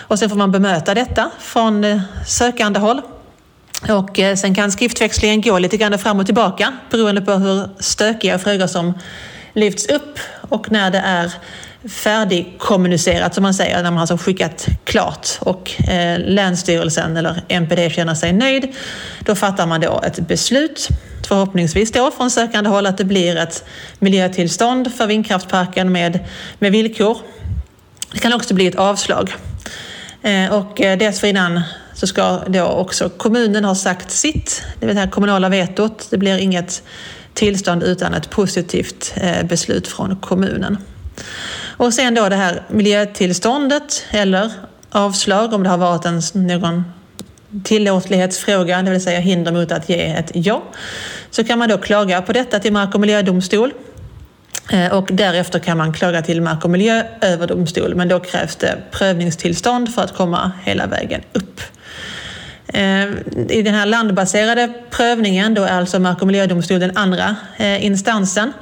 Och 0.00 0.18
sen 0.18 0.28
får 0.30 0.36
man 0.36 0.52
bemöta 0.52 0.94
detta 0.94 1.30
från 1.40 1.82
sökandehåll. 1.82 2.26
sökande 2.26 2.80
håll. 2.80 3.02
Och 3.88 4.18
eh, 4.18 4.36
sen 4.36 4.54
kan 4.54 4.72
skriftväxlingen 4.72 5.40
gå 5.40 5.58
lite 5.58 5.76
grann 5.76 5.98
fram 5.98 6.20
och 6.20 6.26
tillbaka 6.26 6.72
beroende 6.90 7.20
på 7.20 7.32
hur 7.32 7.68
stökiga 7.78 8.38
frågor 8.38 8.66
som 8.66 8.94
lyfts 9.54 9.86
upp 9.86 10.18
och 10.40 10.70
när 10.70 10.90
det 10.90 10.98
är 10.98 11.32
färdigkommunicerat 11.88 13.34
som 13.34 13.42
man 13.42 13.54
säger, 13.54 13.76
när 13.76 13.82
man 13.82 13.92
har 13.92 14.00
alltså 14.00 14.16
skickat 14.16 14.66
klart 14.84 15.28
och 15.40 15.88
eh, 15.88 16.18
Länsstyrelsen 16.18 17.16
eller 17.16 17.42
MPD 17.48 17.90
känner 17.90 18.14
sig 18.14 18.32
nöjd, 18.32 18.74
då 19.20 19.34
fattar 19.34 19.66
man 19.66 19.80
då 19.80 20.00
ett 20.06 20.18
beslut 20.18 20.88
förhoppningsvis 21.26 21.92
då 21.92 22.10
från 22.10 22.30
sökande 22.30 22.70
håll 22.70 22.86
att 22.86 22.98
det 22.98 23.04
blir 23.04 23.36
ett 23.36 23.64
miljötillstånd 23.98 24.94
för 24.94 25.06
vindkraftparken 25.06 25.92
med, 25.92 26.18
med 26.58 26.72
villkor. 26.72 27.18
Det 28.12 28.18
kan 28.18 28.32
också 28.32 28.54
bli 28.54 28.66
ett 28.66 28.74
avslag. 28.74 29.34
Eh, 30.22 30.52
och 30.52 30.80
eh, 30.80 30.98
dessförinnan 30.98 31.60
så 31.94 32.06
ska 32.06 32.38
då 32.46 32.64
också 32.64 33.08
kommunen 33.08 33.64
ha 33.64 33.74
sagt 33.74 34.10
sitt, 34.10 34.62
det 34.80 34.86
vill 34.86 34.96
säga 34.96 35.08
kommunala 35.08 35.48
vetot. 35.48 36.06
Det 36.10 36.18
blir 36.18 36.38
inget 36.38 36.82
tillstånd 37.34 37.82
utan 37.82 38.14
ett 38.14 38.30
positivt 38.30 39.14
eh, 39.16 39.46
beslut 39.46 39.88
från 39.88 40.16
kommunen. 40.16 40.78
Och 41.76 41.94
sen 41.94 42.14
då 42.14 42.28
det 42.28 42.36
här 42.36 42.62
miljötillståndet 42.70 44.04
eller 44.10 44.50
avslag 44.90 45.52
om 45.52 45.62
det 45.62 45.68
har 45.68 45.78
varit 45.78 46.04
en, 46.04 46.22
någon 46.34 46.84
tillåtlighetsfråga, 47.64 48.82
det 48.82 48.90
vill 48.90 49.02
säga 49.02 49.20
hinder 49.20 49.52
mot 49.52 49.72
att 49.72 49.88
ge 49.88 50.02
ett 50.02 50.30
ja, 50.34 50.62
så 51.30 51.44
kan 51.44 51.58
man 51.58 51.68
då 51.68 51.78
klaga 51.78 52.22
på 52.22 52.32
detta 52.32 52.58
till 52.58 52.72
Mark 52.72 52.94
och 52.94 53.00
miljödomstol. 53.00 53.72
Eh, 54.72 54.92
och 54.92 55.08
därefter 55.12 55.58
kan 55.58 55.78
man 55.78 55.92
klaga 55.92 56.22
till 56.22 56.42
Mark 56.42 56.64
och 56.64 56.70
miljööverdomstol, 56.70 57.94
men 57.94 58.08
då 58.08 58.20
krävs 58.20 58.56
det 58.56 58.78
prövningstillstånd 58.90 59.94
för 59.94 60.02
att 60.02 60.16
komma 60.16 60.52
hela 60.64 60.86
vägen 60.86 61.20
upp. 61.32 61.60
Eh, 62.68 63.04
I 63.48 63.62
den 63.64 63.74
här 63.74 63.86
landbaserade 63.86 64.72
prövningen 64.90 65.54
då 65.54 65.62
är 65.62 65.78
alltså 65.78 65.98
Mark 65.98 66.20
och 66.20 66.26
miljödomstol 66.26 66.80
den 66.80 66.96
andra 66.96 67.36
eh, 67.56 67.84
instansen. 67.84 68.52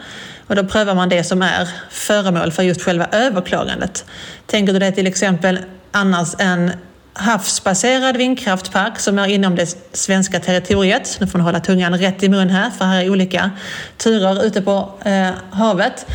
Och 0.47 0.57
då 0.57 0.65
prövar 0.65 0.95
man 0.95 1.09
det 1.09 1.25
som 1.25 1.43
är 1.43 1.69
föremål 1.91 2.53
för 2.53 2.62
just 2.62 2.83
själva 2.83 3.07
överklagandet. 3.12 4.05
Tänker 4.47 4.73
du 4.73 4.79
dig 4.79 4.93
till 4.93 5.07
exempel 5.07 5.59
annars 5.91 6.35
en 6.38 6.71
havsbaserad 7.12 8.17
vindkraftpark 8.17 8.99
som 8.99 9.19
är 9.19 9.27
inom 9.27 9.57
det 9.57 9.77
svenska 9.93 10.41
territoriet. 10.41 11.17
Nu 11.21 11.27
får 11.27 11.38
ni 11.38 11.45
hålla 11.45 11.61
tungan 11.61 11.99
rätt 11.99 12.23
i 12.23 12.29
mun 12.29 12.51
här 12.51 12.71
för 12.71 12.85
här 12.85 13.05
är 13.05 13.11
olika 13.11 13.51
turer 13.97 14.45
ute 14.45 14.62
på 14.62 14.93
eh, 15.05 15.31
havet. 15.51 16.07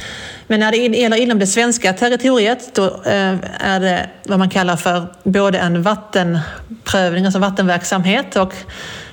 Men 0.47 0.59
när 0.59 0.71
det 0.71 0.77
gäller 0.77 1.17
inom 1.17 1.39
det 1.39 1.47
svenska 1.47 1.93
territoriet 1.93 2.75
då 2.75 2.85
eh, 2.85 3.35
är 3.59 3.79
det 3.79 4.09
vad 4.23 4.39
man 4.39 4.49
kallar 4.49 4.75
för 4.75 5.13
både 5.23 5.59
en 5.59 5.81
vattenprövning, 5.81 7.25
alltså 7.25 7.39
vattenverksamhet 7.39 8.35
och 8.35 8.53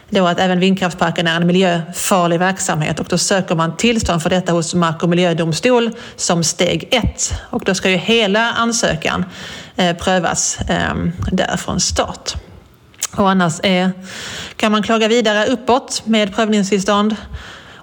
då 0.08 0.26
att 0.26 0.40
även 0.40 0.60
vindkraftsparken 0.60 1.26
är 1.26 1.36
en 1.36 1.46
miljöfarlig 1.46 2.38
verksamhet 2.38 3.00
och 3.00 3.06
då 3.08 3.18
söker 3.18 3.54
man 3.54 3.76
tillstånd 3.76 4.22
för 4.22 4.30
detta 4.30 4.52
hos 4.52 4.74
Mark 4.74 5.02
och 5.02 5.08
miljödomstol 5.08 5.90
som 6.16 6.44
steg 6.44 6.88
ett. 6.90 7.32
Och 7.50 7.64
då 7.64 7.74
ska 7.74 7.90
ju 7.90 7.96
hela 7.96 8.52
ansökan 8.52 9.24
eh, 9.76 9.96
prövas 9.96 10.58
ehm, 10.68 11.12
där 11.32 11.56
från 11.56 11.80
start. 11.80 12.34
Och 13.16 13.30
annars 13.30 13.60
är, 13.62 13.90
kan 14.56 14.72
man 14.72 14.82
klaga 14.82 15.08
vidare 15.08 15.46
uppåt 15.46 16.02
med 16.04 16.34
prövningstillstånd 16.34 17.16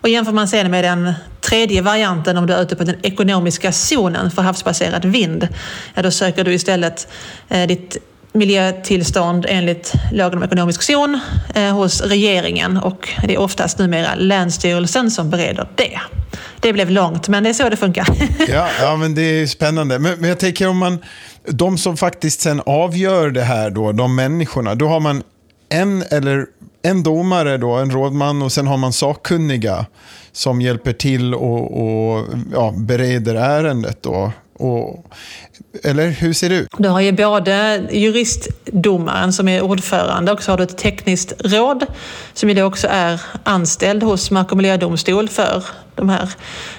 och 0.02 0.10
jämför 0.10 0.32
man 0.32 0.48
sedan 0.48 0.72
med 0.72 0.84
den 0.84 1.14
tredje 1.42 1.82
varianten 1.82 2.38
om 2.38 2.48
du 2.48 2.54
är 2.54 2.62
ute 2.62 2.76
på 2.76 2.84
den 2.84 2.96
ekonomiska 3.04 3.72
zonen 3.72 4.32
för 4.32 4.42
havsbaserad 4.42 5.06
vind, 5.06 5.48
ja 5.94 6.02
då 6.02 6.12
söker 6.12 6.44
du 6.44 6.54
istället 6.54 7.08
eh, 7.50 7.68
ditt 7.68 7.98
miljötillstånd 8.34 9.46
enligt 9.50 9.94
lagen 10.12 10.38
om 10.38 10.44
ekonomisk 10.44 10.82
zon 10.82 11.20
eh, 11.56 11.76
hos 11.76 12.02
regeringen 12.02 12.78
och 12.78 13.10
det 13.24 13.34
är 13.34 13.40
oftast 13.40 13.80
numera 13.80 14.16
Länsstyrelsen 14.16 15.12
som 15.12 15.30
bereder 15.30 15.68
det. 15.76 16.00
Det 16.60 16.74
blev 16.74 16.90
långt, 16.90 17.28
men 17.28 17.44
det 17.44 17.50
är 17.50 17.54
så 17.54 17.70
det 17.70 17.78
funkar. 17.78 18.08
ja, 18.48 18.68
ja, 18.82 18.96
men 18.96 19.16
det 19.16 19.22
är 19.22 19.48
spännande. 19.48 20.00
Men, 20.00 20.20
men 20.20 20.30
jag 20.30 20.40
tänker 20.40 20.68
om 20.68 20.78
man, 20.78 21.00
de 21.46 21.78
som 21.78 21.98
faktiskt 21.98 22.42
sen 22.42 22.62
avgör 22.66 23.30
det 23.30 23.44
här 23.44 23.70
då, 23.70 23.92
de 23.92 24.16
människorna, 24.16 24.76
då 24.76 24.88
har 24.88 25.00
man 25.00 25.24
en 25.70 26.04
eller 26.10 26.46
en 26.82 27.04
domare 27.04 27.58
då, 27.58 27.72
en 27.72 27.92
rådman 27.92 28.42
och 28.42 28.52
sen 28.52 28.68
har 28.68 28.78
man 28.78 28.94
sakkunniga 28.94 29.86
som 30.32 30.62
hjälper 30.62 30.94
till 30.94 31.34
och, 31.34 31.82
och 31.82 32.26
ja, 32.54 32.74
bereder 32.78 33.36
ärendet. 33.36 34.04
Då. 34.04 34.32
Och, 34.54 35.06
eller 35.84 36.10
hur 36.10 36.34
ser 36.34 36.50
det 36.50 36.56
ut? 36.56 36.68
Du 36.78 36.90
har 36.90 37.02
ju 37.02 37.12
både 37.12 37.82
juristdomaren 37.92 39.34
som 39.34 39.48
är 39.48 39.62
ordförande 39.62 40.32
och 40.32 40.44
så 40.44 40.52
har 40.52 40.58
du 40.58 40.64
ett 40.64 40.78
tekniskt 40.78 41.34
råd 41.40 41.86
som 42.34 42.50
ju 42.50 42.56
då 42.56 42.64
också 42.64 42.88
är 42.92 43.22
anställd 43.44 44.04
hos 44.04 44.32
Mark 44.32 44.52
och 44.52 44.58
miljödomstol 44.58 45.30
för 45.30 45.64
de 45.96 46.10
här 46.10 46.30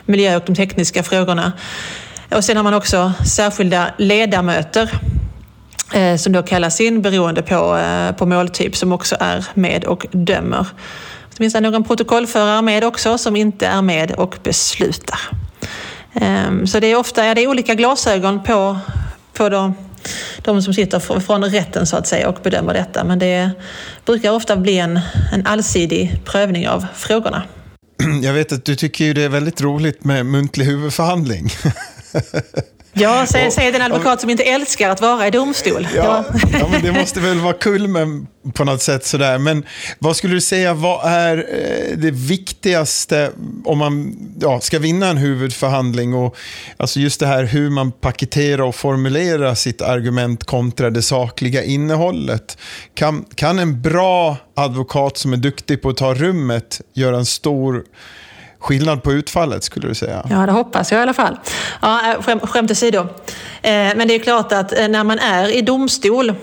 miljö 0.05 0.37
och 0.37 0.43
de 0.47 0.55
tekniska 0.55 1.03
frågorna. 1.03 1.53
Och 2.31 2.45
sen 2.45 2.57
har 2.57 2.65
man 2.65 2.75
också 2.75 3.13
särskilda 3.27 3.95
ledamöter 3.99 4.91
Eh, 5.93 6.17
som 6.17 6.33
då 6.33 6.43
kallas 6.43 6.81
in 6.81 7.03
beroende 7.03 7.43
på, 7.43 7.77
eh, 7.77 8.13
på 8.13 8.27
måltyp 8.27 8.77
som 8.77 8.93
också 8.93 9.17
är 9.21 9.47
med 9.55 9.85
och 9.85 10.07
dömer. 10.11 10.67
Det 11.31 11.37
finns 11.37 11.53
det 11.53 11.61
någon 11.61 11.85
protokollförare 11.85 12.63
med 12.63 12.85
också 12.85 13.19
som 13.19 13.37
inte 13.37 13.67
är 13.67 13.83
med 13.83 14.13
och 14.13 14.37
beslutar. 14.43 15.19
Ehm, 16.15 16.67
så 16.67 16.81
det 16.81 16.87
är 16.87 16.97
ofta 16.97 17.27
ja, 17.27 17.35
det 17.35 17.43
är 17.43 17.47
olika 17.47 17.75
glasögon 17.75 18.43
på, 18.43 18.79
på 19.33 19.49
de, 19.49 19.75
de 20.43 20.63
som 20.63 20.75
sitter 20.75 21.21
från 21.21 21.45
rätten 21.45 21.87
så 21.87 21.97
att 21.97 22.07
säga 22.07 22.29
och 22.29 22.39
bedömer 22.43 22.75
detta. 22.75 23.05
Men 23.05 23.19
det 23.19 23.51
brukar 24.05 24.33
ofta 24.33 24.57
bli 24.57 24.79
en, 24.79 25.01
en 25.33 25.47
allsidig 25.47 26.21
prövning 26.25 26.69
av 26.69 26.87
frågorna. 26.95 27.43
jag 28.23 28.33
vet 28.33 28.53
att 28.53 28.65
du 28.65 28.77
tycker 28.77 29.05
ju 29.05 29.15
det 29.15 29.23
är 29.23 29.29
väldigt 29.29 29.61
roligt 29.61 30.05
med 30.05 30.27
muntlig 30.27 30.65
huvudförhandling. 30.65 31.49
Ja, 32.95 33.27
säger 33.27 33.51
säg 33.51 33.73
den 33.73 33.83
advokat 33.83 34.21
som 34.21 34.31
inte 34.31 34.43
älskar 34.43 34.91
att 34.91 35.01
vara 35.01 35.27
i 35.27 35.31
domstol. 35.31 35.89
Ja, 35.95 36.25
ja. 36.53 36.69
men 36.69 36.83
det 36.83 36.93
måste 36.93 37.21
väl 37.21 37.41
vara 37.41 37.53
kulmen 37.53 38.27
på 38.55 38.65
något 38.65 38.83
sätt. 38.83 39.07
Sådär. 39.07 39.39
Men 39.39 39.67
vad 39.99 40.17
skulle 40.17 40.35
du 40.35 40.41
säga, 40.41 40.75
vad 40.75 41.07
är 41.07 41.37
eh, 41.37 41.97
det 41.97 42.11
viktigaste 42.11 43.31
om 43.65 43.79
man 43.79 44.17
ja, 44.41 44.61
ska 44.61 44.79
vinna 44.79 45.07
en 45.07 45.17
huvudförhandling? 45.17 46.15
Och, 46.15 46.37
alltså 46.77 47.01
just 47.01 47.21
det 47.21 47.27
här 47.27 47.45
hur 47.45 47.71
man 47.71 47.93
paketerar 47.93 48.63
och 48.63 48.75
formulerar 48.75 49.55
sitt 49.55 49.83
argument 49.83 50.45
kontra 50.45 50.91
det 50.91 51.03
sakliga 51.03 51.65
innehållet. 51.65 52.59
Kan, 52.95 53.25
kan 53.35 53.59
en 53.59 53.83
bra 53.83 54.37
advokat 54.57 55.19
som 55.19 55.33
är 55.33 55.37
duktig 55.37 55.83
på 55.83 55.89
att 55.89 55.97
ta 55.97 56.15
rummet 56.15 56.81
göra 56.95 57.17
en 57.17 57.27
stor 57.27 57.85
skillnad 58.63 59.03
på 59.03 59.13
utfallet 59.13 59.65
skulle 59.65 59.89
du 59.89 59.95
säga? 59.95 60.27
Ja, 60.31 60.47
det 60.47 60.53
hoppas 60.53 60.93
jag 60.93 60.99
i 60.99 61.03
alla 61.03 61.15
fall. 61.15 61.39
Ja, 61.83 62.13
eh, 62.13 62.23
skäm, 62.23 62.41
skämt 62.41 62.71
åsido. 62.71 62.99
Eh, 62.99 63.09
men 63.73 64.09
det 64.09 64.15
är 64.15 64.19
klart 64.19 64.53
att 64.53 64.79
eh, 64.79 64.89
när 64.89 65.05
man 65.05 65.19
är 65.19 65.49
i 65.49 65.63
domstol 65.63 66.35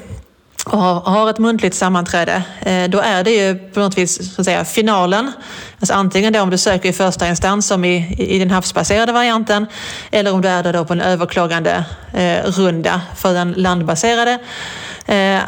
och 0.65 0.79
har 0.79 1.29
ett 1.29 1.39
muntligt 1.39 1.75
sammanträde, 1.75 2.43
eh, 2.61 2.89
då 2.89 2.99
är 2.99 3.23
det 3.23 3.31
ju 3.31 3.55
på 3.55 3.79
något 3.79 3.97
vis 3.97 4.35
så 4.35 4.41
att 4.41 4.45
säga, 4.45 4.65
finalen. 4.65 5.31
Alltså 5.79 5.93
antingen 5.93 6.33
då 6.33 6.41
om 6.41 6.49
du 6.49 6.57
söker 6.57 6.89
i 6.89 6.93
första 6.93 7.27
instans 7.27 7.67
som 7.67 7.85
i, 7.85 8.15
i 8.19 8.39
den 8.39 8.51
havsbaserade 8.51 9.11
varianten 9.11 9.65
eller 10.11 10.33
om 10.33 10.41
du 10.41 10.47
är 10.47 10.63
det 10.63 10.71
då 10.71 10.85
på 10.85 10.93
en 10.93 11.01
överklagande 11.01 11.85
eh, 12.13 12.43
runda 12.43 13.01
för 13.15 13.33
den 13.33 13.51
landbaserade 13.51 14.39
eh, 15.05 15.39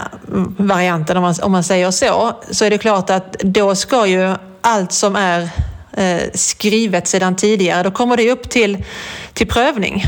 varianten 0.57 1.17
om 1.17 1.24
man, 1.24 1.36
om 1.43 1.51
man 1.51 1.63
säger 1.63 1.91
så. 1.91 2.39
Så 2.51 2.65
är 2.65 2.69
det 2.69 2.78
klart 2.78 3.09
att 3.09 3.32
då 3.39 3.76
ska 3.76 4.07
ju 4.07 4.36
allt 4.61 4.91
som 4.91 5.15
är 5.15 5.49
eh, 5.97 6.21
skrivet 6.33 7.07
sedan 7.07 7.35
tidigare, 7.35 7.83
då 7.83 7.91
kommer 7.91 8.17
det 8.17 8.31
upp 8.31 8.49
till, 8.49 8.77
till 9.33 9.47
prövning. 9.47 10.03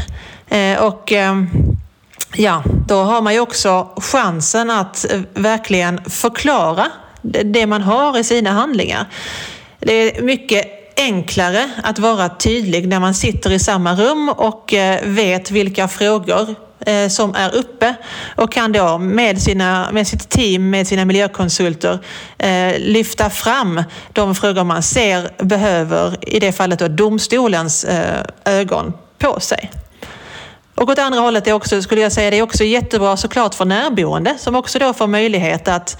Eh, 0.49 0.83
och 0.83 1.11
eh, 1.11 1.43
ja, 2.35 2.63
då 2.87 2.95
har 2.95 3.21
man 3.21 3.33
ju 3.33 3.39
också 3.39 3.89
chansen 3.97 4.69
att 4.69 5.11
eh, 5.11 5.19
verkligen 5.33 6.01
förklara 6.03 6.91
det 7.43 7.67
man 7.67 7.81
har 7.81 8.19
i 8.19 8.23
sina 8.23 8.51
handlingar. 8.51 9.05
Det 9.79 9.93
är 9.93 10.21
mycket 10.21 10.65
enklare 10.97 11.69
att 11.83 11.99
vara 11.99 12.29
tydlig 12.29 12.87
när 12.87 12.99
man 12.99 13.13
sitter 13.13 13.51
i 13.51 13.59
samma 13.59 13.95
rum 13.95 14.29
och 14.29 14.73
eh, 14.73 14.99
vet 15.03 15.51
vilka 15.51 15.87
frågor 15.87 16.55
eh, 16.85 17.07
som 17.07 17.35
är 17.35 17.55
uppe 17.55 17.95
och 18.35 18.51
kan 18.51 18.71
då 18.71 18.97
med, 18.97 19.41
sina, 19.41 19.89
med 19.91 20.07
sitt 20.07 20.29
team, 20.29 20.69
med 20.69 20.87
sina 20.87 21.05
miljökonsulter 21.05 21.99
eh, 22.37 22.79
lyfta 22.79 23.29
fram 23.29 23.83
de 24.13 24.35
frågor 24.35 24.63
man 24.63 24.83
ser 24.83 25.43
behöver, 25.43 26.29
i 26.29 26.39
det 26.39 26.51
fallet 26.51 26.79
då 26.79 26.87
domstolens 26.87 27.83
eh, 27.83 28.23
ögon 28.45 28.93
på 29.17 29.39
sig. 29.39 29.71
Och 30.75 30.89
åt 30.89 30.99
andra 30.99 31.19
hållet 31.19 31.47
är 31.47 31.53
också, 31.53 31.81
skulle 31.81 32.01
jag 32.01 32.11
säga, 32.11 32.29
det 32.29 32.37
är 32.37 32.41
också 32.41 32.63
jättebra 32.63 33.17
såklart 33.17 33.55
för 33.55 33.65
närboende 33.65 34.35
som 34.37 34.55
också 34.55 34.79
då 34.79 34.93
får 34.93 35.07
möjlighet 35.07 35.67
att 35.67 35.97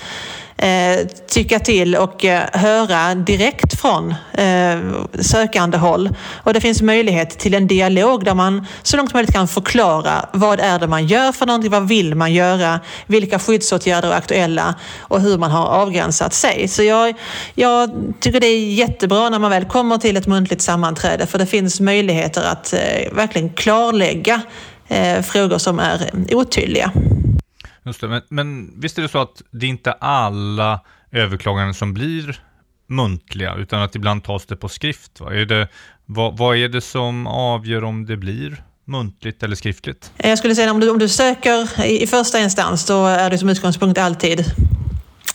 eh, 0.58 1.08
tycka 1.28 1.60
till 1.60 1.96
och 1.96 2.26
eh, 2.26 2.44
höra 2.54 3.16
direkt 3.16 3.80
från 3.82 4.16
eh, 4.34 4.78
sökande 5.20 5.78
håll. 5.78 6.10
Och 6.44 6.54
det 6.54 6.62
finns 6.62 6.82
möjlighet 6.82 7.30
till 7.30 7.54
en 7.54 7.68
dialog 7.68 8.26
där 8.26 8.34
man 8.34 8.66
så 8.84 8.98
långt 8.98 9.14
möjligt 9.14 9.34
kan 9.34 9.48
förklara 9.48 10.26
vad 10.34 10.60
är 10.60 10.80
det 10.80 10.88
man 10.88 11.08
gör 11.08 11.32
för 11.32 11.46
någonting, 11.46 11.72
vad 11.72 11.88
vill 11.88 12.16
man 12.16 12.34
göra, 12.34 12.80
vilka 13.08 13.40
skyddsåtgärder 13.40 14.12
är 14.12 14.16
aktuella 14.16 14.76
och 15.00 15.22
hur 15.22 15.38
man 15.38 15.52
har 15.52 15.66
avgränsat 15.66 16.34
sig. 16.34 16.68
Så 16.68 16.84
jag, 16.84 17.16
jag 17.56 17.92
tycker 18.20 18.40
det 18.40 18.48
är 18.48 18.74
jättebra 18.74 19.30
när 19.30 19.40
man 19.40 19.52
väl 19.52 19.66
kommer 19.66 19.98
till 19.98 20.18
ett 20.18 20.28
muntligt 20.28 20.62
sammanträde 20.62 21.28
för 21.28 21.40
det 21.40 21.46
finns 21.46 21.80
möjligheter 21.80 22.44
att 22.44 22.74
eh, 22.74 23.14
verkligen 23.14 23.50
klarlägga 23.50 24.42
eh, 24.88 25.22
frågor 25.22 25.58
som 25.58 25.80
är 25.80 26.10
otydliga. 26.32 26.92
Just 27.86 28.02
det, 28.02 28.08
men, 28.08 28.22
men 28.30 28.80
visst 28.82 28.98
är 28.98 29.02
det 29.02 29.10
så 29.10 29.22
att 29.22 29.42
det 29.52 29.66
är 29.66 29.70
inte 29.70 29.92
alla 29.92 30.80
överklaganden 31.12 31.74
som 31.74 31.94
blir 31.94 32.40
muntliga, 32.88 33.56
utan 33.56 33.82
att 33.82 33.96
ibland 33.96 34.24
tas 34.24 34.46
det 34.46 34.56
på 34.56 34.70
skrift? 34.70 35.20
Va? 35.20 35.34
Är 35.34 35.46
det, 35.46 35.68
vad, 36.06 36.38
vad 36.38 36.58
är 36.58 36.70
det 36.70 36.82
som 36.82 37.28
avgör 37.28 37.84
om 37.84 38.06
det 38.06 38.18
blir 38.18 38.64
muntligt 38.86 39.44
eller 39.44 39.56
skriftligt? 39.56 40.12
Jag 40.18 40.38
skulle 40.38 40.56
säga 40.56 40.72
om 40.72 40.80
du, 40.80 40.90
om 40.90 41.00
du 41.00 41.10
söker 41.10 41.86
i, 41.86 42.04
i 42.04 42.08
första 42.08 42.40
instans, 42.40 42.86
då 42.86 43.06
är 43.06 43.30
det 43.30 43.38
som 43.38 43.50
utgångspunkt 43.50 43.98
alltid 43.98 44.46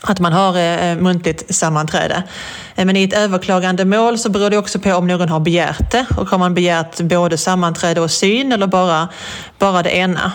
att 0.00 0.20
man 0.20 0.32
har 0.32 0.56
eh, 0.56 0.90
eh 0.90 0.98
muntligt 0.98 1.54
sammanträde. 1.54 2.22
Eh, 2.76 2.84
men 2.84 2.96
i 2.96 3.02
ett 3.02 3.12
överklagande 3.12 3.84
mål 3.84 4.18
så 4.18 4.30
beror 4.30 4.50
det 4.50 4.58
också 4.58 4.78
på 4.78 4.94
om 4.94 5.06
någon 5.06 5.28
har 5.28 5.40
begärt 5.40 5.90
det 5.90 6.06
och 6.16 6.28
har 6.28 6.38
man 6.38 6.54
begärt 6.54 7.00
både 7.00 7.38
sammanträde 7.38 8.00
och 8.00 8.10
syn 8.10 8.52
eller 8.52 8.66
bara, 8.66 9.08
bara 9.58 9.82
det 9.82 9.90
ena. 9.90 10.32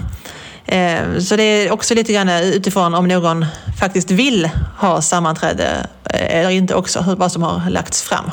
Eh, 0.66 1.20
så 1.20 1.36
det 1.36 1.44
är 1.44 1.72
också 1.72 1.94
lite 1.94 2.14
grann 2.14 2.30
eh, 2.30 2.42
utifrån 2.42 2.94
om 2.94 3.08
någon 3.08 3.46
faktiskt 3.80 4.12
vill 4.12 4.50
ha 4.78 5.02
sammanträde 5.02 5.88
eh, 6.10 6.40
eller 6.40 6.50
inte 6.50 6.76
också, 6.76 7.16
vad 7.18 7.32
som 7.32 7.44
har 7.44 7.70
lagts 7.70 8.02
fram. 8.02 8.32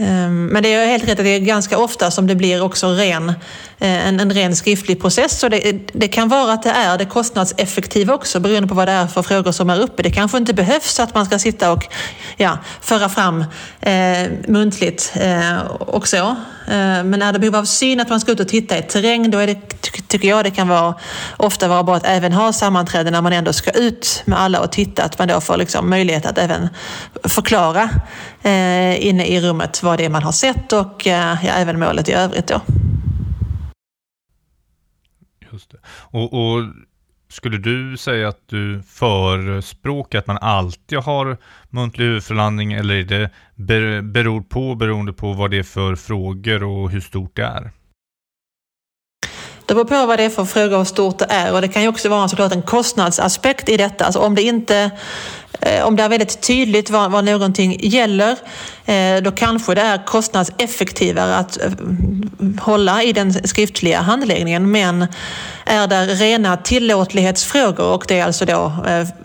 Ehm, 0.00 0.46
men 0.46 0.62
det 0.62 0.74
är 0.74 0.86
helt 0.86 1.04
rätt 1.04 1.18
att 1.18 1.24
det 1.24 1.30
är 1.30 1.38
ganska 1.38 1.78
ofta 1.78 2.10
som 2.10 2.26
det 2.26 2.34
blir 2.34 2.62
också 2.62 2.88
ren, 2.88 3.32
en, 3.78 4.20
en 4.20 4.32
ren 4.32 4.56
skriftlig 4.56 5.00
process. 5.00 5.38
Så 5.38 5.48
det, 5.48 5.72
det, 5.92 6.08
kan 6.08 6.28
vara 6.28 6.52
att 6.52 6.62
det 6.62 6.70
är 6.70 6.98
det 6.98 7.04
kostnadseffektiva 7.04 8.14
också 8.14 8.40
beroende 8.40 8.68
på 8.68 8.74
vad 8.74 8.88
det 8.88 8.92
är 8.92 9.06
för 9.06 9.22
frågor 9.22 9.52
som 9.52 9.70
är 9.70 9.80
uppe. 9.80 10.02
Det 10.02 10.10
kanske 10.10 10.38
inte 10.38 10.54
behövs 10.54 11.00
att 11.00 11.14
man 11.14 11.26
ska 11.26 11.38
sitta 11.38 11.72
och 11.72 11.84
ja, 12.36 12.58
föra 12.80 13.08
fram 13.08 13.44
eh, 13.80 14.30
muntligt 14.48 15.12
eh, 15.14 15.58
och 15.68 16.08
så. 16.08 16.36
Eh, 16.66 17.04
men 17.04 17.22
är 17.22 17.32
det 17.32 17.38
behov 17.38 17.56
av 17.56 17.64
syn, 17.64 18.00
att 18.00 18.08
man 18.08 18.20
ska 18.20 18.32
ut 18.32 18.40
och 18.40 18.48
titta 18.48 18.78
i 18.78 18.82
terräng, 18.82 19.30
då 19.30 19.38
är 19.38 19.46
det, 19.46 19.56
tycker 20.10 20.28
jag 20.28 20.44
det 20.44 20.50
kan 20.50 20.68
vara, 20.68 20.94
ofta 21.36 21.68
vara 21.68 21.82
bra 21.82 21.96
att 21.96 22.06
även 22.06 22.32
ha 22.32 22.52
sammanträden 22.52 23.12
när 23.12 23.22
man 23.22 23.32
ändå 23.32 23.52
ska 23.52 23.70
ut 23.70 24.22
med 24.26 24.40
alla 24.40 24.60
och 24.60 24.72
titta. 24.72 25.04
Att 25.04 25.18
man 25.18 25.28
då 25.28 25.40
får 25.40 25.56
liksom 25.56 25.90
möjlighet 25.90 26.26
att 26.26 26.38
även 26.38 26.68
förklara 27.24 27.90
eh, 28.42 29.06
inne 29.06 29.26
i 29.26 29.40
rummet 29.40 29.82
vad 29.82 29.98
det 29.98 30.04
är 30.04 30.08
man 30.08 30.22
har 30.22 30.32
sett 30.32 30.72
och 30.72 31.06
eh, 31.06 31.36
ja, 31.44 31.52
även 31.52 31.80
målet 31.80 32.08
i 32.08 32.12
övrigt 32.12 32.46
då. 32.46 32.60
Just 35.52 35.70
det. 35.70 35.78
Och, 35.88 36.32
och 36.32 36.64
skulle 37.28 37.58
du 37.58 37.96
säga 37.96 38.28
att 38.28 38.48
du 38.48 38.82
förespråkar 38.82 40.18
att 40.18 40.26
man 40.26 40.38
alltid 40.38 40.98
har 40.98 41.36
muntlig 41.70 42.04
huvudförhandling 42.04 42.72
eller 42.72 42.94
är 42.94 43.30
det 43.54 44.02
beror 44.02 44.40
på 44.40 44.74
beroende 44.74 45.12
på 45.12 45.32
vad 45.32 45.50
det 45.50 45.58
är 45.58 45.62
för 45.62 45.96
frågor 45.96 46.62
och 46.62 46.90
hur 46.90 47.00
stort 47.00 47.36
det 47.36 47.42
är? 47.42 47.70
Det 49.70 49.74
beror 49.74 49.84
på 49.84 50.06
vad 50.06 50.18
det 50.18 50.24
är 50.24 50.30
för 50.30 50.44
frågor 50.44 50.72
och 50.72 50.78
hur 50.78 50.84
stort 50.84 51.18
det 51.18 51.26
är 51.28 51.52
och 51.52 51.60
det 51.60 51.68
kan 51.68 51.82
ju 51.82 51.88
också 51.88 52.08
vara 52.08 52.28
såklart 52.28 52.52
en 52.52 52.62
kostnadsaspekt 52.62 53.68
i 53.68 53.76
detta. 53.76 54.04
Alltså 54.04 54.20
om 54.20 54.34
det 54.34 54.42
inte 54.42 54.90
eh, 55.60 55.84
om 55.84 55.96
det 55.96 56.02
är 56.02 56.08
väldigt 56.08 56.40
tydligt 56.42 56.90
vad, 56.90 57.10
vad 57.10 57.24
någonting 57.24 57.76
gäller, 57.80 58.36
eh, 58.86 59.22
då 59.22 59.30
kanske 59.30 59.74
det 59.74 59.80
är 59.80 60.06
kostnadseffektivare 60.06 61.36
att 61.36 61.62
eh, 61.62 61.70
hålla 62.60 63.02
i 63.02 63.12
den 63.12 63.48
skriftliga 63.48 64.00
handläggningen. 64.00 64.70
Men 64.70 65.06
är 65.64 65.86
det 65.86 66.06
rena 66.06 66.56
tillåtlighetsfrågor 66.56 67.86
och 67.86 68.04
det 68.08 68.18
är 68.18 68.24
alltså 68.24 68.44
då 68.44 68.72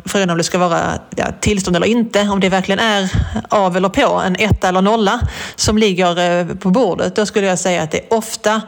frågan 0.05 0.29
om 0.29 0.37
det 0.37 0.43
ska 0.43 0.57
vara 0.57 0.81
ja, 1.15 1.25
tillstånd 1.39 1.75
eller 1.75 1.87
inte, 1.87 2.21
om 2.21 2.39
det 2.39 2.49
verkligen 2.49 2.79
är 2.79 3.09
av 3.49 3.77
eller 3.77 3.89
på, 3.89 4.21
en 4.25 4.35
etta 4.35 4.67
eller 4.67 4.81
nolla 4.81 5.19
som 5.55 5.77
ligger 5.77 6.55
på 6.55 6.69
bordet, 6.69 7.15
då 7.15 7.25
skulle 7.25 7.47
jag 7.47 7.59
säga 7.59 7.83
att 7.83 7.91
det 7.91 8.01
ofta 8.09 8.61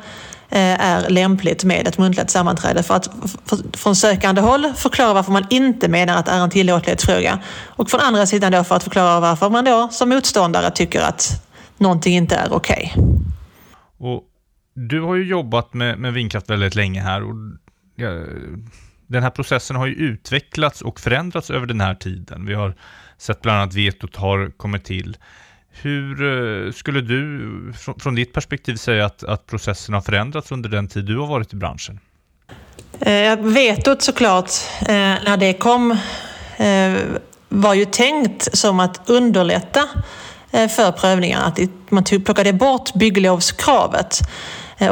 Eh, 0.49 0.81
är 0.81 1.09
lämpligt 1.09 1.63
med 1.63 1.87
ett 1.87 1.97
muntligt 1.97 2.29
sammanträde 2.29 2.83
för 2.83 2.95
att 2.95 3.09
från 3.73 3.95
sökande 3.95 4.41
håll 4.41 4.73
förklara 4.75 5.13
varför 5.13 5.31
man 5.31 5.45
inte 5.49 5.87
menar 5.87 6.17
att 6.17 6.25
det 6.25 6.31
är 6.31 6.39
en 6.39 6.49
tillåtlighetsfråga 6.49 7.39
och 7.65 7.89
från 7.89 8.01
andra 8.01 8.25
sidan 8.25 8.51
då 8.51 8.63
för 8.63 8.75
att 8.75 8.83
förklara 8.83 9.19
varför 9.19 9.49
man 9.49 9.65
då 9.65 9.87
som 9.91 10.09
motståndare 10.09 10.71
tycker 10.71 11.01
att 11.01 11.45
någonting 11.77 12.15
inte 12.15 12.35
är 12.35 12.53
okej. 12.53 12.93
Okay. 13.97 14.27
du 14.73 15.01
har 15.01 15.15
ju 15.15 15.23
jobbat 15.23 15.73
med, 15.73 15.99
med 15.99 16.13
vindkraft 16.13 16.49
väldigt 16.49 16.75
länge 16.75 17.01
här 17.01 17.23
och 17.23 17.35
ja, 17.95 18.09
den 19.07 19.23
här 19.23 19.29
processen 19.29 19.75
har 19.75 19.87
ju 19.87 19.93
utvecklats 19.93 20.81
och 20.81 20.99
förändrats 20.99 21.49
över 21.49 21.67
den 21.67 21.81
här 21.81 21.95
tiden. 21.95 22.45
Vi 22.45 22.53
har 22.53 22.75
sett 23.17 23.41
bland 23.41 23.59
annat 23.59 23.73
vetot 23.73 24.15
har 24.15 24.51
kommit 24.57 24.83
till. 24.83 25.17
Hur 25.81 26.23
eh, 26.65 26.71
skulle 26.71 27.01
du 27.01 27.73
från 27.99 28.15
ditt 28.15 28.33
perspektiv 28.33 28.75
säga 28.75 29.05
att, 29.05 29.23
att 29.23 29.45
processen 29.45 29.93
har 29.93 30.01
förändrats 30.01 30.51
under 30.51 30.69
den 30.69 30.87
tid 30.87 31.05
du 31.05 31.17
har 31.17 31.27
varit 31.27 31.53
i 31.53 31.55
branschen? 31.55 31.99
Eh, 32.99 33.39
vetot 33.39 34.01
såklart, 34.01 34.49
eh, 34.81 34.95
när 34.95 35.37
det 35.37 35.53
kom, 35.53 35.91
eh, 36.57 36.93
var 37.49 37.73
ju 37.73 37.85
tänkt 37.85 38.57
som 38.57 38.79
att 38.79 39.09
underlätta 39.09 39.83
eh, 40.51 40.67
för 40.67 40.91
prövningarna. 40.91 41.45
Att 41.45 41.59
man 41.89 42.03
plockade 42.03 42.53
bort 42.53 42.93
bygglovskravet 42.93 44.19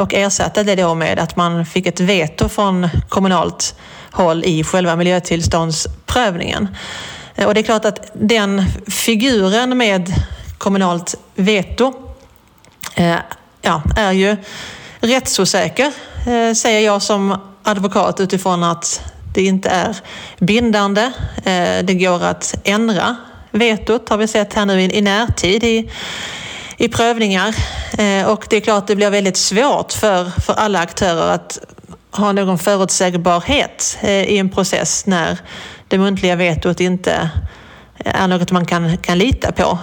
och 0.00 0.14
ersatte 0.14 0.62
det 0.62 0.74
då 0.74 0.94
med 0.94 1.18
att 1.18 1.36
man 1.36 1.66
fick 1.66 1.86
ett 1.86 2.00
veto 2.00 2.48
från 2.48 2.88
kommunalt 3.08 3.74
håll 4.10 4.44
i 4.44 4.64
själva 4.64 4.96
miljötillståndsprövningen. 4.96 6.68
Och 7.46 7.54
det 7.54 7.60
är 7.60 7.64
klart 7.64 7.84
att 7.84 8.10
den 8.14 8.64
figuren 8.86 9.78
med 9.78 10.14
kommunalt 10.58 11.14
veto 11.34 11.92
eh, 12.94 13.16
ja, 13.62 13.82
är 13.96 14.12
ju 14.12 14.36
rättsosäker, 15.00 15.92
eh, 16.26 16.54
säger 16.54 16.80
jag 16.80 17.02
som 17.02 17.38
advokat 17.62 18.20
utifrån 18.20 18.64
att 18.64 19.00
det 19.34 19.42
inte 19.42 19.68
är 19.68 19.96
bindande. 20.38 21.02
Eh, 21.36 21.84
det 21.84 21.94
går 21.94 22.24
att 22.24 22.54
ändra 22.64 23.16
vetot 23.50 24.08
har 24.08 24.16
vi 24.16 24.28
sett 24.28 24.54
här 24.54 24.66
nu 24.66 24.80
i, 24.80 25.00
närtid 25.00 25.64
i, 25.64 25.90
i 26.76 26.88
prövningar. 26.88 27.54
Eh, 27.98 28.26
och 28.26 28.46
det 28.50 28.56
är 28.56 28.60
klart 28.60 28.86
det 28.86 28.96
blir 28.96 29.10
väldigt 29.10 29.36
svårt 29.36 29.92
för, 29.92 30.40
för 30.40 30.52
alla 30.52 30.78
aktörer 30.78 31.34
att 31.34 31.58
ha 32.10 32.32
någon 32.32 32.58
förutsägbarhet 32.58 33.98
eh, 34.00 34.22
i 34.22 34.38
en 34.38 34.50
process 34.50 35.06
när 35.06 35.38
det 35.88 35.98
muntliga 35.98 36.36
vetot 36.36 36.80
inte 36.80 37.30
är 38.06 38.28
något 38.28 38.50
man 38.50 38.66
kan, 38.66 38.96
kan 38.96 39.18
lita 39.18 39.52
på. 39.52 39.78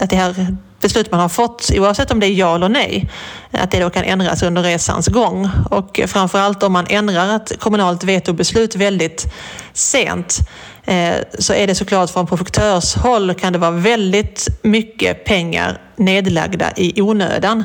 Att 0.00 0.10
det 0.10 0.16
här 0.16 0.56
beslut 0.80 1.10
man 1.10 1.20
har 1.20 1.28
fått, 1.28 1.70
oavsett 1.74 2.10
om 2.10 2.20
det 2.20 2.26
är 2.26 2.34
ja 2.34 2.54
eller 2.54 2.68
nej, 2.68 3.10
att 3.50 3.70
det 3.70 3.80
då 3.80 3.90
kan 3.90 4.04
ändras 4.04 4.42
under 4.42 4.62
resans 4.62 5.08
gång. 5.08 5.50
Och 5.70 6.00
framförallt 6.06 6.62
om 6.62 6.72
man 6.72 6.86
ändrar 6.88 7.36
ett 7.36 7.60
kommunalt 7.60 8.04
vetobeslut 8.04 8.76
väldigt 8.76 9.32
sent 9.72 10.38
eh, 10.84 11.14
så 11.38 11.52
är 11.54 11.66
det 11.66 11.74
såklart 11.74 12.10
från 12.10 12.26
projektörshåll 12.26 13.34
kan 13.34 13.52
det 13.52 13.58
vara 13.58 13.70
väldigt 13.70 14.48
mycket 14.62 15.24
pengar 15.24 15.80
nedlagda 15.96 16.72
i 16.76 17.02
onödan. 17.02 17.64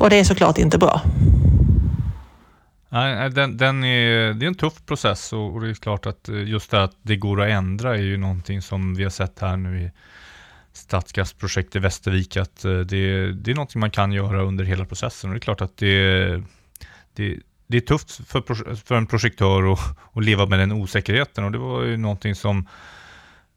Och 0.00 0.10
det 0.10 0.16
är 0.16 0.24
såklart 0.24 0.58
inte 0.58 0.78
bra. 0.78 1.00
Nej, 2.96 3.30
den, 3.30 3.56
den 3.56 3.84
är, 3.84 4.32
det 4.32 4.46
är 4.46 4.48
en 4.48 4.54
tuff 4.54 4.86
process 4.86 5.32
och, 5.32 5.54
och, 5.54 5.60
det 5.60 5.70
är 5.70 5.74
klart 5.74 6.06
att 6.06 6.28
eh, 6.28 6.48
just 6.48 6.70
det 6.70 6.82
att 6.82 6.96
det 7.02 7.16
går 7.16 7.42
att 7.42 7.48
ändra 7.48 7.96
är 7.96 8.02
ju 8.02 8.16
någonting 8.16 8.62
som 8.62 8.94
vi 8.94 9.02
har 9.02 9.10
sett 9.10 9.38
här 9.38 9.56
nu 9.56 9.82
i 9.82 9.90
stadsgasprojekt 10.72 11.76
i 11.76 11.78
Västervik 11.78 12.36
att 12.36 12.64
eh, 12.64 12.78
det, 12.78 13.32
det 13.32 13.50
är 13.50 13.54
någonting 13.54 13.80
man 13.80 13.90
kan 13.90 14.12
göra 14.12 14.42
under 14.42 14.64
hela 14.64 14.84
processen. 14.84 15.30
Och 15.30 15.34
det 15.34 15.38
är 15.38 15.40
klart 15.40 15.60
att 15.60 15.76
det, 15.76 16.26
det, 17.14 17.38
det 17.66 17.76
är 17.76 17.80
tufft 17.80 18.28
för, 18.28 18.74
för 18.74 18.94
en 18.94 19.06
projektör 19.06 19.72
att, 19.72 19.98
att 20.12 20.24
leva 20.24 20.46
med 20.46 20.58
den 20.58 20.72
osäkerheten 20.72 21.44
och 21.44 21.52
det 21.52 21.58
var 21.58 21.82
ju 21.82 21.96
någonting 21.96 22.34
som 22.34 22.68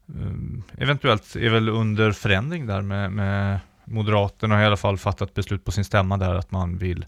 eh, 0.08 0.84
eventuellt 0.84 1.36
är 1.36 1.50
väl 1.50 1.70
under 1.70 2.12
förändring 2.12 2.68
där 2.68 2.82
med, 2.82 3.12
med 3.12 3.60
Moderaterna 3.86 4.56
har 4.56 4.64
i 4.64 4.66
alla 4.66 4.78
fall 4.78 4.98
fattat 4.98 5.34
beslut 5.34 5.66
på 5.66 5.72
sin 5.72 5.86
stämma 5.86 6.18
där 6.18 6.36
att 6.36 6.52
man 6.52 6.78
vill 6.78 7.06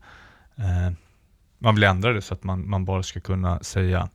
eh, 0.56 0.94
man 1.62 1.76
vill 1.76 1.84
ändra 1.84 2.14
det 2.14 2.22
så 2.22 2.34
att 2.34 2.44
man, 2.44 2.70
man 2.70 2.86
bara 2.86 3.04
ska 3.04 3.20
kunna 3.20 3.60
säga 3.60 4.10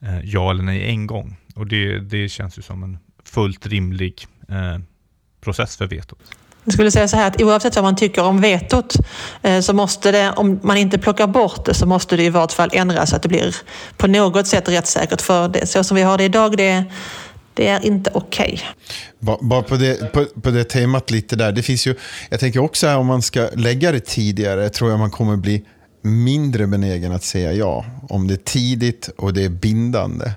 eh, 0.00 0.20
ja 0.24 0.50
eller 0.50 0.62
nej 0.62 0.90
en 0.90 1.06
gång. 1.06 1.36
Och 1.54 1.66
det, 1.66 1.98
det 1.98 2.28
känns 2.28 2.58
ju 2.58 2.62
som 2.62 2.82
en 2.82 2.98
fullt 3.24 3.66
rimlig 3.66 4.26
eh, 4.48 4.78
process 5.40 5.76
för 5.76 5.86
vetot. 5.86 6.18
Jag 6.64 6.72
skulle 6.72 6.90
säga 6.90 7.08
så 7.08 7.16
här 7.16 7.26
att 7.26 7.42
oavsett 7.42 7.76
vad 7.76 7.84
man 7.84 7.96
tycker 7.96 8.22
om 8.22 8.40
vetot 8.40 8.96
eh, 9.42 9.60
så 9.60 9.72
måste 9.72 10.12
det, 10.12 10.32
om 10.32 10.60
man 10.62 10.76
inte 10.76 10.98
plockar 10.98 11.26
bort 11.26 11.64
det, 11.64 11.74
så 11.74 11.86
måste 11.86 12.16
det 12.16 12.22
i 12.22 12.30
vart 12.30 12.52
fall 12.52 12.70
ändras 12.72 13.10
så 13.10 13.16
att 13.16 13.22
det 13.22 13.28
blir 13.28 13.56
på 13.96 14.06
något 14.06 14.46
sätt 14.46 14.68
rättssäkert. 14.68 15.20
För 15.20 15.48
det, 15.48 15.66
så 15.66 15.84
som 15.84 15.94
vi 15.94 16.02
har 16.02 16.18
det 16.18 16.24
idag, 16.24 16.56
det, 16.56 16.84
det 17.54 17.66
är 17.66 17.86
inte 17.86 18.10
okej. 18.14 18.60
Okay. 19.20 19.36
Bara 19.40 19.62
på 19.62 19.76
det, 19.76 20.12
på, 20.12 20.24
på 20.24 20.50
det 20.50 20.64
temat 20.64 21.10
lite 21.10 21.36
där. 21.36 21.52
Det 21.52 21.62
finns 21.62 21.86
ju, 21.86 21.94
jag 22.30 22.40
tänker 22.40 22.60
också 22.60 22.86
här, 22.86 22.98
om 22.98 23.06
man 23.06 23.22
ska 23.22 23.48
lägga 23.54 23.92
det 23.92 24.00
tidigare 24.00 24.68
tror 24.68 24.90
jag 24.90 24.98
man 24.98 25.10
kommer 25.10 25.36
bli 25.36 25.64
mindre 26.02 26.66
benägen 26.66 27.12
att 27.12 27.22
säga 27.22 27.52
ja. 27.52 27.84
Om 28.08 28.28
det 28.28 28.34
är 28.34 28.36
tidigt 28.44 29.08
och 29.16 29.34
det 29.34 29.44
är 29.44 29.48
bindande. 29.48 30.32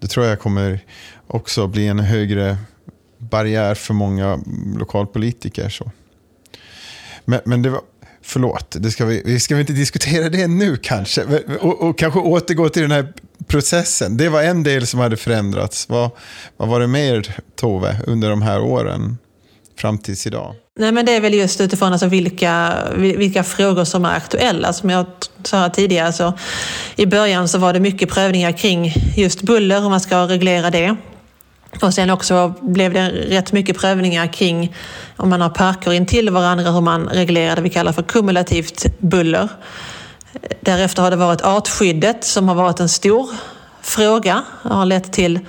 Det 0.00 0.06
tror 0.06 0.26
jag 0.26 0.40
kommer 0.40 0.80
också 1.26 1.66
bli 1.66 1.86
en 1.86 1.98
högre 1.98 2.56
barriär 3.18 3.74
för 3.74 3.94
många 3.94 4.40
lokalpolitiker. 4.76 5.68
Så. 5.68 5.90
Men, 7.24 7.40
men 7.44 7.62
det 7.62 7.70
var, 7.70 7.80
förlåt, 8.22 8.76
det 8.78 8.90
ska 8.90 9.04
vi, 9.04 9.38
vi 9.50 9.60
inte 9.60 9.72
diskutera 9.72 10.28
det 10.28 10.46
nu 10.46 10.76
kanske. 10.76 11.24
Och, 11.60 11.82
och, 11.82 11.98
kanske 11.98 12.20
återgå 12.20 12.68
till 12.68 12.82
den 12.82 12.90
här 12.90 13.12
processen. 13.46 14.16
Det 14.16 14.28
var 14.28 14.42
en 14.42 14.62
del 14.62 14.86
som 14.86 15.00
hade 15.00 15.16
förändrats. 15.16 15.88
Vad, 15.88 16.10
vad 16.56 16.68
var 16.68 16.80
det 16.80 16.86
mer, 16.86 17.36
Tove, 17.56 17.96
under 18.06 18.30
de 18.30 18.42
här 18.42 18.60
åren 18.60 19.18
fram 19.82 19.98
tills 19.98 20.26
idag? 20.26 20.54
Nej, 20.78 20.92
men 20.92 21.06
det 21.06 21.16
är 21.16 21.20
väl 21.20 21.34
just 21.34 21.60
utifrån 21.60 21.92
alltså 21.92 22.06
vilka, 22.06 22.74
vilka 22.96 23.44
frågor 23.44 23.84
som 23.84 24.04
är 24.04 24.16
aktuella. 24.16 24.72
Som 24.72 24.90
jag 24.90 25.06
sa 25.42 25.68
tidigare, 25.68 26.12
så 26.12 26.32
i 26.96 27.06
början 27.06 27.48
så 27.48 27.58
var 27.58 27.72
det 27.72 27.80
mycket 27.80 28.10
prövningar 28.10 28.52
kring 28.52 28.94
just 29.16 29.42
buller, 29.42 29.80
hur 29.80 29.88
man 29.88 30.00
ska 30.00 30.28
reglera 30.28 30.70
det. 30.70 30.96
Och 31.82 31.94
sen 31.94 32.10
också 32.10 32.54
blev 32.60 32.92
det 32.92 33.08
rätt 33.08 33.52
mycket 33.52 33.78
prövningar 33.78 34.26
kring 34.26 34.74
om 35.16 35.28
man 35.28 35.40
har 35.40 35.50
parker 35.50 35.92
intill 35.92 36.30
varandra, 36.30 36.70
hur 36.70 36.80
man 36.80 37.08
reglerar 37.08 37.56
det 37.56 37.62
vi 37.62 37.70
kallar 37.70 37.92
för 37.92 38.02
kumulativt 38.02 38.86
buller. 38.98 39.48
Därefter 40.60 41.02
har 41.02 41.10
det 41.10 41.16
varit 41.16 41.42
artskyddet 41.42 42.24
som 42.24 42.48
har 42.48 42.54
varit 42.54 42.80
en 42.80 42.88
stor 42.88 43.28
fråga 43.82 44.42
och 44.62 44.76
har 44.76 44.86
lett 44.86 45.12
till 45.12 45.40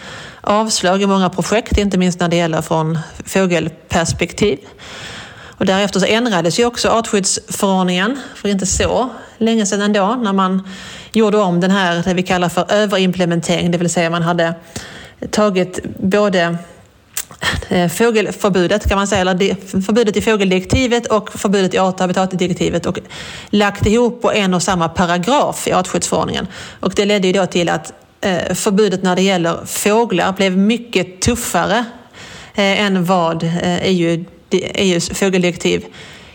avslag 0.43 1.01
i 1.01 1.07
många 1.07 1.29
projekt, 1.29 1.77
inte 1.77 1.97
minst 1.97 2.19
när 2.19 2.27
det 2.27 2.35
gäller 2.35 2.61
från 2.61 2.99
fågelperspektiv. 3.25 4.59
Och 5.57 5.65
därefter 5.65 5.99
så 5.99 6.05
ändrades 6.05 6.59
ju 6.59 6.65
också 6.65 6.89
artskyddsförordningen 6.89 8.19
för 8.35 8.49
inte 8.49 8.65
så 8.65 9.09
länge 9.37 9.65
sedan 9.65 9.81
ändå 9.81 10.15
när 10.15 10.33
man 10.33 10.67
gjorde 11.11 11.37
om 11.37 11.59
den 11.59 11.71
här, 11.71 12.03
det 12.05 12.13
vi 12.13 12.23
kallar 12.23 12.49
för 12.49 12.71
överimplementering, 12.71 13.71
det 13.71 13.77
vill 13.77 13.89
säga 13.89 14.09
man 14.09 14.21
hade 14.21 14.53
tagit 15.31 15.79
både 15.99 16.57
eh, 17.69 17.89
fågelförbudet 17.89 18.89
kan 18.89 18.97
man 18.97 19.07
säga, 19.07 19.21
eller 19.21 19.81
förbudet 19.81 20.17
i 20.17 20.21
fågeldirektivet 20.21 21.07
och 21.07 21.31
förbudet 21.31 21.73
i 21.73 21.77
art 21.77 21.93
och 21.93 21.99
habitatdirektivet 21.99 22.85
och 22.85 22.99
lagt 23.49 23.85
ihop 23.85 24.21
på 24.21 24.31
en 24.31 24.53
och 24.53 24.63
samma 24.63 24.89
paragraf 24.89 25.67
i 25.67 25.73
artskyddsförordningen. 25.73 26.47
Och 26.79 26.93
det 26.95 27.05
ledde 27.05 27.27
ju 27.27 27.33
då 27.33 27.45
till 27.45 27.69
att 27.69 27.93
Eh, 28.23 28.53
förbudet 28.53 29.03
när 29.03 29.15
det 29.15 29.21
gäller 29.21 29.65
fåglar 29.65 30.33
blev 30.33 30.57
mycket 30.57 31.21
tuffare 31.21 31.85
eh, 32.55 32.81
än 32.81 33.05
vad 33.05 33.43
eh, 33.43 33.83
EU, 33.83 34.25
EUs 34.51 35.09
fågeldirektiv 35.09 35.85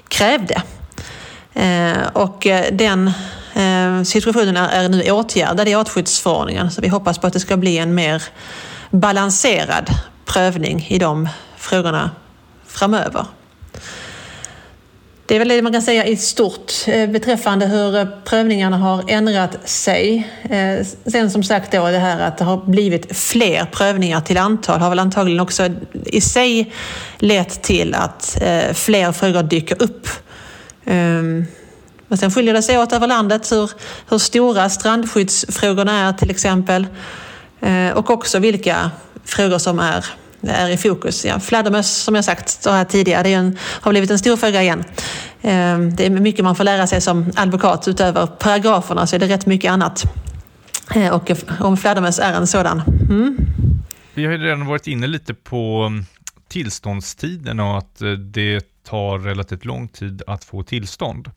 krävde. 0.09 0.63
Och 2.13 2.47
den 2.73 3.13
situationen 4.05 4.57
är 4.57 4.89
nu 4.89 5.11
åtgärdad 5.11 5.69
i 5.69 5.75
artskyddsförordningen 5.75 6.71
så 6.71 6.81
vi 6.81 6.89
hoppas 6.89 7.19
på 7.19 7.27
att 7.27 7.33
det 7.33 7.41
ska 7.41 7.57
bli 7.57 7.79
en 7.79 7.95
mer 7.95 8.23
balanserad 8.91 9.91
prövning 10.25 10.87
i 10.91 10.99
de 10.99 11.29
frågorna 11.57 12.11
framöver. 12.67 13.25
Det 15.29 15.35
är 15.35 15.39
väl 15.39 15.49
det 15.49 15.63
man 15.63 15.73
kan 15.73 15.83
säga 15.83 16.07
i 16.07 16.17
stort 16.17 16.73
eh, 16.87 17.11
beträffande 17.11 17.67
hur 17.67 17.97
eh, 17.97 18.07
prövningarna 18.25 18.77
har 18.77 19.05
ändrat 19.09 19.69
sig. 19.69 20.29
Eh, 20.43 20.87
sen 21.07 21.31
som 21.31 21.43
sagt 21.43 21.73
då 21.73 21.91
det 21.91 21.99
här 21.99 22.21
att 22.21 22.39
det 22.39 22.45
har 22.45 22.57
blivit 22.57 23.17
fler 23.17 23.65
prövningar 23.65 24.21
till 24.21 24.39
antal 24.39 24.81
har 24.81 24.89
väl 24.89 24.99
antagligen 24.99 25.41
också 25.41 25.71
i 26.07 26.21
sig 26.21 26.73
lett 27.19 27.63
till 27.63 27.95
att 27.95 28.43
fler 28.75 29.13
frågor 29.13 29.43
dyker 29.43 29.83
upp. 29.83 30.09
Ehm, 30.85 31.47
men 32.09 32.19
sen 32.19 32.31
skiljer 32.31 32.55
det 32.55 32.63
sig 32.63 32.79
åt 32.79 32.93
över 32.93 33.07
landet 33.07 33.53
hur, 33.53 33.71
hur 34.09 34.19
stora 34.19 34.69
strandskyddsfrågorna 34.69 36.09
är 36.09 36.13
till 36.13 36.31
exempel. 36.31 36.87
Och 37.95 38.11
också 38.11 38.39
vilka 38.39 38.91
frågor 39.25 39.59
som 39.59 39.79
är, 39.79 40.05
är 40.43 40.71
i 40.71 40.77
fokus. 40.77 41.25
Ja, 41.25 41.41
fladdermöss, 41.41 41.97
som 41.97 42.15
jag 42.15 42.25
sagt 42.25 42.67
här 42.67 42.85
tidigare, 42.85 43.23
det 43.23 43.33
en, 43.33 43.59
har 43.61 43.91
blivit 43.91 44.11
en 44.11 44.19
stor 44.19 44.37
fråga 44.37 44.63
igen. 44.63 44.85
Ehm, 45.43 45.97
det 45.97 46.07
är 46.07 46.11
mycket 46.11 46.45
man 46.45 46.57
får 46.57 46.65
lära 46.65 46.87
sig 46.87 47.01
som 47.01 47.33
advokat. 47.37 47.89
Utöver 47.89 48.27
paragraferna 48.27 49.07
så 49.07 49.17
är 49.17 49.21
det 49.21 49.27
rätt 49.27 49.47
mycket 49.47 49.71
annat. 49.71 50.03
Ehm, 50.95 51.13
och 51.13 51.31
om 51.61 51.77
fladdermöss 51.77 52.19
är 52.19 52.33
en 52.33 52.47
sådan. 52.47 52.83
Mm. 53.11 53.37
Vi 54.15 54.25
har 54.25 54.33
ju 54.33 54.39
redan 54.39 54.67
varit 54.67 54.87
inne 54.87 55.07
lite 55.07 55.35
på 55.35 55.85
mm, 55.87 56.05
tillståndstiden 56.49 57.61
och 57.61 57.79
att 57.79 58.03
eh, 58.03 58.11
det 58.11 58.85
tar 58.85 59.19
relativt 59.19 59.65
lång 59.65 59.89
tid 59.89 60.23
att 60.27 60.45
få 60.45 60.63
tillstånd. 60.63 61.31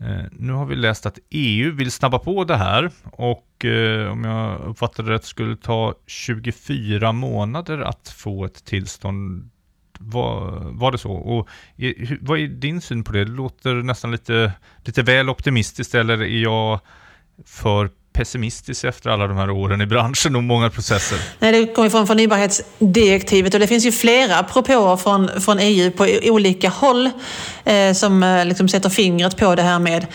Eh, 0.00 0.24
nu 0.32 0.52
har 0.52 0.66
vi 0.66 0.76
läst 0.76 1.06
att 1.06 1.18
EU 1.30 1.72
vill 1.72 1.90
snabba 1.90 2.18
på 2.18 2.44
det 2.44 2.56
här 2.56 2.90
och 3.04 3.64
eh, 3.64 4.12
om 4.12 4.24
jag 4.24 4.60
uppfattade 4.60 5.12
rätt 5.12 5.24
skulle 5.24 5.48
det 5.48 5.62
ta 5.62 5.94
24 6.06 7.12
månader 7.12 7.78
att 7.78 8.08
få 8.08 8.44
ett 8.44 8.64
tillstånd. 8.64 9.50
Var, 9.98 10.60
var 10.72 10.92
det 10.92 10.98
så? 10.98 11.12
Och 11.12 11.48
vad 12.20 12.38
är 12.38 12.48
din 12.48 12.80
syn 12.80 13.04
på 13.04 13.12
det? 13.12 13.24
Det 13.24 13.30
låter 13.30 13.74
nästan 13.74 14.10
lite, 14.10 14.52
lite 14.84 15.02
väl 15.02 15.30
optimistiskt 15.30 15.94
eller 15.94 16.22
är 16.22 16.42
jag 16.42 16.80
för 17.44 17.90
pessimistisk 18.12 18.84
efter 18.84 19.10
alla 19.10 19.26
de 19.26 19.36
här 19.36 19.50
åren 19.50 19.80
i 19.80 19.86
branschen 19.86 20.36
och 20.36 20.42
många 20.42 20.70
processer? 20.70 21.18
Nej, 21.38 21.52
det 21.52 21.74
kommer 21.74 21.90
från 21.90 22.06
förnybarhetsdirektivet 22.06 23.54
och 23.54 23.60
det 23.60 23.66
finns 23.66 23.86
ju 23.86 23.92
flera 23.92 24.42
propåer 24.42 24.96
från, 24.96 25.40
från 25.40 25.58
EU 25.58 25.90
på 25.90 26.08
olika 26.22 26.68
håll 26.68 27.10
eh, 27.64 27.92
som 27.92 28.22
eh, 28.22 28.46
liksom 28.46 28.68
sätter 28.68 28.88
fingret 28.88 29.36
på 29.36 29.54
det 29.54 29.62
här 29.62 29.78
med 29.78 30.06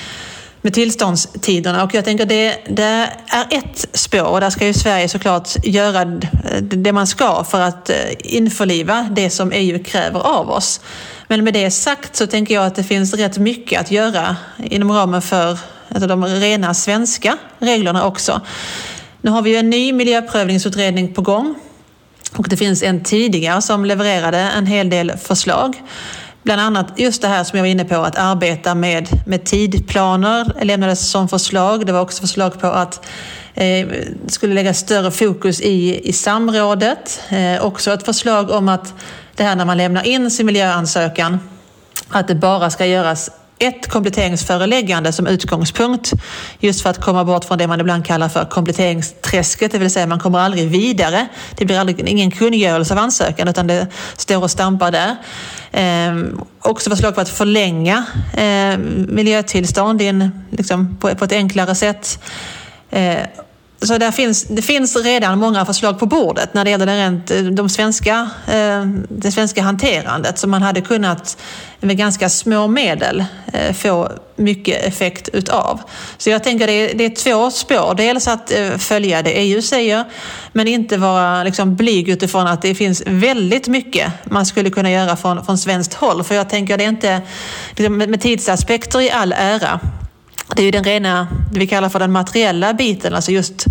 med 0.65 0.73
tillståndstiderna. 0.73 1.83
Och 1.83 1.93
jag 1.93 2.05
tänker 2.05 2.25
det, 2.25 2.57
det 2.69 3.09
är 3.27 3.45
ett 3.49 3.87
spår 3.93 4.25
och 4.25 4.41
där 4.41 4.49
ska 4.49 4.65
ju 4.65 4.73
Sverige 4.73 5.09
såklart 5.09 5.65
göra 5.65 6.01
eh, 6.01 6.61
det 6.61 6.91
man 6.91 7.07
ska 7.07 7.43
för 7.43 7.61
att 7.61 7.89
eh, 7.89 7.95
införliva 8.19 9.09
det 9.11 9.29
som 9.29 9.51
EU 9.51 9.83
kräver 9.83 10.19
av 10.19 10.49
oss. 10.49 10.81
Men 11.27 11.43
med 11.43 11.53
det 11.53 11.71
sagt 11.71 12.15
så 12.15 12.27
tänker 12.27 12.53
jag 12.53 12.65
att 12.65 12.75
det 12.75 12.83
finns 12.83 13.13
rätt 13.13 13.37
mycket 13.37 13.81
att 13.81 13.91
göra 13.91 14.35
inom 14.57 14.91
ramen 14.91 15.21
för 15.21 15.59
alltså 15.95 16.07
de 16.07 16.25
rena 16.25 16.73
svenska 16.73 17.37
reglerna 17.59 18.05
också. 18.05 18.41
Nu 19.21 19.31
har 19.31 19.41
vi 19.41 19.49
ju 19.49 19.55
en 19.55 19.69
ny 19.69 19.93
miljöprövningsutredning 19.93 21.13
på 21.13 21.21
gång 21.21 21.55
och 22.37 22.49
det 22.49 22.57
finns 22.57 22.83
en 22.83 23.03
tidigare 23.03 23.61
som 23.61 23.85
levererade 23.85 24.37
en 24.37 24.65
hel 24.65 24.89
del 24.89 25.11
förslag. 25.17 25.83
Bland 26.43 26.61
annat 26.61 26.87
just 26.95 27.21
det 27.21 27.27
här 27.27 27.43
som 27.43 27.57
jag 27.57 27.63
var 27.63 27.69
inne 27.69 27.85
på, 27.85 27.95
att 27.95 28.17
arbeta 28.17 28.75
med, 28.75 29.09
med 29.27 29.43
tidplaner 29.43 30.65
lämnades 30.65 31.09
som 31.09 31.27
förslag. 31.27 31.85
Det 31.85 31.91
var 31.91 32.01
också 32.01 32.21
förslag 32.21 32.59
på 32.61 32.67
att 32.67 33.05
eh, 33.53 33.87
skulle 34.27 34.53
lägga 34.53 34.73
större 34.73 35.11
fokus 35.11 35.61
i, 35.61 36.09
i 36.09 36.13
samrådet. 36.13 37.21
Eh, 37.29 37.65
också 37.65 37.93
ett 37.93 38.05
förslag 38.05 38.49
om 38.49 38.69
att 38.69 38.93
det 39.35 39.43
här 39.43 39.55
när 39.55 39.65
man 39.65 39.77
lämnar 39.77 40.07
in 40.07 40.31
sin 40.31 40.45
miljöansökan, 40.45 41.39
att 42.09 42.27
det 42.27 42.35
bara 42.35 42.69
ska 42.69 42.85
göras 42.85 43.29
ett 43.59 43.87
kompletteringsföreläggande 43.87 45.11
som 45.11 45.27
utgångspunkt 45.27 46.11
just 46.59 46.81
för 46.81 46.89
att 46.89 47.01
komma 47.01 47.25
bort 47.25 47.45
från 47.45 47.57
det 47.57 47.67
man 47.67 47.79
ibland 47.79 48.05
kallar 48.05 48.29
för 48.29 48.45
kompletteringsträsket, 48.45 49.71
det 49.71 49.77
vill 49.77 49.91
säga 49.91 50.07
man 50.07 50.19
kommer 50.19 50.39
aldrig 50.39 50.67
vidare. 50.67 51.27
Det 51.55 51.65
blir 51.65 51.79
aldrig, 51.79 52.09
ingen 52.09 52.31
kungörelse 52.31 52.93
av 52.93 52.99
ansökan 52.99 53.47
utan 53.47 53.67
det 53.67 53.87
står 54.17 54.43
och 54.43 54.51
stampar 54.51 54.91
där. 54.91 55.15
Eh, 55.71 56.15
också 56.59 56.89
förslag 56.89 57.15
på 57.15 57.21
att 57.21 57.29
förlänga 57.29 58.05
eh, 58.37 58.77
miljötillstånd 59.07 60.01
in, 60.01 60.31
liksom, 60.49 60.97
på, 60.97 61.15
på 61.15 61.25
ett 61.25 61.31
enklare 61.31 61.75
sätt. 61.75 62.19
Eh, 62.89 63.17
så 63.85 63.97
där 63.97 64.11
finns, 64.11 64.43
det 64.43 64.61
finns 64.61 64.95
redan 64.95 65.39
många 65.39 65.65
förslag 65.65 65.99
på 65.99 66.05
bordet 66.05 66.53
när 66.53 66.63
det 66.63 66.69
gäller 66.69 66.85
det, 66.85 66.97
rent, 66.97 67.31
eh, 67.31 67.41
de 67.41 67.69
svenska, 67.69 68.29
eh, 68.47 68.85
det 69.09 69.31
svenska 69.31 69.61
hanterandet 69.61 70.37
som 70.37 70.51
man 70.51 70.61
hade 70.61 70.81
kunnat 70.81 71.37
med 71.79 71.97
ganska 71.97 72.29
små 72.29 72.67
medel 72.67 73.25
eh, 73.53 73.73
få 73.73 74.11
mycket 74.35 74.85
effekt 74.85 75.29
utav. 75.33 75.81
Så 76.17 76.29
jag 76.29 76.43
tänker 76.43 76.67
det 76.67 76.73
är, 76.73 76.97
det 76.97 77.05
är 77.05 77.09
två 77.09 77.51
spår. 77.51 77.95
Dels 77.95 78.27
att 78.27 78.51
följa 78.77 79.21
det 79.21 79.31
EU 79.31 79.61
säger 79.61 80.03
men 80.51 80.67
inte 80.67 80.97
vara 80.97 81.43
liksom 81.43 81.75
blyg 81.75 82.09
utifrån 82.09 82.47
att 82.47 82.61
det 82.61 82.75
finns 82.75 83.03
väldigt 83.05 83.67
mycket 83.67 84.11
man 84.23 84.45
skulle 84.45 84.69
kunna 84.69 84.91
göra 84.91 85.15
från, 85.15 85.45
från 85.45 85.57
svenskt 85.57 85.93
håll. 85.93 86.23
För 86.23 86.35
jag 86.35 86.49
tänker 86.49 86.77
det 86.77 86.83
är 86.83 86.89
inte 86.89 87.21
liksom, 87.75 87.97
med 87.97 88.21
tidsaspekter 88.21 89.01
i 89.01 89.11
all 89.11 89.33
ära 89.37 89.79
det 90.55 90.61
är 90.61 90.65
ju 90.65 90.71
den 90.71 90.83
rena, 90.83 91.27
det 91.51 91.59
vi 91.59 91.67
kallar 91.67 91.89
för 91.89 91.99
den 91.99 92.11
materiella 92.11 92.73
biten, 92.73 93.13
alltså 93.13 93.31
just 93.31 93.65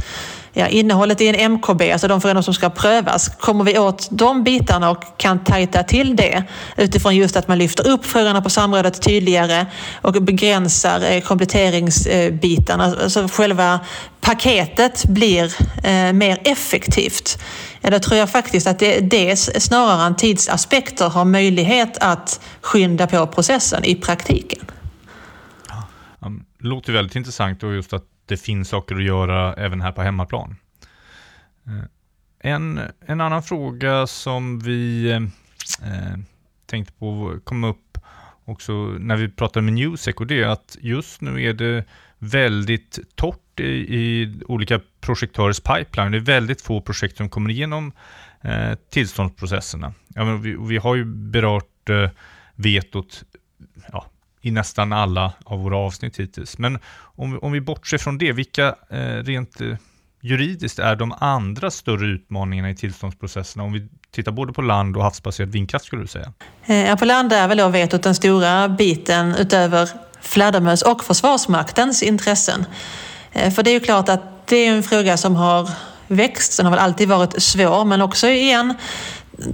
ja, 0.54 0.66
innehållet 0.66 1.20
i 1.20 1.28
en 1.28 1.52
MKB, 1.52 1.92
alltså 1.92 2.08
de 2.08 2.20
förändringar 2.20 2.42
som 2.42 2.54
ska 2.54 2.70
prövas. 2.70 3.28
Kommer 3.28 3.64
vi 3.64 3.78
åt 3.78 4.08
de 4.10 4.44
bitarna 4.44 4.90
och 4.90 5.04
kan 5.16 5.44
tajta 5.44 5.82
till 5.82 6.16
det 6.16 6.44
utifrån 6.76 7.16
just 7.16 7.36
att 7.36 7.48
man 7.48 7.58
lyfter 7.58 7.88
upp 7.88 8.06
frågorna 8.06 8.42
på 8.42 8.50
samrådet 8.50 9.02
tydligare 9.02 9.66
och 10.02 10.12
begränsar 10.12 11.12
eh, 11.12 11.20
kompletteringsbitarna, 11.20 12.84
alltså, 12.84 13.02
alltså 13.02 13.42
själva 13.42 13.80
paketet 14.20 15.04
blir 15.04 15.52
eh, 15.84 16.12
mer 16.12 16.38
effektivt. 16.44 17.38
Ja, 17.80 17.90
då 17.90 17.98
tror 17.98 18.18
jag 18.18 18.30
faktiskt 18.30 18.66
att 18.66 18.78
det, 18.78 19.00
det 19.00 19.36
snarare 19.36 20.06
än 20.06 20.16
tidsaspekter 20.16 21.08
har 21.08 21.24
möjlighet 21.24 21.98
att 22.00 22.40
skynda 22.60 23.06
på 23.06 23.26
processen 23.26 23.84
i 23.84 23.94
praktiken. 23.94 24.66
Det 26.64 26.68
låter 26.68 26.92
väldigt 26.92 27.16
intressant 27.16 27.62
och 27.62 27.74
just 27.74 27.92
att 27.92 28.04
det 28.26 28.36
finns 28.36 28.68
saker 28.68 28.94
att 28.94 29.02
göra 29.02 29.54
även 29.54 29.80
här 29.80 29.92
på 29.92 30.02
hemmaplan. 30.02 30.56
Eh, 31.66 32.52
en, 32.52 32.80
en 33.06 33.20
annan 33.20 33.42
fråga 33.42 34.06
som 34.06 34.60
vi 34.60 35.10
eh, 35.10 35.16
eh, 35.92 36.18
tänkte 36.66 36.92
på 36.92 37.38
kom 37.44 37.64
upp 37.64 37.98
också 38.44 38.72
när 38.98 39.16
vi 39.16 39.28
pratade 39.28 39.64
med 39.64 39.74
Newsec 39.74 40.14
och 40.14 40.26
det 40.26 40.42
är 40.42 40.48
att 40.48 40.76
just 40.80 41.20
nu 41.20 41.42
är 41.42 41.52
det 41.52 41.84
väldigt 42.18 42.98
torrt 43.14 43.60
i, 43.60 43.64
i 43.96 44.34
olika 44.48 44.80
projektörers 45.00 45.60
pipeline. 45.60 46.12
Det 46.12 46.18
är 46.18 46.20
väldigt 46.20 46.62
få 46.62 46.80
projekt 46.80 47.16
som 47.16 47.28
kommer 47.28 47.50
igenom 47.50 47.92
eh, 48.40 48.74
tillståndsprocesserna. 48.90 49.94
Ja, 50.08 50.24
men 50.24 50.42
vi, 50.42 50.56
vi 50.68 50.76
har 50.76 50.94
ju 50.94 51.04
berört 51.04 51.90
eh, 51.90 52.10
vetot 52.54 53.24
i 54.44 54.50
nästan 54.50 54.92
alla 54.92 55.32
av 55.44 55.58
våra 55.58 55.76
avsnitt 55.76 56.20
hittills. 56.20 56.58
Men 56.58 56.78
om, 56.96 57.32
vi, 57.32 57.38
om 57.38 57.52
vi 57.52 57.60
bortser 57.60 57.98
från 57.98 58.18
det, 58.18 58.32
vilka 58.32 58.74
eh, 58.90 58.98
rent 58.98 59.60
eh, 59.60 59.76
juridiskt 60.20 60.78
är 60.78 60.96
de 60.96 61.12
andra 61.12 61.70
större 61.70 62.06
utmaningarna 62.06 62.70
i 62.70 62.76
tillståndsprocesserna? 62.76 63.64
Om 63.64 63.72
vi 63.72 63.88
tittar 64.10 64.32
både 64.32 64.52
på 64.52 64.62
land 64.62 64.96
och 64.96 65.02
havsbaserad 65.02 65.52
vindkraft 65.52 65.84
skulle 65.84 66.02
du 66.02 66.08
säga? 66.08 66.32
Eh, 66.64 66.96
på 66.96 67.04
land 67.04 67.32
är 67.32 67.48
väl 67.48 67.58
då 67.58 67.68
vetot 67.68 68.02
den 68.02 68.14
stora 68.14 68.68
biten 68.68 69.34
utöver 69.34 69.88
fladdermöss 70.20 70.82
och 70.82 71.04
Försvarsmaktens 71.04 72.02
intressen. 72.02 72.66
Eh, 73.32 73.52
för 73.52 73.62
det 73.62 73.70
är 73.70 73.74
ju 73.74 73.80
klart 73.80 74.08
att 74.08 74.46
det 74.46 74.56
är 74.56 74.76
en 74.76 74.82
fråga 74.82 75.16
som 75.16 75.36
har 75.36 75.70
växt. 76.06 76.56
Den 76.56 76.66
har 76.66 76.70
väl 76.70 76.84
alltid 76.84 77.08
varit 77.08 77.42
svår, 77.42 77.84
men 77.84 78.02
också 78.02 78.28
igen 78.28 78.74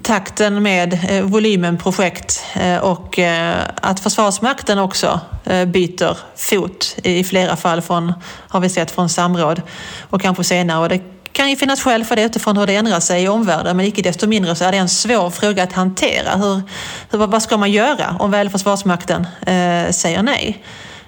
takten 0.02 0.62
med 0.62 0.98
eh, 1.08 1.22
volymen 1.22 1.78
projekt 1.78 2.44
eh, 2.54 2.76
och 2.76 3.18
eh, 3.18 3.56
att 3.82 4.00
Försvarsmakten 4.00 4.78
också 4.78 5.20
byter 5.66 6.16
fot 6.36 6.96
i 7.02 7.24
flera 7.24 7.56
fall 7.56 7.80
från, 7.80 8.12
har 8.48 8.60
vi 8.60 8.68
sett, 8.68 8.90
från 8.90 9.08
samråd 9.08 9.62
och 10.10 10.20
kanske 10.20 10.44
senare. 10.44 10.78
Och 10.78 10.88
det 10.88 11.00
kan 11.32 11.50
ju 11.50 11.56
finnas 11.56 11.82
skäl 11.82 12.04
för 12.04 12.16
det 12.16 12.22
utifrån 12.22 12.56
hur 12.56 12.66
det 12.66 12.76
ändrar 12.76 13.00
sig 13.00 13.22
i 13.22 13.28
omvärlden 13.28 13.76
men 13.76 13.86
icke 13.86 14.02
desto 14.02 14.26
mindre 14.26 14.54
så 14.54 14.64
är 14.64 14.72
det 14.72 14.78
en 14.78 14.88
svår 14.88 15.30
fråga 15.30 15.62
att 15.62 15.72
hantera. 15.72 16.36
Hur, 16.36 16.62
hur, 17.10 17.26
vad 17.26 17.42
ska 17.42 17.56
man 17.56 17.72
göra 17.72 18.16
om 18.18 18.30
väl 18.30 18.50
Försvarsmakten 18.50 19.26
eh, 19.46 19.90
säger 19.90 20.22
nej? 20.22 20.64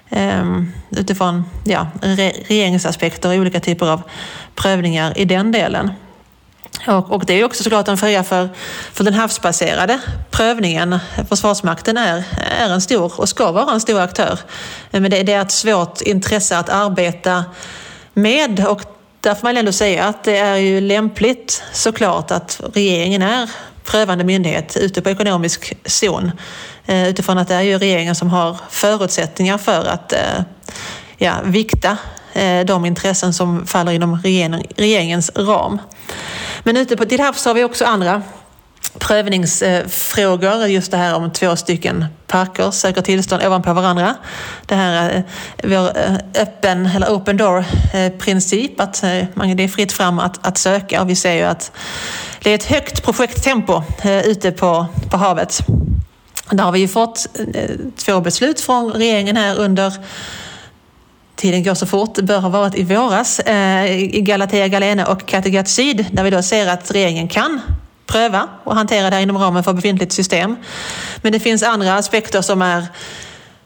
Um, 0.09 0.73
utifrån 0.89 1.43
ja, 1.65 1.87
re 2.01 2.33
regeringsaspekter 2.47 3.29
och 3.29 3.35
olika 3.35 3.59
typer 3.59 3.85
av 3.85 4.01
prövningar 4.55 5.17
i 5.17 5.25
den 5.25 5.51
delen. 5.51 5.91
Och, 6.87 7.11
och, 7.11 7.25
det 7.25 7.33
är 7.33 7.43
också 7.43 7.63
såklart 7.63 7.87
en 7.87 7.97
fråga 7.97 8.23
för, 8.23 8.49
för 8.93 9.03
den 9.03 9.13
havsbaserade 9.13 9.99
prövningen. 10.31 10.99
Försvarsmakten 11.29 11.97
är, 11.97 12.23
är 12.59 12.69
en 12.69 12.81
stor 12.81 13.19
och 13.19 13.29
ska 13.29 13.51
vara 13.51 13.73
en 13.73 13.81
stor 13.81 13.99
aktör. 13.99 14.39
Men 14.91 15.11
det, 15.11 15.23
det 15.23 15.33
är 15.33 15.41
ett 15.41 15.51
svårt 15.51 16.01
intresse 16.01 16.57
att 16.57 16.69
arbeta 16.69 17.45
med 18.13 18.65
och 18.67 18.81
där 19.19 19.35
får 19.35 19.47
man 19.47 19.57
ändå 19.57 19.71
säga 19.71 20.05
att 20.05 20.23
det 20.23 20.37
är 20.37 20.55
ju 20.55 20.81
lämpligt 20.81 21.63
såklart 21.73 22.31
att 22.31 22.61
regeringen 22.73 23.21
är 23.21 23.49
prövande 23.83 24.23
myndighet 24.23 24.77
ute 24.77 25.01
på 25.01 25.09
ekonomisk 25.09 25.73
zon. 25.85 26.31
Eh, 26.85 27.09
utifrån 27.09 27.37
att 27.37 27.47
det 27.47 27.55
är 27.55 27.61
ju 27.61 27.77
regeringen 27.77 28.15
som 28.15 28.29
har 28.29 28.57
förutsättningar 28.69 29.57
för 29.57 29.85
att 29.85 30.13
eh, 30.13 30.41
ja, 31.17 31.33
vikta 31.43 31.97
Eh, 32.33 32.65
de 32.65 32.85
intressen 32.85 33.33
som 33.33 33.67
faller 33.67 33.91
inom 33.91 34.21
regeringens 34.77 35.31
ram. 35.35 35.81
Men 36.63 36.77
ute 36.77 36.97
på 36.97 37.05
till 37.05 37.19
havs 37.19 37.45
har 37.45 37.53
vi 37.53 37.63
också 37.63 37.85
andra 37.85 38.21
prövningsfrågor. 38.99 40.65
Just 40.65 40.91
det 40.91 40.97
här 40.97 41.15
om 41.15 41.31
två 41.31 41.55
stycken 41.55 42.05
parker 42.27 42.71
söker 42.71 43.01
tillstånd 43.01 43.43
ovanpå 43.43 43.73
varandra. 43.73 44.15
Det 44.65 44.75
här 44.75 45.09
är 45.09 45.23
vår 45.63 45.97
eh, 45.97 46.41
öppen, 46.41 46.85
eller 46.85 47.07
open 47.07 47.37
door-princip, 47.37 48.79
att 48.79 49.01
det 49.01 49.63
är 49.63 49.67
fritt 49.67 49.91
fram 49.91 50.19
att, 50.19 50.47
att 50.47 50.57
söka. 50.57 51.01
Och 51.01 51.09
vi 51.09 51.15
ser 51.15 51.33
ju 51.33 51.43
att 51.43 51.71
det 52.43 52.51
är 52.51 52.55
ett 52.55 52.63
högt 52.63 53.03
projekttempo 53.03 53.83
ute 54.25 54.51
på, 54.51 54.85
på 55.11 55.17
havet. 55.17 55.59
Där 56.49 56.63
har 56.63 56.71
vi 56.71 56.79
ju 56.79 56.87
fått 56.87 57.25
två 57.97 58.21
beslut 58.21 58.61
från 58.61 58.91
regeringen 58.91 59.37
här 59.37 59.59
under 59.59 59.93
tiden 61.43 61.63
går 61.63 61.73
så 61.73 61.85
fort, 61.85 62.19
bör 62.19 62.39
ha 62.39 62.49
varit 62.49 62.75
i 62.75 62.83
våras, 62.83 63.39
eh, 63.39 63.91
i 64.15 64.21
Galatea 64.21 64.67
Galene 64.67 65.05
och 65.05 65.25
Kattegatt 65.25 65.67
Syd, 65.67 66.05
där 66.11 66.23
vi 66.23 66.29
då 66.29 66.41
ser 66.41 66.67
att 66.67 66.91
regeringen 66.91 67.27
kan 67.27 67.61
pröva 68.05 68.47
och 68.63 68.75
hantera 68.75 69.09
det 69.09 69.15
här 69.15 69.23
inom 69.23 69.37
ramen 69.37 69.63
för 69.63 69.73
befintligt 69.73 70.11
system. 70.11 70.55
Men 71.21 71.31
det 71.31 71.39
finns 71.39 71.63
andra 71.63 71.95
aspekter 71.95 72.41
som 72.41 72.61
är 72.61 72.85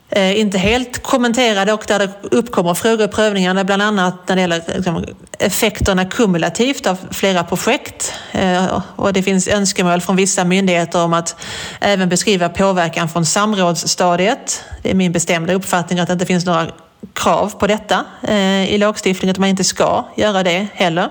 eh, 0.10 0.40
inte 0.40 0.58
helt 0.58 1.04
kommenterade 1.04 1.74
och 1.74 1.84
där 1.88 2.00
det 2.00 2.10
uppkommer 2.22 2.74
frågor 2.74 3.06
i 3.06 3.08
prövningarna, 3.08 3.64
bland 3.64 3.82
annat 3.82 4.28
när 4.28 4.36
det 4.36 4.42
gäller 4.42 4.62
liksom, 4.76 5.06
effekterna 5.40 6.06
kumulativt 6.06 6.88
av 6.88 6.98
flera 7.12 7.44
projekt. 7.44 8.14
Eh, 8.32 8.82
och 8.96 9.14
det 9.14 9.24
finns 9.24 9.48
önskemål 9.48 10.02
från 10.02 10.16
vissa 10.16 10.46
myndigheter 10.46 11.04
om 11.04 11.14
att 11.14 11.36
även 11.80 12.10
beskriva 12.10 12.50
påverkan 12.50 13.10
från 13.10 13.26
samrådsstadiet. 13.26 14.64
Det 14.84 14.92
är 14.92 14.96
min 14.96 15.12
bestämda 15.12 15.54
uppfattning 15.54 16.00
att 16.00 16.08
det 16.08 16.14
inte 16.14 16.26
finns 16.26 16.46
några 16.46 16.68
krav 17.14 17.54
på 17.60 17.68
detta 17.68 18.06
eh, 18.24 18.74
i 18.74 18.78
lagstiftningen, 18.78 19.32
att 19.32 19.40
man 19.40 19.50
inte 19.50 19.64
ska 19.64 20.06
göra 20.16 20.44
det 20.44 20.68
heller. 20.74 21.10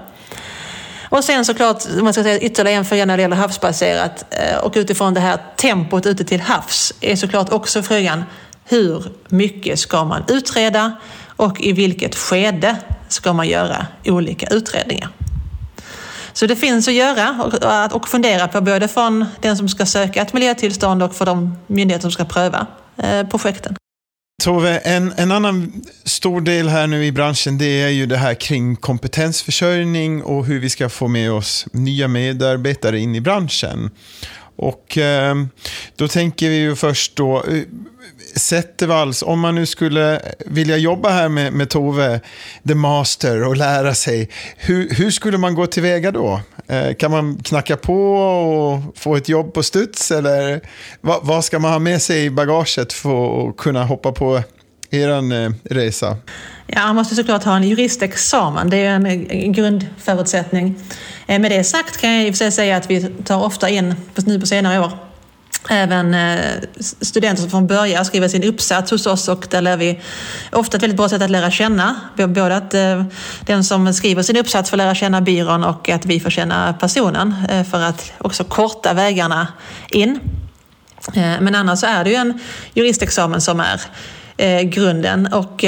Och 1.08 1.24
sen 1.24 1.44
såklart, 1.44 1.84
om 1.98 2.04
man 2.04 2.12
ska 2.12 2.22
säga 2.22 2.40
ytterligare 2.40 2.78
en 2.78 2.84
fråga 2.84 3.06
när 3.06 3.16
det 3.16 3.22
gäller 3.22 3.36
havsbaserat 3.36 4.24
eh, 4.30 4.58
och 4.58 4.72
utifrån 4.76 5.14
det 5.14 5.20
här 5.20 5.38
tempot 5.56 6.06
ute 6.06 6.24
till 6.24 6.40
havs 6.40 6.94
är 7.00 7.16
såklart 7.16 7.52
också 7.52 7.82
frågan 7.82 8.24
hur 8.64 9.04
mycket 9.28 9.78
ska 9.78 10.04
man 10.04 10.24
utreda 10.28 10.92
och 11.36 11.60
i 11.60 11.72
vilket 11.72 12.14
skede 12.14 12.76
ska 13.08 13.32
man 13.32 13.48
göra 13.48 13.86
olika 14.04 14.46
utredningar. 14.46 15.08
Så 16.32 16.46
det 16.46 16.56
finns 16.56 16.88
att 16.88 16.94
göra 16.94 17.50
och 17.92 18.08
fundera 18.08 18.48
på 18.48 18.60
både 18.60 18.88
från 18.88 19.24
den 19.40 19.56
som 19.56 19.68
ska 19.68 19.86
söka 19.86 20.22
ett 20.22 20.32
miljötillstånd 20.32 21.02
och 21.02 21.14
för 21.14 21.26
de 21.26 21.56
myndigheter 21.66 22.02
som 22.02 22.10
ska 22.10 22.24
pröva 22.24 22.66
eh, 22.96 23.26
projekten. 23.26 23.76
Tove, 24.42 24.78
en, 24.78 25.12
en 25.16 25.32
annan 25.32 25.84
stor 26.04 26.40
del 26.40 26.68
här 26.68 26.86
nu 26.86 27.04
i 27.04 27.12
branschen 27.12 27.58
det 27.58 27.82
är 27.82 27.88
ju 27.88 28.06
det 28.06 28.16
här 28.16 28.34
kring 28.34 28.76
kompetensförsörjning 28.76 30.22
och 30.22 30.46
hur 30.46 30.60
vi 30.60 30.70
ska 30.70 30.88
få 30.88 31.08
med 31.08 31.32
oss 31.32 31.66
nya 31.72 32.08
medarbetare 32.08 32.98
in 32.98 33.14
i 33.14 33.20
branschen. 33.20 33.90
Och 34.56 34.98
eh, 34.98 35.34
då 35.96 36.08
tänker 36.08 36.48
vi 36.48 36.56
ju 36.56 36.76
först 36.76 37.16
då, 37.16 37.36
eh, 37.36 37.62
Zettervalls, 38.36 39.22
om 39.22 39.40
man 39.40 39.54
nu 39.54 39.66
skulle 39.66 40.20
vilja 40.46 40.76
jobba 40.76 41.08
här 41.08 41.28
med, 41.28 41.52
med 41.52 41.70
Tove, 41.70 42.20
the 42.68 42.74
master, 42.74 43.48
och 43.48 43.56
lära 43.56 43.94
sig, 43.94 44.30
hur, 44.56 44.94
hur 44.94 45.10
skulle 45.10 45.38
man 45.38 45.54
gå 45.54 45.66
tillväga 45.66 46.10
då? 46.10 46.40
Eh, 46.68 46.94
kan 46.94 47.10
man 47.10 47.38
knacka 47.42 47.76
på 47.76 48.14
och 48.14 48.98
få 48.98 49.16
ett 49.16 49.28
jobb 49.28 49.54
på 49.54 49.62
studs? 49.62 50.10
Eller 50.10 50.60
vad, 51.00 51.26
vad 51.26 51.44
ska 51.44 51.58
man 51.58 51.72
ha 51.72 51.78
med 51.78 52.02
sig 52.02 52.24
i 52.24 52.30
bagaget 52.30 52.92
för 52.92 53.48
att 53.48 53.56
kunna 53.56 53.84
hoppa 53.84 54.12
på 54.12 54.42
er 54.90 55.08
eh, 55.08 55.50
resa? 55.64 56.16
Ja, 56.66 56.86
man 56.86 56.94
måste 56.94 57.14
såklart 57.14 57.44
ha 57.44 57.56
en 57.56 57.62
juristexamen. 57.62 58.70
Det 58.70 58.76
är 58.76 59.06
en 59.30 59.52
grundförutsättning. 59.52 60.74
Eh, 61.26 61.38
med 61.38 61.50
det 61.50 61.64
sagt 61.64 61.96
kan 62.00 62.12
jag 62.12 62.26
i 62.26 62.30
och 62.30 62.34
för 62.34 62.38
sig 62.38 62.52
säga 62.52 62.76
att 62.76 62.90
vi 62.90 63.08
tar 63.24 63.44
ofta 63.44 63.68
in, 63.68 63.94
nu 64.14 64.40
på 64.40 64.46
senare 64.46 64.80
år, 64.80 65.05
även 65.70 66.14
eh, 66.14 66.40
studenter 67.00 67.42
som 67.42 67.50
från 67.50 67.66
början 67.66 68.04
skriva 68.04 68.28
sin 68.28 68.44
uppsats 68.44 68.90
hos 68.90 69.06
oss 69.06 69.28
och 69.28 69.46
där 69.50 69.60
lär 69.60 69.76
vi 69.76 70.00
ofta 70.52 70.76
ett 70.76 70.82
väldigt 70.82 70.96
bra 70.96 71.08
sätt 71.08 71.22
att 71.22 71.30
lära 71.30 71.50
känna. 71.50 72.00
Både 72.16 72.56
att 72.56 72.74
eh, 72.74 73.04
den 73.40 73.64
som 73.64 73.94
skriver 73.94 74.22
sin 74.22 74.36
uppsats 74.36 74.70
får 74.70 74.76
lära 74.76 74.94
känna 74.94 75.20
byrån 75.20 75.64
och 75.64 75.88
att 75.88 76.06
vi 76.06 76.20
får 76.20 76.30
känna 76.30 76.72
personen 76.72 77.34
eh, 77.48 77.64
för 77.64 77.80
att 77.80 78.12
också 78.18 78.44
korta 78.44 78.94
vägarna 78.94 79.48
in. 79.90 80.20
Men 81.14 81.54
annars 81.54 81.78
så 81.78 81.86
är 81.86 82.04
det 82.04 82.10
ju 82.10 82.16
en 82.16 82.40
juristexamen 82.74 83.40
som 83.40 83.62
är 84.36 84.62
grunden 84.62 85.26
och 85.32 85.64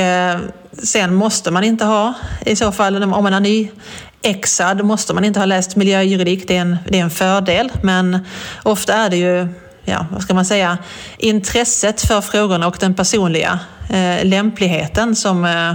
sen 0.83 1.15
måste 1.15 1.51
man 1.51 1.65
inte 1.65 1.85
ha, 1.85 2.15
i 2.47 2.57
så 2.57 2.73
fall 2.73 3.03
om 3.03 3.11
man 3.11 3.35
är 3.35 3.41
ny 3.41 3.69
exad 4.23 4.85
måste 4.85 5.15
man 5.15 5.25
inte 5.25 5.41
ha 5.41 5.47
läst 5.47 5.77
miljöjuridik, 5.77 6.49
det 6.49 6.57
är 6.57 6.61
en, 6.61 6.77
det 6.89 6.99
är 6.99 7.03
en 7.03 7.11
fördel. 7.11 7.73
Men 7.83 8.19
ofta 8.63 8.95
är 8.95 9.11
det 9.11 9.17
ju, 9.17 9.49
ja, 9.89 10.07
vad 10.11 10.23
ska 10.23 10.35
man 10.35 10.45
säga, 10.45 10.79
intresset 11.19 12.01
för 12.01 12.21
frågorna 12.21 12.67
och 12.67 12.77
den 12.81 12.95
personliga 12.95 13.59
eh, 13.91 14.25
lämpligheten 14.25 15.17
som 15.17 15.45
eh, 15.45 15.75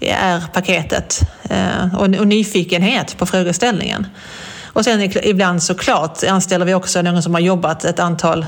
är 0.00 0.44
paketet. 0.52 1.20
Eh, 1.50 1.94
och, 1.94 2.02
och 2.02 2.26
nyfikenhet 2.26 3.18
på 3.18 3.26
frågeställningen. 3.26 4.06
Och 4.72 4.84
sen 4.84 5.12
ibland 5.22 5.62
såklart 5.62 6.24
anställer 6.24 6.66
vi 6.66 6.74
också 6.74 7.02
någon 7.02 7.22
som 7.22 7.34
har 7.34 7.40
jobbat 7.40 7.84
ett 7.84 7.98
antal 7.98 8.46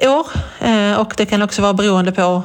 år. 0.00 0.26
Eh, 0.60 1.00
och 1.00 1.14
det 1.16 1.26
kan 1.26 1.42
också 1.42 1.62
vara 1.62 1.74
beroende 1.74 2.12
på 2.12 2.42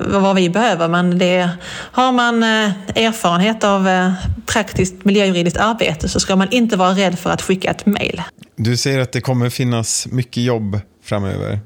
vad 0.00 0.36
vi 0.36 0.50
behöver. 0.50 0.88
Men 0.88 1.18
det, 1.18 1.50
har 1.68 2.12
man 2.12 2.42
eh, 2.42 2.70
erfarenhet 2.94 3.64
av 3.64 3.88
eh, 3.88 4.12
praktiskt 4.46 5.04
miljöjuridiskt 5.04 5.58
arbete 5.58 6.08
så 6.08 6.20
ska 6.20 6.36
man 6.36 6.48
inte 6.50 6.76
vara 6.76 6.90
rädd 6.90 7.18
för 7.18 7.30
att 7.30 7.42
skicka 7.42 7.70
ett 7.70 7.86
mejl. 7.86 8.22
Du 8.56 8.76
säger 8.76 8.98
att 8.98 9.12
det 9.12 9.20
kommer 9.20 9.50
finnas 9.50 10.06
mycket 10.06 10.42
jobb 10.42 10.80
framöver. 11.08 11.60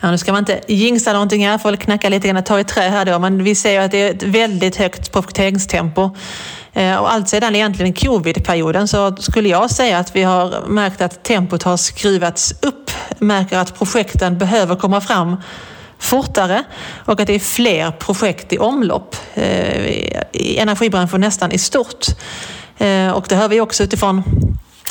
Ja, 0.00 0.10
nu 0.10 0.18
ska 0.18 0.32
man 0.32 0.38
inte 0.38 0.60
jinxa 0.68 1.12
någonting 1.12 1.46
här, 1.46 1.58
får 1.58 1.70
väl 1.70 1.78
knacka 1.78 2.08
lite 2.08 2.28
grann 2.28 2.36
och 2.36 2.46
ta 2.46 2.60
i 2.60 2.64
trä 2.64 2.88
här 2.88 3.04
då, 3.04 3.18
men 3.18 3.44
vi 3.44 3.54
ser 3.54 3.80
att 3.80 3.90
det 3.90 4.02
är 4.02 4.10
ett 4.10 4.22
väldigt 4.22 4.76
högt 4.76 5.12
projekteringstempo. 5.12 6.16
Eh, 6.72 6.96
och 6.96 7.12
allt 7.12 7.28
sedan 7.28 7.54
egentligen 7.54 7.92
covid-perioden 7.92 8.88
så 8.88 9.16
skulle 9.16 9.48
jag 9.48 9.70
säga 9.70 9.98
att 9.98 10.16
vi 10.16 10.22
har 10.22 10.66
märkt 10.66 11.00
att 11.00 11.24
tempot 11.24 11.62
har 11.62 11.76
skruvats 11.76 12.54
upp. 12.62 12.90
Märker 13.18 13.58
att 13.58 13.78
projekten 13.78 14.38
behöver 14.38 14.76
komma 14.76 15.00
fram 15.00 15.36
fortare 15.98 16.64
och 17.04 17.20
att 17.20 17.26
det 17.26 17.34
är 17.34 17.38
fler 17.38 17.90
projekt 17.90 18.52
i 18.52 18.58
omlopp 18.58 19.16
eh, 19.34 19.86
i 20.32 20.58
energibranschen 20.58 21.20
nästan 21.20 21.52
i 21.52 21.58
stort. 21.58 22.06
Eh, 22.78 23.10
och 23.10 23.26
det 23.28 23.36
hör 23.36 23.48
vi 23.48 23.60
också 23.60 23.84
utifrån 23.84 24.22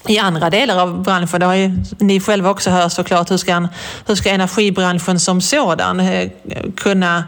i 0.08 0.18
andra 0.18 0.49
delar 0.49 0.80
av 0.80 1.04
branschen. 1.04 1.39
Det 1.39 1.45
har 1.45 1.56
ju 1.56 1.72
ni 1.97 2.20
själva 2.20 2.49
också 2.49 2.70
hört 2.70 2.91
såklart. 2.91 3.32
Hur 3.32 3.38
ska, 3.38 3.68
hur 4.06 4.16
ska 4.16 4.30
energibranschen 4.30 5.20
som 5.20 5.41
sådan 5.41 5.99
eh, 5.99 6.30
kunna 6.76 7.24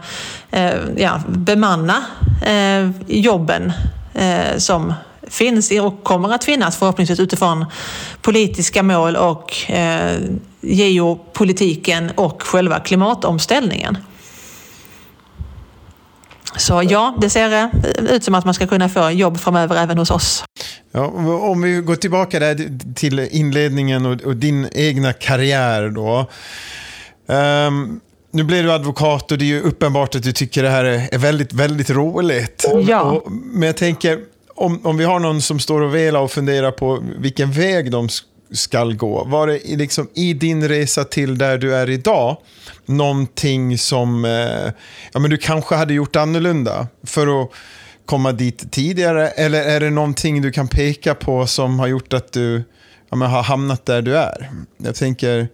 eh, 0.50 0.74
ja, 0.96 1.20
bemanna 1.28 2.04
eh, 2.46 2.90
jobben 3.06 3.72
eh, 4.14 4.58
som 4.58 4.94
finns 5.28 5.70
och 5.70 6.04
kommer 6.04 6.34
att 6.34 6.44
finnas 6.44 6.76
förhoppningsvis 6.76 7.20
utifrån 7.20 7.64
politiska 8.22 8.82
mål 8.82 9.16
och 9.16 9.70
eh, 9.70 10.18
geopolitiken 10.60 12.10
och 12.14 12.42
själva 12.42 12.80
klimatomställningen. 12.80 13.96
Så 16.56 16.82
ja, 16.82 17.14
det 17.20 17.30
ser 17.30 17.52
eh, 17.52 17.68
ut 18.14 18.24
som 18.24 18.34
att 18.34 18.44
man 18.44 18.54
ska 18.54 18.66
kunna 18.66 18.88
få 18.88 19.10
jobb 19.10 19.40
framöver 19.40 19.76
även 19.76 19.98
hos 19.98 20.10
oss. 20.10 20.44
Ja, 20.92 21.06
om 21.42 21.62
vi 21.62 21.80
går 21.80 21.96
tillbaka 21.96 22.38
där 22.38 22.78
till 22.94 23.28
inledningen 23.30 24.06
och, 24.06 24.22
och 24.22 24.36
din 24.36 24.68
egna 24.72 25.12
karriär 25.12 25.88
då. 25.88 26.30
Um, 27.26 28.00
nu 28.30 28.44
blir 28.44 28.62
du 28.62 28.72
advokat 28.72 29.32
och 29.32 29.38
det 29.38 29.44
är 29.44 29.46
ju 29.46 29.60
uppenbart 29.60 30.14
att 30.14 30.22
du 30.22 30.32
tycker 30.32 30.62
det 30.62 30.68
här 30.68 30.84
är 30.84 31.18
väldigt, 31.18 31.52
väldigt 31.52 31.90
roligt. 31.90 32.64
Ja. 32.86 33.00
Och, 33.00 33.32
men 33.32 33.62
jag 33.62 33.76
tänker, 33.76 34.18
om, 34.54 34.86
om 34.86 34.96
vi 34.96 35.04
har 35.04 35.18
någon 35.18 35.42
som 35.42 35.58
står 35.58 35.80
och 35.80 35.94
velar 35.94 36.20
och 36.20 36.30
funderar 36.30 36.70
på 36.70 37.02
vilken 37.18 37.52
väg 37.52 37.90
de 37.90 38.08
ska 38.54 38.84
gå. 38.84 39.24
Var 39.24 39.46
det 39.46 39.60
liksom 39.64 40.08
i 40.14 40.34
din 40.34 40.68
resa 40.68 41.04
till 41.04 41.38
där 41.38 41.58
du 41.58 41.74
är 41.74 41.90
idag 41.90 42.36
någonting 42.86 43.78
som 43.78 44.24
eh, 44.24 44.72
ja, 45.12 45.20
men 45.20 45.30
du 45.30 45.36
kanske 45.36 45.74
hade 45.74 45.94
gjort 45.94 46.16
annorlunda 46.16 46.86
för 47.02 47.42
att 47.42 47.50
komma 48.06 48.32
dit 48.32 48.72
tidigare? 48.72 49.28
Eller 49.28 49.62
är 49.62 49.80
det 49.80 49.90
någonting 49.90 50.42
du 50.42 50.52
kan 50.52 50.68
peka 50.68 51.14
på 51.14 51.46
som 51.46 51.78
har 51.78 51.86
gjort 51.86 52.12
att 52.12 52.32
du 52.32 52.64
ja, 53.10 53.16
men 53.16 53.30
har 53.30 53.42
hamnat 53.42 53.86
där 53.86 54.02
du 54.02 54.16
är? 54.16 54.50
Jag 54.76 54.94
tänker 54.94 55.48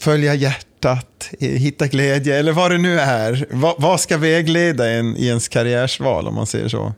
följa 0.00 0.34
hjärtat, 0.34 1.30
eh, 1.40 1.48
hitta 1.48 1.86
glädje 1.86 2.38
eller 2.38 2.52
vad 2.52 2.70
det 2.70 2.78
nu 2.78 3.00
är. 3.00 3.46
Va, 3.50 3.74
vad 3.78 4.00
ska 4.00 4.16
vägleda 4.16 4.90
en 4.90 5.16
i 5.16 5.26
ens 5.26 5.48
karriärsval 5.48 6.28
om 6.28 6.34
man 6.34 6.46
säger 6.46 6.68
så? 6.68 6.92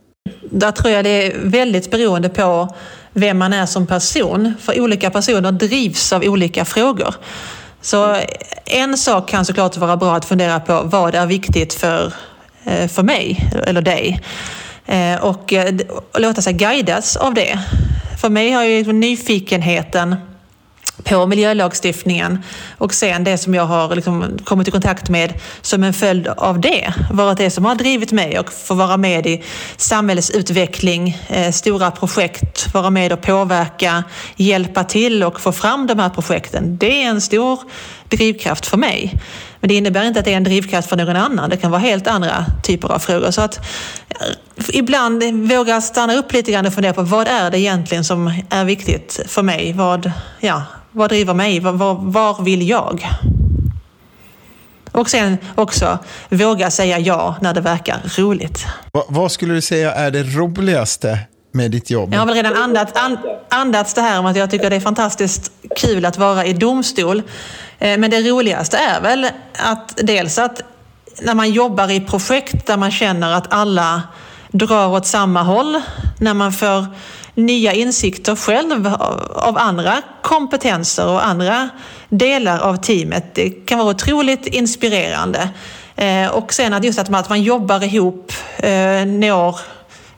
Där 0.50 0.72
tror 0.72 0.92
jag 0.92 1.04
det 1.04 1.26
är 1.26 1.38
väldigt 1.44 1.90
beroende 1.90 2.28
på 2.28 2.74
vem 3.12 3.38
man 3.38 3.52
är 3.52 3.66
som 3.66 3.86
person. 3.86 4.54
För 4.60 4.80
olika 4.80 5.10
personer 5.10 5.52
drivs 5.52 6.12
av 6.12 6.22
olika 6.22 6.64
frågor. 6.64 7.14
Så 7.80 8.16
en 8.64 8.96
sak 8.98 9.28
kan 9.28 9.44
såklart 9.44 9.76
vara 9.76 9.96
bra 9.96 10.16
att 10.16 10.24
fundera 10.24 10.60
på. 10.60 10.82
Vad 10.84 11.14
är 11.14 11.26
viktigt 11.26 11.74
för, 11.74 12.12
eh, 12.64 12.88
för 12.88 13.02
mig 13.02 13.50
eller 13.66 13.82
dig? 13.82 14.20
Eh, 14.86 15.24
och, 15.24 15.54
och 16.12 16.20
låta 16.20 16.42
sig 16.42 16.52
guidas 16.52 17.16
av 17.16 17.34
det. 17.34 17.58
För 18.20 18.28
mig 18.28 18.50
har 18.50 18.64
ju 18.64 18.92
nyfikenheten 18.92 20.16
på 21.04 21.26
miljölagstiftningen 21.26 22.38
och 22.78 22.94
sen 22.94 23.24
det 23.24 23.38
som 23.38 23.54
jag 23.54 23.64
har 23.64 23.94
liksom 23.94 24.38
kommit 24.44 24.68
i 24.68 24.70
kontakt 24.70 25.08
med 25.08 25.32
som 25.62 25.84
en 25.84 25.92
följd 25.92 26.26
av 26.28 26.60
det 26.60 26.92
varit 27.10 27.38
det 27.38 27.50
som 27.50 27.64
har 27.64 27.74
drivit 27.74 28.12
mig 28.12 28.38
och 28.38 28.52
få 28.52 28.74
vara 28.74 28.96
med 28.96 29.26
i 29.26 29.42
samhällsutveckling, 29.76 31.18
eh, 31.28 31.52
stora 31.52 31.90
projekt, 31.90 32.74
vara 32.74 32.90
med 32.90 33.12
och 33.12 33.20
påverka, 33.20 34.04
hjälpa 34.36 34.84
till 34.84 35.22
och 35.22 35.40
få 35.40 35.52
fram 35.52 35.86
de 35.86 35.98
här 35.98 36.08
projekten. 36.08 36.76
Det 36.76 37.02
är 37.02 37.08
en 37.08 37.20
stor 37.20 37.60
drivkraft 38.08 38.66
för 38.66 38.76
mig. 38.76 39.20
Men 39.60 39.68
det 39.68 39.74
innebär 39.74 40.04
inte 40.04 40.18
att 40.18 40.24
det 40.24 40.32
är 40.32 40.36
en 40.36 40.44
drivkraft 40.44 40.88
för 40.88 40.96
någon 40.96 41.16
annan. 41.16 41.50
Det 41.50 41.56
kan 41.56 41.70
vara 41.70 41.80
helt 41.80 42.06
andra 42.06 42.46
typer 42.62 42.88
av 42.88 42.98
frågor. 42.98 43.30
Så 43.30 43.40
att 43.40 43.56
eh, 44.08 44.64
ibland 44.72 45.22
våga 45.52 45.80
stanna 45.80 46.14
upp 46.14 46.32
lite 46.32 46.52
grann 46.52 46.66
och 46.66 46.74
fundera 46.74 46.92
på 46.92 47.02
vad 47.02 47.28
är 47.28 47.50
det 47.50 47.58
egentligen 47.58 48.04
som 48.04 48.32
är 48.50 48.64
viktigt 48.64 49.20
för 49.26 49.42
mig? 49.42 49.72
Vad, 49.72 50.12
ja, 50.40 50.62
vad 50.92 51.10
driver 51.10 51.34
mig? 51.34 51.60
Var, 51.60 51.94
var, 51.94 52.42
vill 52.42 52.68
jag? 52.68 53.08
Och 54.92 55.10
sen 55.10 55.38
också 55.54 55.98
våga 56.28 56.70
säga 56.70 56.98
ja 56.98 57.36
när 57.40 57.54
det 57.54 57.60
verkar 57.60 58.00
roligt. 58.16 58.66
Va, 58.92 59.04
vad 59.08 59.32
skulle 59.32 59.54
du 59.54 59.60
säga 59.60 59.92
är 59.92 60.10
det 60.10 60.22
roligaste 60.22 61.18
med 61.52 61.70
ditt 61.70 61.90
jobb? 61.90 62.14
Jag 62.14 62.18
har 62.18 62.26
väl 62.26 62.34
redan 62.34 62.56
andats, 62.56 62.92
and, 62.94 63.18
andats 63.48 63.94
det 63.94 64.00
här 64.00 64.18
om 64.18 64.26
att 64.26 64.36
jag 64.36 64.50
tycker 64.50 64.70
det 64.70 64.76
är 64.76 64.80
fantastiskt 64.80 65.52
kul 65.76 66.04
att 66.04 66.18
vara 66.18 66.44
i 66.46 66.52
domstol. 66.52 67.22
Eh, 67.78 67.98
men 67.98 68.10
det 68.10 68.20
roligaste 68.20 68.76
är 68.76 69.00
väl 69.00 69.26
att 69.52 69.96
dels 69.96 70.38
att 70.38 70.62
när 71.22 71.34
man 71.34 71.50
jobbar 71.50 71.90
i 71.90 72.00
projekt 72.00 72.66
där 72.66 72.76
man 72.76 72.90
känner 72.90 73.32
att 73.32 73.52
alla 73.52 74.02
drar 74.50 74.88
åt 74.88 75.06
samma 75.06 75.42
håll, 75.42 75.80
när 76.18 76.34
man 76.34 76.52
får 76.52 76.86
nya 77.34 77.72
insikter 77.72 78.36
själv 78.36 78.86
av 79.34 79.58
andra 79.58 80.02
kompetenser 80.22 81.08
och 81.08 81.26
andra 81.26 81.68
delar 82.08 82.58
av 82.58 82.76
teamet. 82.76 83.34
Det 83.34 83.50
kan 83.50 83.78
vara 83.78 83.90
otroligt 83.90 84.46
inspirerande. 84.46 85.48
Eh, 85.96 86.26
och 86.26 86.52
sen 86.52 86.72
att 86.72 86.84
just 86.84 86.98
att 86.98 87.10
man, 87.10 87.20
att 87.20 87.28
man 87.28 87.42
jobbar 87.42 87.84
ihop, 87.84 88.32
eh, 88.56 89.06
når 89.06 89.56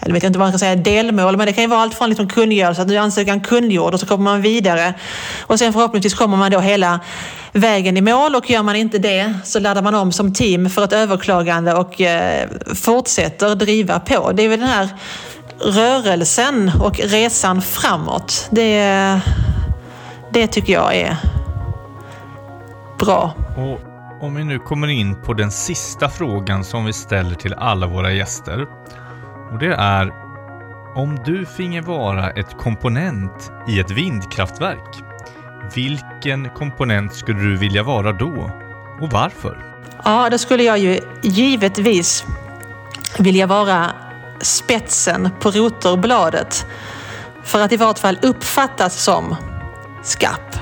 eller 0.04 0.14
vet 0.14 0.22
jag 0.22 0.30
inte 0.30 0.38
vad 0.38 0.46
man 0.46 0.52
ska 0.52 0.58
säga, 0.58 0.76
delmål, 0.76 1.36
men 1.36 1.46
det 1.46 1.52
kan 1.52 1.64
ju 1.64 1.70
vara 1.70 1.80
allt 1.80 1.94
från 1.94 2.08
liksom 2.08 2.28
kungörelse, 2.28 2.82
att 2.82 2.88
nu 2.88 2.94
är 2.94 3.00
ansökan 3.00 3.40
kungjord 3.40 3.94
och 3.94 4.00
så 4.00 4.06
kommer 4.06 4.24
man 4.24 4.42
vidare. 4.42 4.94
Och 5.40 5.58
sen 5.58 5.72
förhoppningsvis 5.72 6.14
kommer 6.14 6.36
man 6.36 6.50
då 6.50 6.60
hela 6.60 7.00
vägen 7.52 7.96
i 7.96 8.00
mål 8.00 8.34
och 8.34 8.50
gör 8.50 8.62
man 8.62 8.76
inte 8.76 8.98
det 8.98 9.34
så 9.44 9.58
laddar 9.58 9.82
man 9.82 9.94
om 9.94 10.12
som 10.12 10.32
team 10.32 10.70
för 10.70 10.84
ett 10.84 10.92
överklagande 10.92 11.74
och 11.74 12.00
eh, 12.00 12.48
fortsätter 12.74 13.54
driva 13.54 14.00
på. 14.00 14.32
Det 14.32 14.42
är 14.42 14.48
väl 14.48 14.60
den 14.60 14.68
här 14.68 14.88
rörelsen 15.60 16.70
och 16.80 17.00
resan 17.00 17.62
framåt. 17.62 18.48
Det, 18.50 19.20
det 20.32 20.46
tycker 20.46 20.72
jag 20.72 20.96
är 20.96 21.16
bra. 22.98 23.34
Och 23.56 23.80
om 24.24 24.34
vi 24.34 24.44
nu 24.44 24.58
kommer 24.58 24.88
in 24.88 25.22
på 25.22 25.34
den 25.34 25.50
sista 25.50 26.08
frågan 26.08 26.64
som 26.64 26.84
vi 26.84 26.92
ställer 26.92 27.34
till 27.34 27.54
alla 27.54 27.86
våra 27.86 28.12
gäster. 28.12 28.66
Och 29.52 29.58
det 29.58 29.74
är 29.74 30.12
om 30.94 31.18
du 31.24 31.46
finge 31.46 31.80
vara 31.80 32.30
ett 32.30 32.58
komponent 32.58 33.52
i 33.68 33.80
ett 33.80 33.90
vindkraftverk. 33.90 35.02
Vilken 35.74 36.48
komponent 36.48 37.14
skulle 37.14 37.40
du 37.40 37.56
vilja 37.56 37.82
vara 37.82 38.12
då? 38.12 38.50
Och 39.00 39.10
varför? 39.10 39.74
Ja, 40.04 40.30
då 40.30 40.38
skulle 40.38 40.62
jag 40.62 40.78
ju 40.78 41.00
givetvis 41.22 42.24
vilja 43.18 43.46
vara 43.46 43.90
spetsen 44.44 45.28
på 45.40 45.50
rotorbladet. 45.50 46.66
För 47.44 47.60
att 47.60 47.72
i 47.72 47.76
vart 47.76 47.98
fall 47.98 48.18
uppfattas 48.22 49.02
som 49.02 49.36
skarp. 50.02 50.56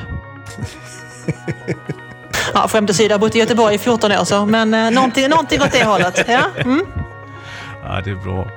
Ja, 2.55 2.68
skämt 2.68 2.91
åsido, 2.91 3.09
jag 3.09 3.14
har 3.14 3.18
bott 3.18 3.37
i 3.37 3.39
Göteborg 3.39 3.74
i 3.74 3.78
14 3.78 4.12
år 4.12 4.24
så, 4.24 4.47
men 4.47 4.74
eh, 4.74 4.91
någonting, 4.91 5.28
någonting 5.28 5.62
åt 5.62 5.72
det 5.72 5.85
hållet. 5.85 6.24
Ja, 6.28 6.43
mm. 6.57 6.87
Ja, 7.83 8.01
det 8.05 8.11
är 8.11 8.14
bra. 8.14 8.51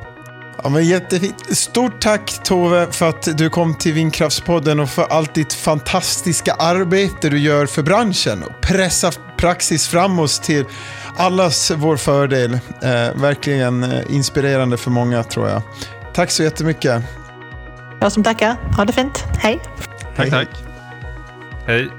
Ja, 0.64 0.70
men 0.70 0.86
jättefint. 0.86 1.58
Stort 1.58 2.02
tack 2.02 2.44
Tove 2.44 2.88
för 2.92 3.10
att 3.10 3.38
du 3.38 3.50
kom 3.50 3.76
till 3.76 3.94
Vindkraftspodden 3.94 4.80
och 4.80 4.90
för 4.90 5.04
allt 5.04 5.34
ditt 5.34 5.54
fantastiska 5.54 6.54
arbete 6.54 7.30
du 7.30 7.40
gör 7.40 7.66
för 7.66 7.82
branschen 7.82 8.44
och 8.44 8.62
pressa 8.62 9.12
praxis 9.38 9.88
framåt 9.88 10.44
till 10.44 10.66
allas 11.18 11.72
vår 11.72 11.98
fördel. 11.98 12.54
Eh, 12.54 12.60
verkligen 13.16 13.84
eh, 13.84 14.00
inspirerande 14.10 14.78
för 14.78 14.92
många 14.92 15.24
tror 15.24 15.50
jag. 15.50 15.62
Tack 16.14 16.32
så 16.32 16.44
jättemycket. 16.44 17.04
Jag 18.00 18.12
som 18.12 18.24
tackar. 18.24 18.56
Ha 18.78 18.86
det 18.86 18.94
fint. 18.94 19.24
Hej. 19.38 19.60
Tack, 20.16 20.18
Hej. 20.18 20.32
tack. 20.32 20.50
Hej. 21.68 21.90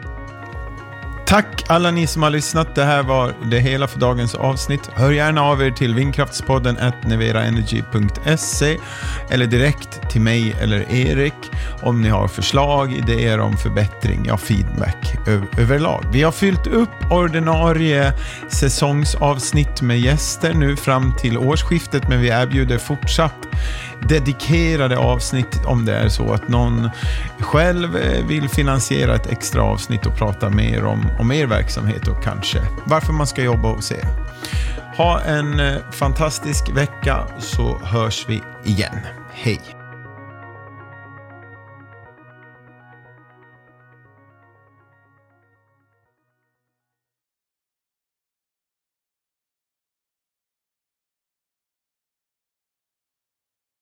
Tack 1.26 1.64
alla 1.68 1.90
ni 1.90 2.06
som 2.06 2.22
har 2.22 2.30
lyssnat. 2.30 2.74
Det 2.74 2.84
här 2.84 3.02
var 3.02 3.34
det 3.50 3.58
hela 3.58 3.86
för 3.86 4.00
dagens 4.00 4.34
avsnitt. 4.34 4.90
Hör 4.94 5.12
gärna 5.12 5.42
av 5.42 5.62
er 5.62 5.70
till 5.70 5.94
vindkraftspodden 5.94 6.78
neveraenergy.se 7.04 8.78
eller 9.30 9.46
direkt 9.46 10.10
till 10.10 10.20
mig 10.20 10.56
eller 10.60 10.92
Erik 10.92 11.34
om 11.82 12.02
ni 12.02 12.08
har 12.08 12.28
förslag, 12.28 12.92
idéer 12.92 13.40
om 13.40 13.56
förbättring, 13.56 14.24
ja 14.26 14.36
feedback 14.36 15.16
överlag. 15.58 16.04
Vi 16.12 16.22
har 16.22 16.32
fyllt 16.32 16.66
upp 16.66 17.10
ordinarie 17.10 18.12
säsongsavsnitt 18.48 19.82
med 19.82 20.00
gäster 20.00 20.54
nu 20.54 20.76
fram 20.76 21.14
till 21.16 21.38
årsskiftet 21.38 22.08
men 22.08 22.20
vi 22.20 22.28
erbjuder 22.28 22.78
fortsatt 22.78 23.46
dedikerade 24.08 24.98
avsnitt 24.98 25.60
om 25.64 25.84
det 25.84 25.96
är 25.96 26.08
så 26.08 26.32
att 26.32 26.48
någon 26.48 26.90
själv 27.40 27.96
eh, 27.96 28.26
vill 28.26 28.48
finansiera 28.48 29.14
ett 29.14 29.26
extra 29.26 29.62
avsnitt 29.62 30.06
och 30.06 30.16
prata 30.16 30.50
mer 30.50 30.84
om, 30.84 31.06
om 31.18 31.32
er 31.32 31.46
verksamhet 31.46 32.08
och 32.08 32.22
kanske 32.22 32.58
varför 32.84 33.12
man 33.12 33.26
ska 33.26 33.42
jobba 33.42 33.68
hos 33.68 33.92
er. 33.92 34.04
Ha 34.96 35.20
en 35.20 35.60
eh, 35.60 35.74
fantastisk 35.92 36.70
vecka 36.70 37.26
så 37.38 37.78
hörs 37.78 38.24
vi 38.28 38.42
igen. 38.64 38.98
Hej! 39.32 39.75